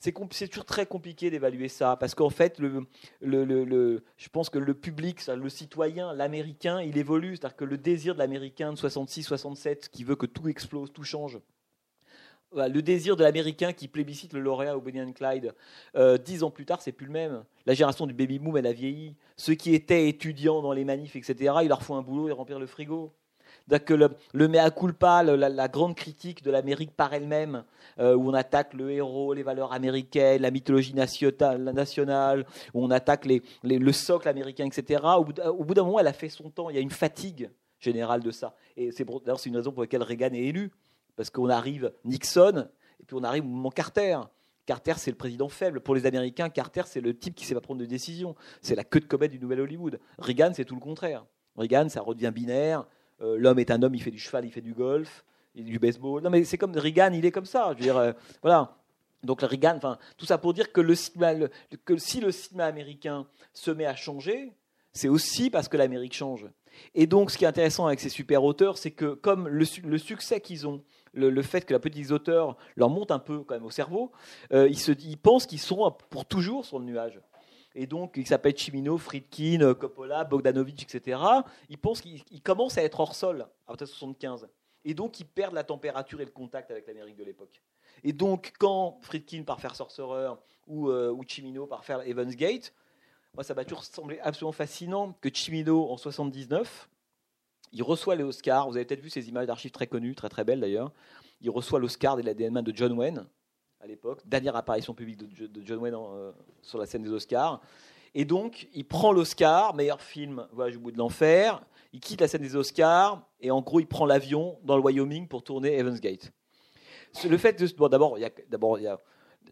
[0.00, 5.48] c'est toujours très compliqué d'évaluer ça parce qu'en fait, je pense que le public, le
[5.48, 7.36] citoyen, l'américain, il évolue.
[7.36, 11.40] C'est-à-dire que le désir de l'américain de 66-67 qui veut que tout explose, tout change.
[12.50, 15.54] Voilà, le désir de l'américain qui plébiscite le lauréat au Bonnie Clyde,
[15.96, 17.44] euh, dix ans plus tard, c'est plus le même.
[17.66, 19.16] La génération du baby boom, elle a vieilli.
[19.36, 22.58] Ceux qui étaient étudiants dans les manifs, etc., il leur faut un boulot et remplir
[22.58, 23.12] le frigo.
[23.84, 27.64] Que le, mea culpa, la, grande critique de l'Amérique par elle-même,
[27.98, 33.26] euh, où on attaque le héros, les valeurs américaines, la mythologie nationale, où on attaque
[33.62, 35.02] le socle américain, etc.
[35.18, 35.24] Au
[35.64, 36.70] bout d'un- moment, elle a fait son temps.
[36.70, 38.54] Il y a une fatigue générale de ça.
[38.76, 40.70] Et c'est d'ailleurs une raison pour laquelle Reagan est élu,
[41.16, 42.68] parce qu'on arrive Nixon
[43.00, 44.18] et puis on arrive au moment Carter.
[44.66, 45.80] Carter, c'est le président faible.
[45.80, 48.34] Pour les Américains, Carter, c'est le type qui sait pas prendre de décision.
[48.60, 49.98] C'est la queue de comète du Nouvel Hollywood.
[50.18, 51.24] Reagan, c'est tout le contraire.
[51.56, 52.84] Reagan, ça redevient binaire.
[53.20, 55.24] Euh, L'homme est un homme, il fait du cheval, il fait du golf,
[55.54, 56.22] il du baseball.
[56.22, 57.70] Non, mais c'est comme Reagan, il est comme ça.
[57.72, 58.12] Je veux dire, euh,
[58.42, 58.76] voilà.
[59.24, 63.96] Donc Reagan, enfin, tout ça pour dire que, si le cinéma américain se met à
[63.96, 64.52] changer,
[64.92, 66.46] c'est aussi parce que l'Amérique change.
[66.94, 69.80] Et donc, ce qui est intéressant avec ces super auteurs, c'est que comme le, su-
[69.80, 73.54] le succès qu'ils ont, le, fait que la petite auteurs leur monte un peu quand
[73.54, 74.12] même au cerveau,
[74.52, 77.20] euh, ils, se, ils pensent qu'ils seront pour toujours sur le nuage.
[77.80, 81.20] Et donc, ils s'appellent Chimino, Friedkin, Coppola, Bogdanovich, etc.
[81.68, 84.48] Ils pensent qu'ils ils commencent à être hors sol à partir de 75.
[84.84, 87.62] Et donc, ils perdent la température et le contact avec l'Amérique de l'époque.
[88.02, 90.32] Et donc, quand Friedkin part faire Sorcerer
[90.66, 92.74] ou, euh, Chimino part faire Evans Gate,
[93.32, 96.90] moi, ça m'a toujours semblé absolument fascinant que Chimino, en 79,
[97.70, 98.68] il reçoit les Oscars.
[98.68, 100.90] Vous avez peut-être vu ces images d'archives très connues, très très belles d'ailleurs.
[101.40, 103.24] Il reçoit l'Oscar de la mains de John Wayne
[103.80, 106.32] à l'époque, dernière apparition publique de, Jo- de John Wayne euh,
[106.62, 107.60] sur la scène des Oscars.
[108.14, 111.62] Et donc, il prend l'Oscar, meilleur film, Voyage au bout de l'enfer.
[111.92, 115.28] Il quitte la scène des Oscars et en gros, il prend l'avion dans le Wyoming
[115.28, 116.32] pour tourner Evans Gate.
[117.28, 118.18] Le fait de, d'abord,
[118.48, 118.78] d'abord,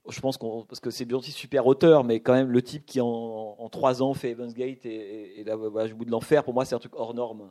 [0.09, 2.85] je pense qu'on, parce que c'est bien aussi super auteur, mais quand même le type
[2.85, 6.53] qui en, trois ans fait Evans Gate et la Voyage au bout de l'enfer, pour
[6.53, 7.51] moi, c'est un truc hors norme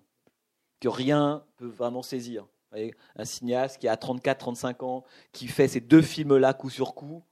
[0.79, 2.45] que rien peut vraiment saisir.
[3.15, 7.23] Un cinéaste qui a 34-35 ans, qui fait ces deux films-là coup sur coup,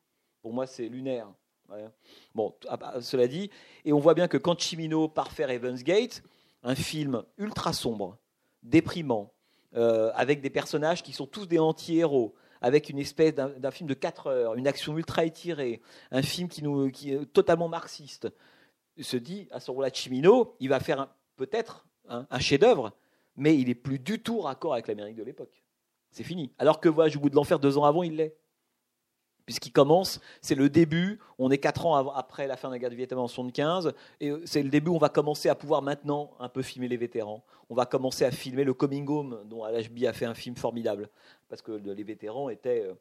[0.42, 1.28] pour moi, c'est lunaire.
[2.36, 3.50] Bon, ah bah, cela dit,
[3.86, 6.24] et on voit bien que quand Chimino part faire Evans Gate,
[6.62, 8.18] un film ultra sombre,
[8.62, 9.34] déprimant,
[9.76, 13.94] euh, avec des personnages qui sont tous des anti-héros, avec une espèce d'un film de
[13.94, 18.30] 4 heures, une action ultra étirée, un film qui, nous, qui est totalement marxiste,
[19.00, 22.94] se dit, à ce moment-là, Chimino, il va faire peut-être un chef-d'œuvre,
[23.36, 25.64] mais il est plus du tout raccord avec l'Amérique de l'époque.
[26.12, 26.52] C'est fini.
[26.60, 28.36] Alors que Voyage au bout de l'enfer, deux ans avant, il l'est.
[29.46, 32.90] Puisqu'il commence, c'est le début, on est quatre ans après la fin de la guerre
[32.90, 33.92] du Vietnam en 75,
[34.22, 36.88] et euh, c'est le début où on va commencer à pouvoir maintenant un peu filmer
[36.88, 37.44] les vétérans.
[37.70, 41.10] On va commencer à filmer le Coming Home, dont Al-Ashby a fait un film formidable,
[41.50, 42.94] parce que le- les vétérans étaient, euh,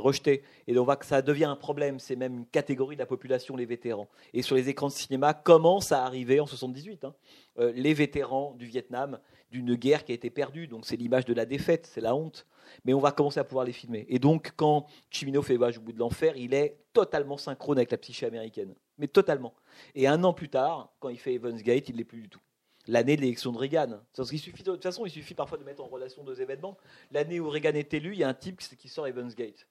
[0.00, 0.44] rejetés.
[0.68, 3.56] Et on voit que ça devient un problème, c'est même une catégorie de la population,
[3.56, 4.06] les vétérans.
[4.34, 7.14] Et sur les écrans de cinéma commence à arriver en 78, hein,
[7.58, 9.18] euh, les vétérans du Vietnam,
[9.50, 12.46] d'une guerre qui a été perdue, donc c'est l'image de la défaite, c'est la honte
[12.84, 14.06] mais on va commencer à pouvoir les filmer.
[14.08, 17.90] Et donc, quand Chimino fait Voyage au bout de l'enfer, il est totalement synchrone avec
[17.90, 18.74] la psyché américaine.
[18.98, 19.54] Mais totalement.
[19.94, 22.28] Et un an plus tard, quand il fait Evans Gate, il ne l'est plus du
[22.28, 22.40] tout.
[22.86, 24.00] L'année de l'élection de Reagan.
[24.14, 26.76] Suffit, de toute façon, il suffit parfois de mettre en relation deux événements.
[27.10, 29.68] L'année où Reagan est élu, il y a un type qui sort Evans Gate.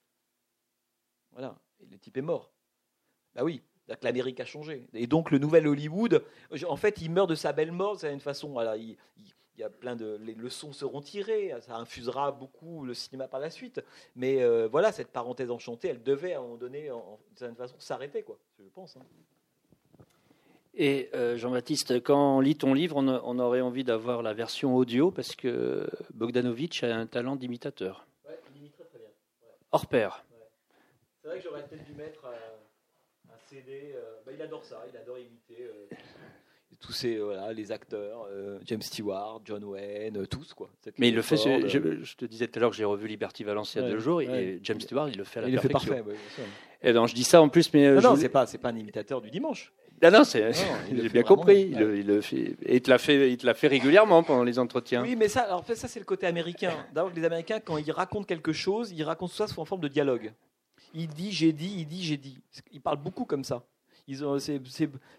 [1.31, 1.57] Voilà.
[1.89, 2.51] Le type est mort.
[3.35, 3.61] Bah oui.
[4.01, 4.87] L'Amérique a changé.
[4.93, 6.23] Et donc, le nouvel Hollywood,
[6.67, 8.59] en fait, il meurt de sa belle mort, d'une façon.
[8.75, 12.93] Il, il- il y a plein de les leçons seront tirées, ça infusera beaucoup le
[12.93, 13.81] cinéma par la suite.
[14.15, 17.55] Mais euh, voilà, cette parenthèse enchantée, elle devait à un moment donné, en, d'une certaine
[17.55, 18.37] façon, s'arrêter, quoi.
[18.59, 18.95] Je pense.
[18.97, 19.01] hein.
[20.79, 24.33] Et euh, Jean-Baptiste, quand on lit ton livre, on, a- on aurait envie d'avoir la
[24.35, 28.05] version audio parce que Bogdanovich a un talent d'imitateur.
[28.27, 29.07] Ouais, il imite très très bien.
[29.71, 30.23] Hors pair.
[31.21, 33.93] C'est vrai que j'aurais peut-être dû mettre euh, un CD.
[33.95, 35.87] euh, bah, il adore ça, il adore imiter euh,
[36.79, 40.69] tous ces euh, voilà, les acteurs, euh, James Stewart, John Wayne, euh, tous quoi.
[40.97, 41.37] Mais il le fait.
[41.37, 43.81] Je, je- je te disais tout à l'heure que j'ai revu Liberty Valence il y
[43.81, 44.59] a Ouais, deux jours et.
[44.63, 45.91] James Stewart, il le fait à la il le fait parfait.
[45.91, 46.43] ouais, bien sûr.
[46.83, 48.75] Et non, je dis ça en plus, mais Non, non, c'est pas, c'est pas un
[48.77, 49.73] imitateur du dimanche.
[50.03, 50.51] Ah non, c'est-
[50.91, 51.71] il j'ai bien compris.
[51.71, 54.43] Il, il le fait, et il te l'a fait, il te l'a fait régulièrement pendant
[54.43, 55.01] les entretiens.
[55.01, 56.71] Oui, mais ça, alors, ça c'est le côté américain.
[56.93, 59.87] D'abord, les Américains, quand ils racontent quelque chose, ils racontent ça sous en forme de
[59.87, 60.31] dialogue.
[60.93, 62.37] Il dit, j'ai dit, il dit, j'ai dit.
[62.71, 63.63] Ils parlent beaucoup comme ça.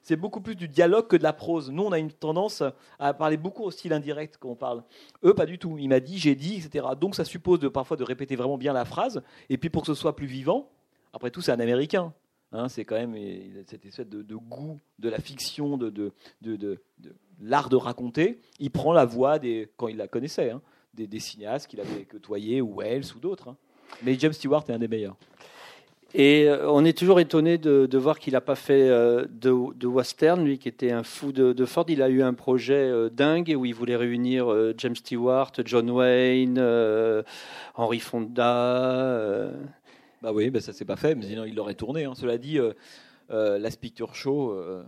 [0.02, 1.70] C'est, beaucoup plus du dialogue que de la prose.
[1.70, 2.62] Nous, on a une tendance
[2.98, 4.82] à parler beaucoup au style indirect quand on parle.
[5.24, 5.76] Eux, pas du tout.
[5.78, 6.86] Il m'a dit, j'ai dit, etc.
[6.98, 9.22] Donc, ça suppose parfois de répéter vraiment bien la phrase.
[9.50, 10.70] Et puis, pour que ce soit plus vivant,
[11.12, 12.14] après tout, c'est un Américain.
[12.52, 13.14] Hein, c'est quand même
[13.66, 16.12] cette espèce de, goût de la fiction, de
[17.40, 18.40] l'art de raconter.
[18.58, 20.62] Il prend la voix des, quand il la connaissait, hein,
[20.94, 23.48] des, des cinéastes qu'il avait côtoyés, ou Wells ou d'autres.
[23.48, 23.56] hein.
[24.02, 25.16] Mais James Stewart est un des meilleurs.
[26.14, 29.54] Et euh, on est toujours étonné de, de voir qu'il n'a pas fait euh, de,
[29.74, 31.84] de western, lui qui était un fou de, de Ford.
[31.88, 34.48] Il a eu un projet euh, dingue où il voulait réunir
[34.78, 36.58] James Stewart, John Wayne,
[37.74, 39.50] Henry Fonda.
[40.22, 42.04] Bah oui, bah ça s'est pas fait, mais sinon il l'aurait tourné.
[42.04, 42.14] hein.
[42.16, 42.72] Cela dit, euh,
[43.30, 44.82] euh, Last Picture Show, euh,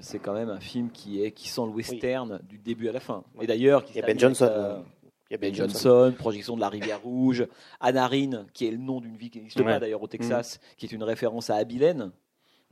[0.00, 3.00] c'est quand même un film qui est qui sent le western du début à la
[3.00, 3.24] fin.
[3.42, 4.82] Et d'ailleurs, qui a Ben Johnson.
[5.34, 7.46] Il y a Ben Johnson, projection de la rivière rouge,
[7.80, 9.64] Anarine, qui est le nom d'une ville qui n'existe Ouais.
[9.66, 12.12] pas d'ailleurs au Texas, qui est une référence à Abilene,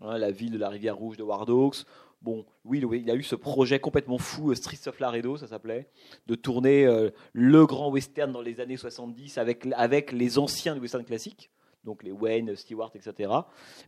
[0.01, 1.75] hein, la ville de la rivière rouge de War Dogs.
[2.21, 5.89] Bon, oui, il- a eu ce projet complètement fou, euh, Streets of Laredo, ça s'appelait,
[6.29, 10.81] de tourner euh, le grand western dans les années 70 avec, avec les anciens du
[10.81, 11.51] western classique,
[11.83, 13.29] donc les Wayne, Stewart, etc.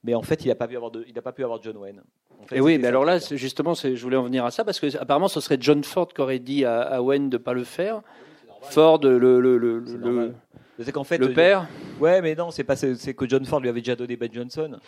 [0.03, 1.77] Mais en fait, il n'a pas pu avoir de, il a pas pu avoir John
[1.77, 2.03] Wayne.
[2.43, 4.81] En fait, Et oui, mais alors là, justement, je voulais en venir à ça parce
[4.81, 7.63] que apparemment, ce serait John Ford qui aurait dit à, à Wayne de pas le
[7.63, 8.03] faire.
[8.71, 10.35] Ford, le, le, le, le,
[10.77, 11.69] C'est c'est qu'en fait, le euh, père.
[12.01, 14.33] Ouais, mais non, c'est pas c'est c'est que John Ford lui avait déjà donné Ben
[14.33, 14.79] Johnson.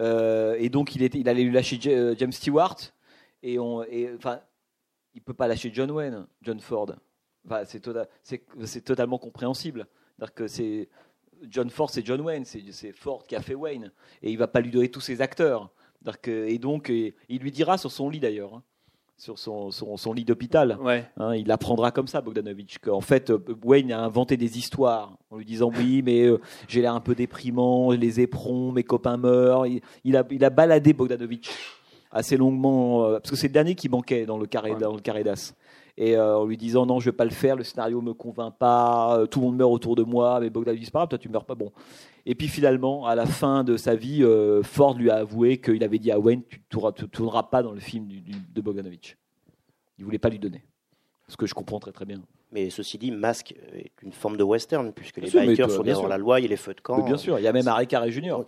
[0.00, 2.76] Euh, et donc il était, il allait lui lâcher euh, James Stewart
[3.42, 4.40] et on, et enfin,
[5.14, 6.94] il peut pas lâcher John Wayne, John Ford.
[7.44, 9.86] Enfin, c'est tota- c'est c'est totalement compréhensible.
[10.16, 10.88] C'est-à-dire que c'est
[11.50, 14.48] John Ford, c'est John Wayne, c'est c'est Ford qui a fait Wayne et il va
[14.48, 15.70] pas lui donner tous ses acteurs.
[16.22, 18.62] Que- et donc et il lui dira sur son lit d'ailleurs, hein,
[19.22, 20.76] sur son, son, son lit d'hôpital.
[20.82, 21.08] Ouais.
[21.16, 25.36] Hein, il apprendra comme ça, Bogdanovich, qu'en fait, euh, Wayne a inventé des histoires en
[25.36, 29.68] lui disant oui, mais euh, j'ai l'air un peu déprimant, les éperons, mes copains meurent.
[29.68, 31.50] Il, il a, il a baladé Bogdanovich
[32.10, 34.80] assez longuement, euh, parce que c'est le dernier qui manquait dans le carré, Ouais.
[34.80, 35.54] dans le carré d'as.
[35.96, 38.54] Et euh, en lui disant non, je vais pas le faire, le scénario me convainc
[38.58, 41.28] pas, tout le monde meurt autour de moi, mais Bogdanovich, c'est pas grave, toi tu
[41.28, 41.54] meurs pas.
[41.54, 41.70] Bon.
[42.24, 45.82] Et puis finalement, à la fin de sa vie, euh, Ford lui a avoué qu'il
[45.82, 49.16] avait dit à Wayne, tu tu tourneras pas dans le film du- du- de Bogdanovich.
[49.98, 50.64] Il voulait pas lui donner.
[51.28, 52.22] Ce que je comprends très très bien.
[52.52, 55.76] Mais ceci dit, Masque est une forme de western, puisque Bien les sûr, bikers toi,
[55.76, 56.08] sont sûr.
[56.08, 56.98] la loi, il y a les feux de camp.
[56.98, 58.44] Mais bien sûr, il y a même Harry Eric Junior,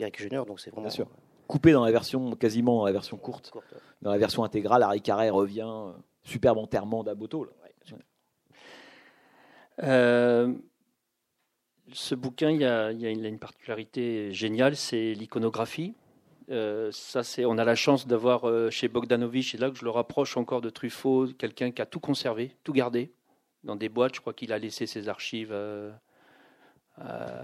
[0.47, 0.83] donc c'est vraiment.
[0.83, 1.09] Bien sûr.
[1.47, 3.51] Coupé dans la version, quasiment dans la version courte.
[3.51, 3.75] Courte.
[4.03, 5.93] Dans la version intégrale, Harry Carey revient, euh,
[6.23, 7.47] superbe enterrement d'Aboto.
[9.83, 10.53] Euh,
[11.95, 15.95] ce bouquin, il y a, une, particularité géniale, c'est l'iconographie.
[16.51, 19.85] Euh, ça, c'est, on a la chance d'avoir euh, chez Bogdanovich, et là que je
[19.85, 23.13] le rapproche encore de Truffaut, quelqu'un qui a tout conservé, tout gardé
[23.63, 24.17] dans des boîtes.
[24.17, 25.91] Je crois qu'il a laissé ses archives Euh,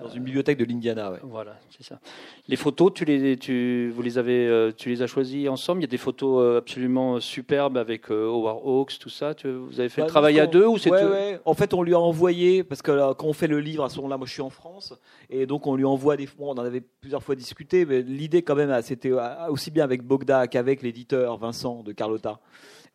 [0.03, 1.19] Dans une bibliothèque de l'Indiana, ouais.
[1.25, 1.99] Voilà, c'est ça.
[2.47, 5.81] Les photos, tu les, tu, vous les avez, euh, tu les as choisies ensemble?
[5.81, 9.35] Il y a des photos euh, absolument superbes avec euh, Howard Hawks, tout ça.
[9.35, 11.41] Tu, vous avez fait Bah, le travail à deux ou c'est ouais, tout- ouais.
[11.45, 13.89] En fait, on lui a envoyé parce que là, quand on fait le livre à
[13.89, 14.95] ce moment-là, moi je suis en France
[15.31, 16.29] et donc on lui envoie des.
[16.39, 20.03] on en avait plusieurs fois discuté, mais l'idée quand même, c'était euh, aussi bien avec
[20.05, 22.39] Bogda qu'avec l'éditeur Vincent de Carlotta.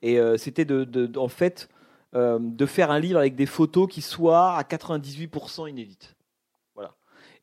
[0.01, 1.67] Et euh, c'était de, de- de- en fait,
[2.15, 6.14] euh, de faire un livre avec des photos qui soient à 98% inédites.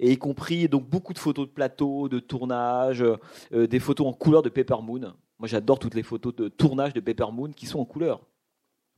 [0.03, 3.03] Et y compris donc beaucoup de photos de plateau, de tournage,
[3.53, 5.15] euh, des photos en couleur de Paper Moon.
[5.39, 8.21] Moi, j'adore toutes les photos de tournage de Paper Moon qui sont en couleur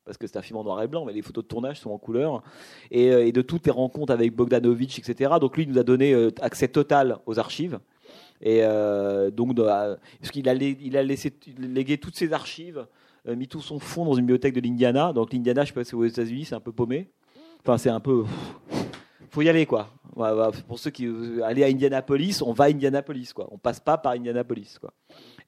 [0.04, 1.90] parce que c'est un film en noir et blanc, mais les photos de tournage sont
[1.90, 2.42] en couleur,
[2.90, 5.32] et, euh, de toutes les rencontres avec Bogdanovich, etc.
[5.40, 7.78] Donc lui, il nous a donné euh, accès total aux archives.
[8.40, 12.86] Et euh, donc, euh, parce qu'il a, il a laissé légué toutes ses archives,
[13.26, 15.12] euh, mis tout son fond dans une bibliothèque de l'Indiana.
[15.12, 17.08] Donc l'Indiana, je sais pas si c'est aux États-Unis, c'est un peu paumé.
[17.60, 18.24] Enfin, c'est un peu.
[19.30, 19.90] Faut y aller, quoi.
[20.16, 20.30] Ouais,
[20.68, 21.08] pour ceux qui
[21.42, 23.48] aller à Indianapolis, on va à Indianapolis, quoi.
[23.50, 24.92] On passe pas par Indianapolis, quoi.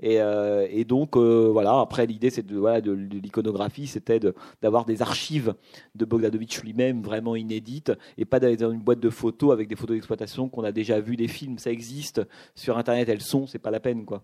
[0.00, 1.78] Et, euh, et donc euh, voilà.
[1.80, 5.54] Après, l'idée, c'est de, voilà, de, de l'iconographie, c'était de- d'avoir des archives
[5.94, 9.76] de Bogdanovich lui-même vraiment inédites, et pas d'aller dans une boîte de photos avec des
[9.76, 12.20] photos d'exploitation qu'on a déjà vues, des films, ça existe
[12.56, 14.22] sur Internet, elles sont, c'est pas la peine, quoi.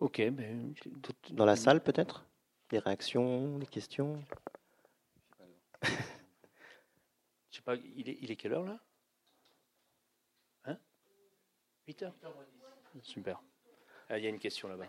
[0.00, 0.72] Ok, ben,
[1.32, 2.24] Dans la salle, peut-être?
[2.70, 4.18] Des réactions, des questions?
[7.50, 8.78] Je sais pas, il est, il est quelle heure là?
[10.66, 10.76] Hein?
[11.88, 12.14] 8 heures?
[13.02, 13.40] Super.
[14.08, 14.86] Ah, Il y a une question là-bas.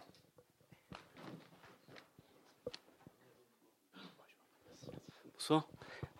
[5.33, 5.67] Bonsoir.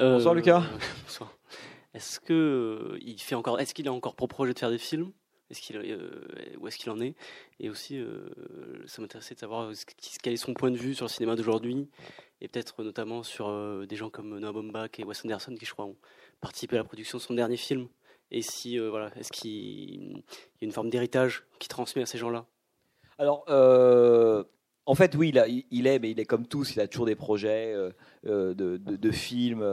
[0.01, 0.63] Euh, Bonsoir, Lucas.
[1.03, 1.37] bonsoir.
[1.93, 4.77] Est-ce que euh, il fait encore, est-ce qu'il a encore pour projet de faire des
[4.77, 5.11] films?
[5.51, 7.13] Est-ce qu'il, euh, où est-ce qu'il en est?
[7.59, 8.29] Et aussi, euh,
[8.87, 9.71] ça m'intéressait de savoir
[10.23, 11.89] quel est son point de vue sur le cinéma d'aujourd'hui,
[12.39, 15.73] et peut-être notamment sur euh, des gens comme Noah Baumbach et Wes Anderson qui, je
[15.73, 15.97] crois, ont
[16.41, 17.87] participé à la production de son dernier film.
[18.31, 20.23] Et si, euh, voilà, est-ce qu'il y
[20.61, 22.45] a une forme d'héritage qui transmet à ces gens-là?
[23.17, 24.43] Alors, euh,
[24.85, 25.33] en fait, oui,
[25.69, 29.11] il, est, mais il est comme tous, il a toujours des projets euh, de, de-
[29.11, 29.63] films.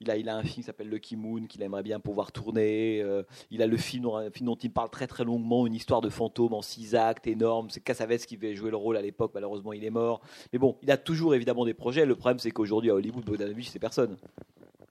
[0.00, 3.04] il, a, il a un film qui s'appelle Lucky Moon qu'il aimerait bien pouvoir tourner.
[3.50, 6.00] il a le film, dont- un film dont il parle très très longuement, une histoire
[6.00, 7.70] de fantôme en six actes énorme.
[7.70, 10.20] C'est Cassavetes qui devait jouer le rôle à l'époque, malheureusement il est mort.
[10.52, 12.04] Mais bon, il a toujours évidemment des projets.
[12.04, 14.18] Le problème, c'est qu'aujourd'hui à Hollywood, Bogdanovich, c'est personne.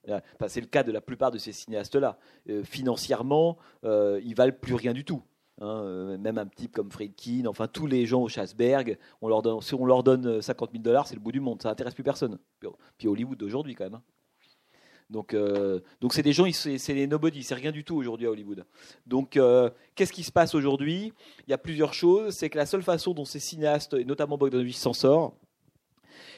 [0.08, 2.18] Enfin, c'est le cas de la plupart de ces cinéastes-là.
[2.50, 5.22] Euh, financièrement, euh, ils valent plus rien du tout.
[5.60, 9.44] Hein, euh, même un type comme Friedkin, enfin tous les gens au Chassberg, on leur
[9.44, 11.70] donne, si on leur donne euh, 50 000 dollars, c'est le bout du monde, ça
[11.70, 12.40] n'intéresse plus personne.
[12.98, 13.96] Puis, Hollywood d'aujourd'hui quand même.
[13.96, 14.02] hein.
[15.12, 18.32] Donc, euh, donc c'est des gens, c'est des nobody, c'est rien du tout aujourd'hui à
[18.32, 18.66] Hollywood.
[19.06, 21.12] Donc, euh, qu'est-ce qui se passe aujourd'hui?
[21.48, 22.34] Il y a plusieurs choses.
[22.34, 25.36] C'est que la seule façon dont ces cinéastes, et notamment Bogdanovich, s'en sort,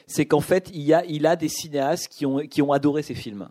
[0.06, 3.48] c'est qu'en fait, il, y a, des cinéastes qui ont, adoré ces films.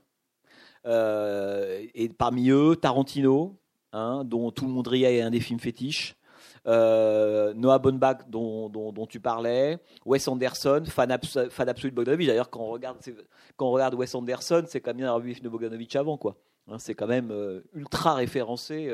[0.85, 3.57] Euh, et parmi eux, Tarantino,
[3.91, 6.15] hein, dont tout le monde riait, est un des films fétiches.
[6.65, 12.27] Euh, Noah Baumbach, dont, tu parlais, Wes Anderson, fan, abs- fan absolu de Bogdanovich.
[12.27, 12.97] D'ailleurs, quand on regarde,
[13.57, 15.95] quand on regarde Wes Anderson, c'est quand même bien d'avoir vu les films de Bogdanovich
[15.95, 16.37] avant, quoi.
[16.69, 18.89] Hein, c'est quand même euh, ultra référencé.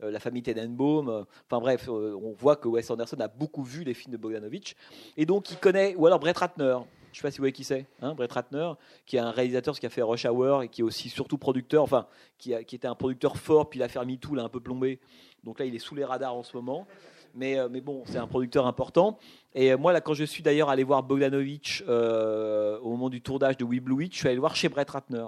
[0.00, 1.24] la famille Tenenbaum.
[1.48, 4.76] Enfin bref, on voit que Wes Anderson a beaucoup vu les films de Bogdanovich.
[5.16, 5.94] Et donc, il connaît.
[5.96, 6.76] Ou alors Brett Ratner.
[7.16, 8.72] Je sais pas si vous voyez qui c'est, hein, Brett Ratner,
[9.06, 11.82] qui est un réalisateur qui a fait Rush Hour et qui est aussi surtout producteur,
[11.82, 15.00] enfin, qui, était un producteur fort, puis l'affaire MeToo l'a un peu plombé.
[15.42, 16.86] Donc là, il est sous les radars en ce moment.
[17.34, 19.18] Mais, euh, bon, c'est un producteur important.
[19.54, 23.22] Et euh, moi, là, quand je suis d'ailleurs allé voir Bogdanovich euh, au moment du
[23.22, 25.24] tournage de We Blue Witch, je suis allé le voir chez Brett Ratner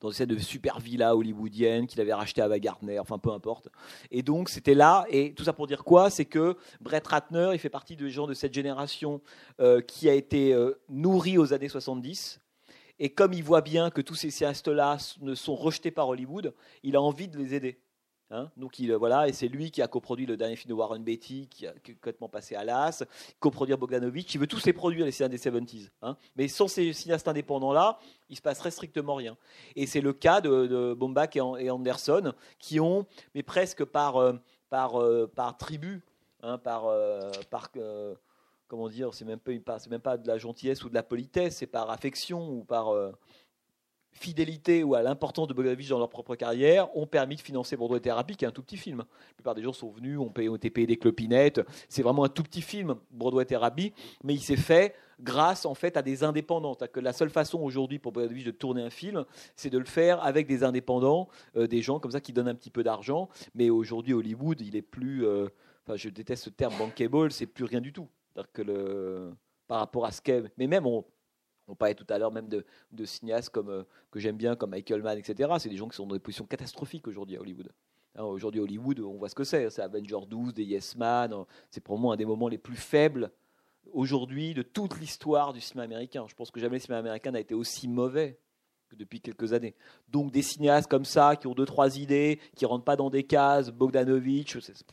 [0.00, 3.68] dans de super villa hollywoodienne qu'il avait racheté à Gardner, enfin peu importe.
[4.10, 6.10] Et donc c'était là, et tout ça pour dire quoi?
[6.10, 9.20] C'est que Brett Ratner, il fait partie des gens de cette génération
[9.60, 12.40] euh, qui a été euh, nourrie aux années 70.
[12.98, 16.96] Et comme il voit bien que tous ces cinéastes-là ne sont rejetés par Hollywood, il
[16.96, 17.78] a envie de les aider.
[18.32, 18.48] Hein?
[18.56, 21.02] Donc il, euh, voilà, et c'est lui qui a coproduit le dernier film de Warren
[21.02, 23.04] Beatty, qui a qui complètement passé à l'as,
[23.40, 24.34] coproduire Bogdanovich.
[24.34, 25.90] Il veut tous les produire, les cinéastes des 70s.
[26.02, 27.98] Hein Mais sans ces cinéastes indépendants-là,
[28.28, 29.36] il se passerait strictement rien.
[29.74, 33.04] Et c'est le cas de, Baumbach et, An- et Anderson, qui ont,
[33.34, 34.34] mais presque par, euh,
[34.68, 36.04] par, euh, par tribu,
[36.42, 37.32] hein, par, euh,
[38.68, 41.90] comment dire, c'est même, même pas de la gentillesse ou de la politesse, c'est par
[41.90, 42.94] affection ou par
[44.12, 48.00] fidélité ou à l'importance de Bogdanovich dans leur propre carrière, ont permis de financer Broadway
[48.00, 48.98] Therapy, qui est un tout petit film.
[48.98, 51.60] La plupart des gens sont venus, ont, payé, ont été payés des clopinettes.
[51.88, 53.92] C'est vraiment un tout petit film, Broadway Therapy,
[54.24, 56.74] mais il s'est fait grâce en fait à des indépendants.
[56.74, 59.24] Que la seule façon aujourd'hui pour Bogdanovich de tourner un film,
[59.56, 62.54] c'est de le faire avec des indépendants, euh, des gens comme ça qui donnent un
[62.54, 63.28] petit peu d'argent.
[63.54, 65.24] Mais aujourd'hui, Hollywood, il est plus.
[65.26, 65.48] euh,
[65.86, 68.06] Enfin, je déteste ce terme bankable, c'est plus rien du tout.
[68.52, 69.32] Que le,
[69.66, 70.44] par rapport à ce qu'est.
[70.58, 71.04] Mais même, on,
[71.70, 72.64] On parlait tout à l'heure même de,
[73.04, 75.50] cinéastes comme, euh, que j'aime bien, comme Michael Mann, etc.
[75.58, 77.70] C'est des gens qui sont dans des positions catastrophiques aujourd'hui à Hollywood.
[78.16, 79.70] Hein, aujourd'hui, Hollywood, on voit ce que c'est.
[79.70, 81.32] C'est Avengers 12, des Yes Man.
[81.32, 83.30] euh, C'est moi un des moments les plus faibles
[83.92, 86.24] aujourd'hui de toute l'histoire du cinéma américain.
[86.28, 88.38] Je pense que jamais le cinéma américain n'a été aussi mauvais
[88.88, 89.74] que depuis quelques années.
[90.08, 93.22] Donc des cinéastes comme ça, qui ont deux, trois idées, qui rentrent pas dans des
[93.24, 94.84] cases, Bogdanovich, c'est-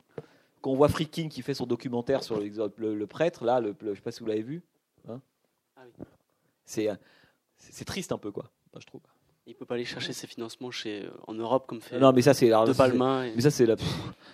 [0.61, 4.11] quand on voit Friedkin qui fait son documentaire sur le, prêtre, là, je sais pas
[4.11, 4.63] si vous l'avez vu,
[5.07, 5.21] hein
[5.75, 6.05] Ah oui.
[6.67, 6.95] C'est, euh,
[7.57, 9.01] c'est triste un peu, quoi, je trouve.
[9.47, 12.21] Il peut pas aller chercher ses financements chez, euh, en Europe comme fait Non, mais
[12.21, 13.25] ça, c'est De Palma.
[13.27, 13.87] et- mais ça, c'est la, pff,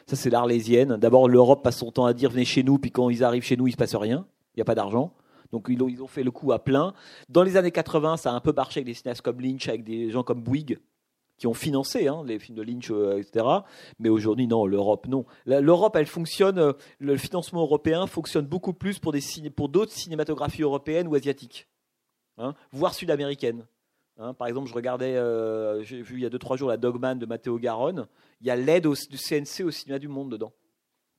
[0.07, 0.97] ça, c'est l'arlésienne.
[0.97, 3.55] D'abord, l'Europe passe son temps à dire venez chez nous, puis quand ils arrivent chez
[3.55, 4.25] nous, il se passe rien.
[4.55, 5.13] Il n'y a pas d'argent.
[5.51, 6.95] Donc, ils ont, ils ont fait le coup à plein.
[7.29, 9.83] Dans les années 80, ça a un peu marché avec des cinéastes comme Lynch, avec
[9.83, 10.79] des gens comme Bouygues,
[11.37, 13.45] qui ont financé hein, les films de Lynch, euh, etc.
[13.99, 15.25] Mais aujourd'hui, non, l'Europe, non.
[15.45, 19.19] L'Europe, elle fonctionne, euh, le financement européen fonctionne beaucoup plus pour, des
[19.55, 21.67] pour d'autres cinématographies européennes ou asiatiques,
[22.37, 23.65] hein, voire sud-américaines.
[24.17, 27.15] Hein, par exemple, je regardais, euh, j'ai vu il y a 2-3 jours la Dogman
[27.15, 28.07] de Matteo Garonne.
[28.41, 30.53] Il y a l'aide du CNC au cinéma du monde dedans.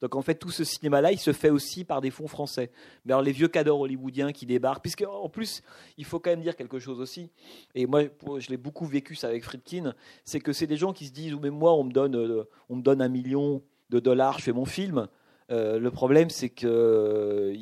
[0.01, 2.71] Donc en fait, tout ce cinéma-là, il se fait aussi par des fonds français.
[3.05, 5.63] Mais alors les vieux cadors hollywoodiens qui débarquent, puisque en plus,
[5.97, 7.31] il faut quand même dire quelque chose aussi.
[7.75, 8.03] Et moi,
[8.37, 11.37] je l'ai beaucoup vécu ça avec Friedkin, c'est que c'est des gens qui se disent,
[11.41, 14.53] mais moi, on me donne, euh, on me donne un million de dollars, je fais
[14.53, 15.09] mon film.
[15.51, 17.55] Euh, le problème, c'est que euh,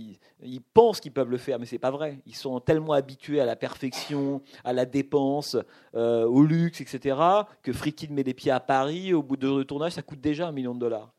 [0.73, 2.19] pensent qu'ils peuvent le faire, mais c'est pas vrai.
[2.27, 5.57] Ils sont tellement habitués à la perfection, à la dépense,
[5.95, 7.17] euh, au luxe, etc.,
[7.63, 9.13] que Friedkin met les pieds à Paris.
[9.15, 11.13] Au bout de deux tournages, ça coûte déjà un million de dollars.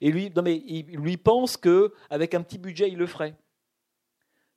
[0.00, 3.34] Et lui, non mais lui pense que avec un petit budget, il le ferait.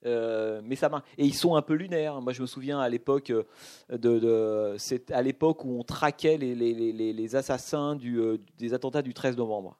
[0.04, 1.04] Mais ça marche.
[1.18, 2.20] Et ils sont un peu lunaires.
[2.20, 3.32] Moi, je me souviens à l'époque
[3.90, 4.76] de, de-
[5.64, 8.20] où on traquait les, les, les- les assassins du,
[8.58, 9.76] des attentats du 13 novembre.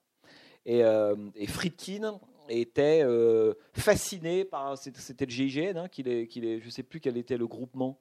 [0.66, 2.18] Et, euh, et Friedkin
[2.48, 8.00] était euh, fasciné par c'était le GIGN je sais plus quel était le groupement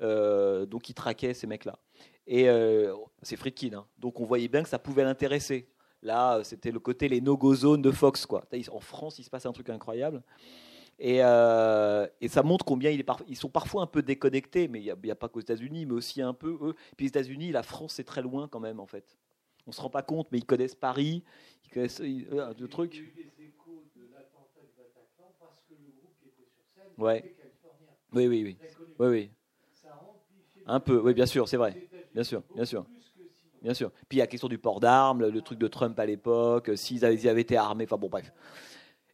[0.00, 1.78] euh, donc il traquait ces mecs là
[2.26, 2.46] et
[3.22, 3.86] c'est Friedkin hein.
[3.98, 5.68] donc on voyait bien que ça pouvait l'intéresser.
[6.02, 8.44] Là c'était le côté les no-go zones de Fox quoi.
[8.72, 10.22] En France il se passe un truc incroyable.
[10.98, 12.90] Et, ça montre combien
[13.28, 16.20] ils sont parfois un peu déconnectés mais il n'y a pas qu'aux États-Unis mais aussi
[16.20, 16.74] un peu eux.
[16.96, 19.16] Puis les États-Unis la France c'est très loin quand même en fait
[19.66, 21.22] on se rend pas compte mais ils connaissent Paris
[21.66, 23.04] ils connaissent ils- euh, de trucs
[26.98, 27.24] Ouais.
[28.12, 28.58] Oui, oui, oui.
[28.98, 29.30] Oui, oui.
[30.66, 31.78] Un peu, oui, bien sûr, c'est vrai.
[32.14, 32.84] Bien sûr, bien sûr.
[33.62, 33.90] Bien sûr.
[34.08, 36.70] Puis il y a la question du port d'armes, le truc de Trump à l'époque,
[36.70, 38.32] euh, s'ils avaient, été armés, enfin bon, bref.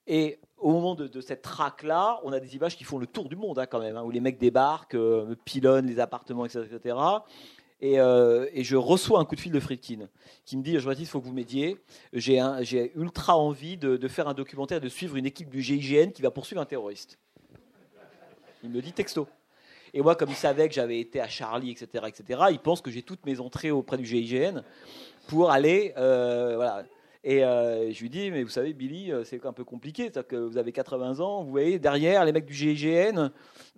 [0.06, 3.28] Et au moment de, de cette traque-là, on a des images qui font le tour
[3.28, 6.64] du monde, hein, quand même, hein, où les mecs débarquent, euh, pilonnent les appartements, etc.
[6.76, 6.96] etc.
[7.80, 10.09] Et, euh, et je reçois un coup de fil de Friedkin
[10.44, 11.78] qui me dit Jean-Baptiste, il faut que vous m'aidiez.
[12.12, 16.30] J'ai ultra envie de, faire un documentaire, de suivre une équipe du GIGN qui va
[16.30, 17.18] poursuivre un terroriste.
[18.64, 19.28] Il me dit texto.
[19.94, 22.90] Et moi, comme il savait que j'avais été à Charlie, etc., etc., il pense que
[22.90, 24.62] j'ai toutes mes entrées auprès du GIGN
[25.28, 25.94] pour aller.
[25.96, 26.82] euh.
[27.24, 30.05] Et euh, je lui dis, mais vous savez, Billy, euh, c'est un peu compliqué.
[30.05, 33.31] C'est-à-dire que vous avez 80 ans, vous voyez, derrière, les mecs du GIGN.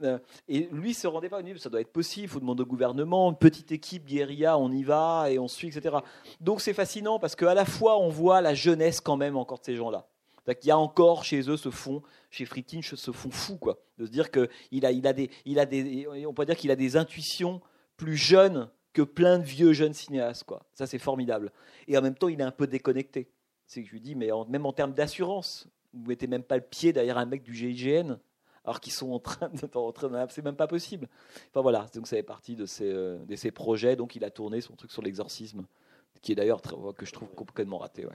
[0.03, 0.19] euh,
[0.49, 1.41] et lui, il se rendait pas.
[1.41, 4.59] Il dit, ça doit être possible, il faut demander au gouvernement, une petite équipe, guérilla,
[4.59, 5.97] on y va et on suit, etc.
[6.41, 9.65] Donc c'est fascinant parce qu'à la fois, on voit la jeunesse quand même encore de
[9.65, 10.07] ces gens-là.
[10.61, 13.79] Qu'il y a encore chez eux ce fond, chez Friedkin, ce fond fou, quoi.
[13.99, 15.13] De se dire qu'il a, il a
[15.45, 17.61] il a des, on peut dire qu'il a des intuitions
[17.97, 20.63] plus jeunes que plein de vieux jeunes cinéastes, quoi.
[20.75, 21.53] Ça, c'est formidable.
[21.87, 23.31] Et en même temps, il est un peu déconnecté.
[23.67, 26.63] C'est que je lui dis, mais même en termes d'assurance, vous mettez même pas le
[26.63, 28.19] pied derrière un mec du GIGN,
[28.65, 31.09] alors qu'ils sont en train de, c'est même pas possible.
[31.51, 33.97] Enfin voilà, donc ça fait partie de ses, euh, projets.
[33.97, 35.67] Donc il a tourné son truc sur l'exorcisme,
[36.21, 38.07] qui est d'ailleurs que je trouve complètement raté.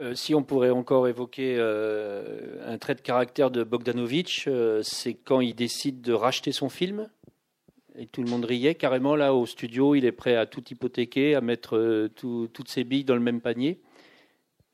[0.00, 4.48] Euh, si on pourrait encore évoquer euh, un trait de caractère de Bogdanovich,
[4.82, 7.08] c'est quand il décide de racheter son film?
[7.98, 9.94] Et tout le monde riait carrément là au studio.
[9.94, 13.20] Il est prêt à tout hypothéquer, à mettre euh, tout- toutes ses billes dans le
[13.20, 13.80] même panier.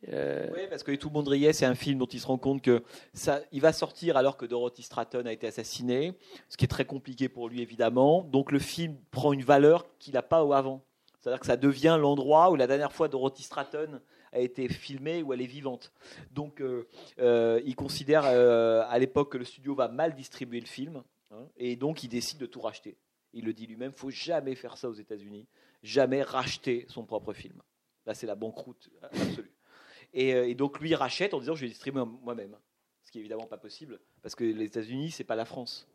[0.09, 2.39] Euh, Oui, parce que Tout le monde riait, c'est un film dont il se rend
[2.39, 2.85] compte que
[3.15, 6.13] ça, il va sortir alors que Dorothy Stratton a été assassinée,
[6.49, 8.23] ce qui est très compliqué pour lui évidemment.
[8.23, 10.85] Donc le film prend une valeur qu'il n'a pas avant.
[11.21, 14.01] C'est-à-dire que ça devient l'endroit où la dernière fois Dorothy Stratton
[14.33, 15.93] a été filmée, où elle est vivante.
[16.31, 21.45] Donc euh, il considère à l'époque que le studio va mal distribuer le film, hein,
[21.57, 22.97] et donc il décide de tout racheter.
[23.39, 25.47] Il le dit lui-même, faut jamais faire ça aux États-Unis,
[25.83, 27.61] jamais racheter son propre film.
[28.07, 29.53] Là, c'est la banqueroute absolue.
[30.13, 32.57] Et, euh, et donc lui rachète en disant je vais distribuer moi-même,
[33.05, 35.87] ce qui est évidemment pas possible parce que les États-Unis c'est pas la France.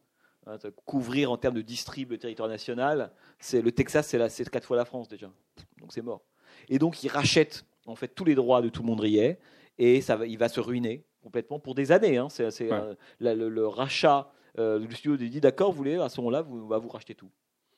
[0.46, 4.66] Hein, couvrir en termes de distrib le territoire national, c'est le Texas c'est c'est quatre
[4.66, 5.32] fois la France déjà,
[5.80, 6.22] donc c'est mort.
[6.70, 9.40] Et donc il rachète en fait tous les droits de tout le monde riait
[9.78, 12.18] et ça va, il va se ruiner complètement pour des années.
[12.18, 12.28] hein.
[12.30, 12.72] C'est Ouais.
[12.74, 12.96] euh,
[13.36, 14.32] le rachat.
[14.60, 17.16] Euh, le studio dit d'accord, vous voulez à ce moment-là, vous, on va vous racheter
[17.16, 17.32] tout.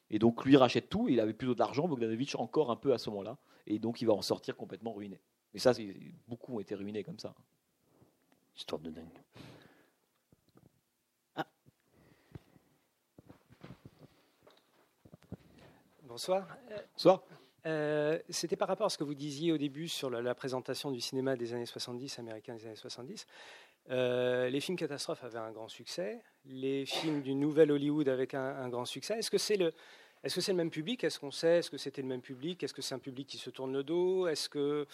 [0.09, 1.07] Et donc lui rachète tout.
[1.09, 3.37] Il avait plutôt de l'argent, Bogdanovich encore un peu à ce moment-là,
[3.67, 5.19] et donc il va en sortir complètement ruiné.
[5.53, 5.71] Mais ça,
[6.27, 7.33] beaucoup ont été ruinés comme ça.
[8.55, 9.21] Histoire de dingue.
[16.15, 16.47] Bonsoir.
[16.95, 17.25] Soit
[17.65, 20.91] Euh, C'était par rapport à ce que vous disiez au début sur la, la présentation
[20.91, 23.27] du cinéma des années 70, américain des années 70.
[23.89, 26.21] Euh, les films catastrophes avaient un grand succès.
[26.47, 29.17] Les films du nouvel Hollywood avec un, grand succès.
[29.17, 29.73] Est-ce que c'est le,
[30.23, 31.03] est-ce que c'est le même public?
[31.03, 32.61] Est-ce qu'on sait Est-ce que c'était le même public?
[32.63, 34.27] Est-ce que c'est un public qui se tourne le dos?
[34.27, 34.85] Est-ce que,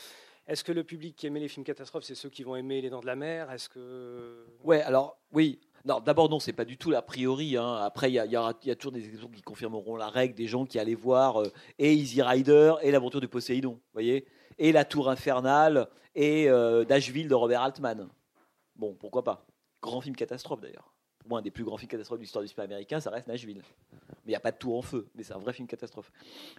[0.48, 2.90] est-ce que le public qui aimait les films catastrophes, c'est ceux qui vont aimer Les
[2.90, 3.52] Dents de la Mer?
[3.52, 5.60] Est-ce que Ouais, alors oui.
[5.84, 7.57] D'abord non, c'est pas du tout l'a priori.
[7.57, 7.76] hein.
[7.78, 8.32] Après, il y y
[8.68, 11.52] y a toujours des exemples qui confirmeront la règle, des gens qui allaient voir euh,
[11.80, 14.26] Easy Rider et l'aventure de Poséidon, voyez,
[14.60, 18.07] et la Tour infernale et euh, Nashville de Robert Altman.
[18.76, 19.45] Bon, pourquoi pas?
[19.82, 20.94] Grand film catastrophe d'ailleurs.
[21.27, 23.61] Moi, un des plus grands films catastrophes de l'histoire du cinéma américain, ça reste Nashville.
[23.91, 26.11] Mais il n'y a pas de tour en feu, mais c'est un vrai film catastrophe.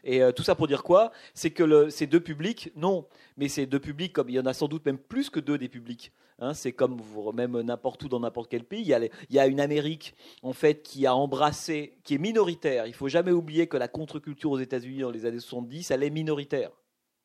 [0.05, 1.13] Et euh, tout ça pour dire quoi?
[1.35, 3.07] C'est que ces deux publics, non,
[3.37, 5.59] mais ces deux publics, comme il y en a sans doute même plus que deux
[5.59, 6.13] des publics.
[6.39, 8.81] hein, c'est comme vous- même n'importe où dans n'importe quel pays.
[8.81, 12.15] Il y, a les- il y a une Amérique en fait qui a embrassé, qui
[12.15, 12.87] est minoritaire.
[12.87, 16.11] Il faut jamais oublier que la contre-culture aux États-Unis dans les années 70, elle est
[16.11, 16.71] minoritaire.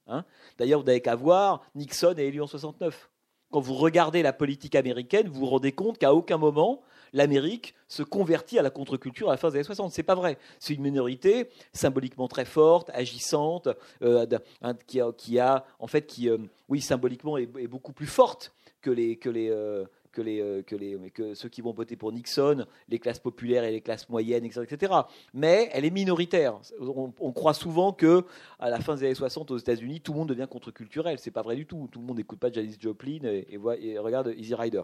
[0.07, 0.23] hein.
[0.59, 3.09] D'ailleurs, vous n'avez qu'à voir, Nixon est élu en 69.
[3.49, 6.81] Quand vous regardez la politique américaine, vous vous rendez compte qu'à aucun moment
[7.13, 9.91] l'Amérique se convertit à la contre-culture à la fin des années 60.
[9.91, 10.37] C'est pas vrai.
[10.59, 13.69] C'est une minorité symboliquement très forte, agissante,
[14.01, 14.25] euh,
[14.61, 16.37] un- qui, a, en fait, qui, euh,
[16.69, 21.11] oui, symboliquement est, beaucoup plus forte que les, que les, euh, que les, que les,
[21.11, 24.65] que ceux qui vont voter pour Nixon, les classes populaires et les classes moyennes, etc.,
[24.69, 24.93] etc.
[25.33, 26.59] Mais elle est minoritaire.
[26.79, 28.23] On, croit souvent que
[28.59, 31.19] à la fin des années 60 aux États-Unis, tout le monde devient contre-culturel.
[31.19, 31.87] C'est pas vrai du tout.
[31.91, 33.59] Tout le monde n'écoute pas Janis Joplin et, et
[33.91, 34.81] et regarde Easy Rider.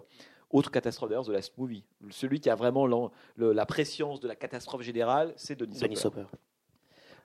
[0.53, 1.84] Autre catastrophe d'ailleurs, The Last Movie.
[2.11, 5.99] Celui qui a vraiment l'en- le- la préscience de la catastrophe générale, c'est Denis, Denis
[6.05, 6.23] Hopper.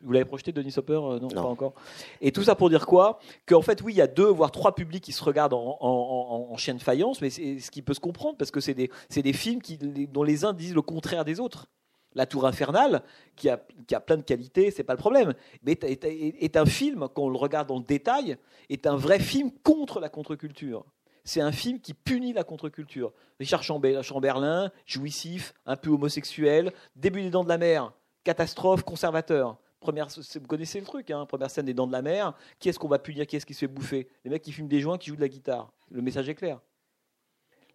[0.01, 1.43] Vous l'avez projeté, Denis Hopper Euh, non, Non.
[1.43, 1.75] pas encore.
[2.21, 3.19] Et tout ça pour dire quoi?
[3.47, 5.89] Qu'en fait, oui, il y a deux, voire trois publics qui se regardent en, en,
[5.89, 8.75] en- en chien de faïence, mais c'est ce qui peut se comprendre parce que c'est
[8.75, 11.67] des, films qui, dont les uns disent le contraire des autres.
[12.15, 13.03] La Tour Infernale,
[13.37, 16.65] qui a, qui a plein de qualités, c'est pas le problème, mais est- est un
[16.65, 18.39] film, quand on le regarde dans le détail,
[18.71, 20.85] est un vrai film contre la contre-culture.
[21.29, 23.13] C'est un film qui punit la contre-culture.
[23.39, 27.93] Richard Chamber- Chamberlain, jouissif, un peu homosexuel, début des Dents de la Mer,
[28.25, 29.59] catastrophe, conservateur.
[29.79, 32.33] Première, vous connaissez le truc, hein, première scène des Dents de la Mer.
[32.59, 34.09] Qui est-ce qu'on va punir Qui est-ce qui se fait bouffer?
[34.25, 35.71] Les mecs qui fument des joints, qui jouent de la guitare.
[35.91, 36.61] Le message est clair.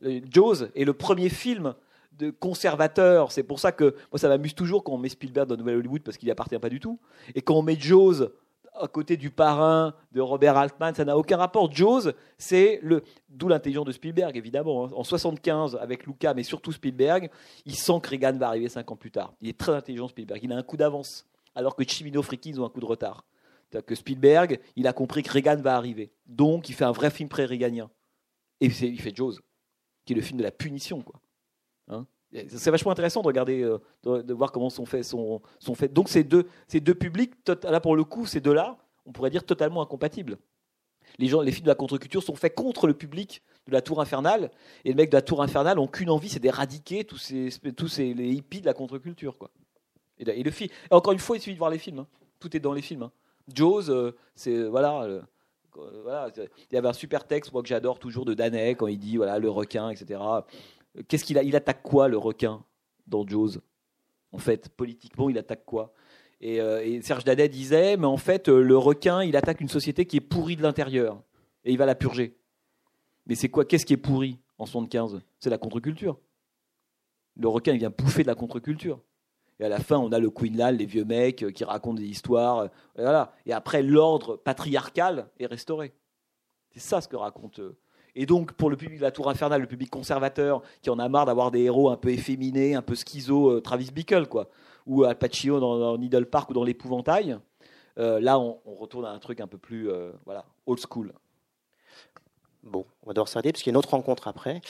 [0.02, 1.76] Jaws est le premier film
[2.12, 3.32] de conservateur.
[3.32, 6.02] C'est pour ça que moi, ça m'amuse toujours quand on met Spielberg dans Nouvelle Hollywood
[6.02, 7.00] parce qu'il n'y appartient pas du tout.
[7.36, 8.30] Et quand on met Jaws
[8.76, 11.72] à côté du parrain de Robert Altman, ça n'a aucun rapport.
[11.72, 14.86] Jaws, c'est le d'où l'intelligence de Spielberg évidemment.
[14.86, 14.90] hein.
[14.96, 17.30] En 75 avec Lucas, mais surtout Spielberg,
[17.66, 19.34] il sent que Reagan va arriver cinq ans plus tard.
[19.42, 20.40] Il est très intelligent Spielberg.
[20.44, 21.26] Il a un coup d'avance,
[21.56, 23.26] alors que Chimino Friki ils ont un coup de retard.
[23.70, 26.12] C'est-à-dire que Spielberg, il a compris que Reagan va arriver.
[26.28, 27.90] Donc, il fait un vrai film pré-réganien.
[28.62, 29.34] Et c'est- il fait Jaws,
[30.06, 31.20] qui est le film de la punition, quoi.
[32.50, 33.78] C'est vachement intéressant de regarder, euh,
[34.24, 35.04] de, voir comment sont faits.
[35.04, 35.42] Sont,
[35.76, 35.94] faits.
[35.94, 36.46] Donc, ces deux,
[36.96, 37.34] publics,
[37.64, 40.38] là pour le coup, ces deux-là, on pourrait dire totalement incompatibles.
[41.20, 44.02] Les, gens, les films de la contre-culture sont faits contre le public de la Tour
[44.02, 44.52] Infernale,
[44.84, 47.88] et les mecs de la Tour Infernale ont qu'une envie, c'est d'éradiquer tous ces, tous
[47.88, 49.38] ces les hippies de la contre-culture.
[50.18, 50.70] Et, le film.
[50.90, 52.00] encore une fois, il suffit de voir les films.
[52.00, 52.08] hein.
[52.40, 53.04] Tout est dans les films.
[53.04, 53.12] hein.
[53.54, 54.16] Jaws, euh,
[54.48, 55.08] euh, voilà,
[56.38, 59.18] il y avait un super texte, moi que j'adore toujours de Danet quand il dit
[59.18, 60.20] voilà le requin, etc.
[61.08, 62.64] Qu'est-ce qu'il a Il attaque quoi le requin
[63.08, 63.60] dans Jaws?
[64.32, 65.94] En fait, politiquement, il attaque quoi?
[66.42, 69.70] Et, euh, et Serge Danet disait mais en fait euh, le requin, il attaque une
[69.70, 71.22] société qui est pourrie de l'intérieur
[71.64, 72.36] et il va la purger.
[73.26, 76.20] Mais c'est quoi Qu'est-ce qui est pourri en 75 C'est la contre-culture.
[77.38, 79.00] Le requin, il vient bouffer de la contre-culture.
[79.60, 82.08] Et à la fin, on a le Queenland, les vieux mecs euh, qui racontent des
[82.08, 82.70] histoires.
[83.46, 85.94] Et après, l'ordre patriarcal est restauré.
[86.72, 87.62] C'est ça ce que raconte.
[88.16, 91.10] Et donc, pour le public de la Tour Infernale, le public conservateur, qui en a
[91.10, 94.50] marre d'avoir des héros un peu efféminés, un peu schizo, euh, Travis Bickle, quoi,
[94.86, 97.38] ou Al Pacino dans, dans Needle Park ou dans l'épouvantail,
[97.98, 101.14] euh, là, on, on retourne à un truc un peu plus euh, voilà, old school.
[102.64, 104.62] Bon, on va devoir s'arrêter parce qu'il y a une autre rencontre après.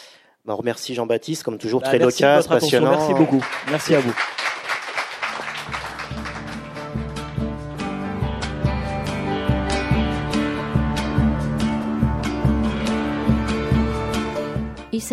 [0.45, 2.91] Bah, on remercie Jean-Baptiste, comme toujours, Bah, très loquace, passionnant.
[2.91, 3.43] Merci beaucoup.
[3.69, 4.13] Merci à vous.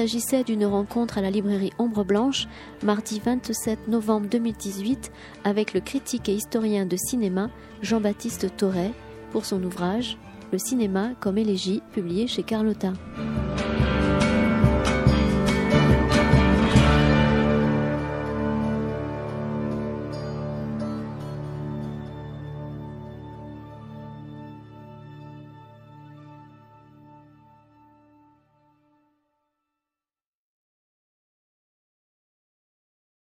[0.01, 2.48] S'agissait d'une rencontre à la librairie Ombre Blanche,
[2.82, 5.12] mardi 27 novembre 2018,
[5.44, 7.51] avec le critique et historien de cinéma
[7.82, 8.93] Jean-Baptiste Torret
[9.31, 10.16] pour son ouvrage
[10.52, 12.94] Le cinéma comme élégie, publié chez Carlotta.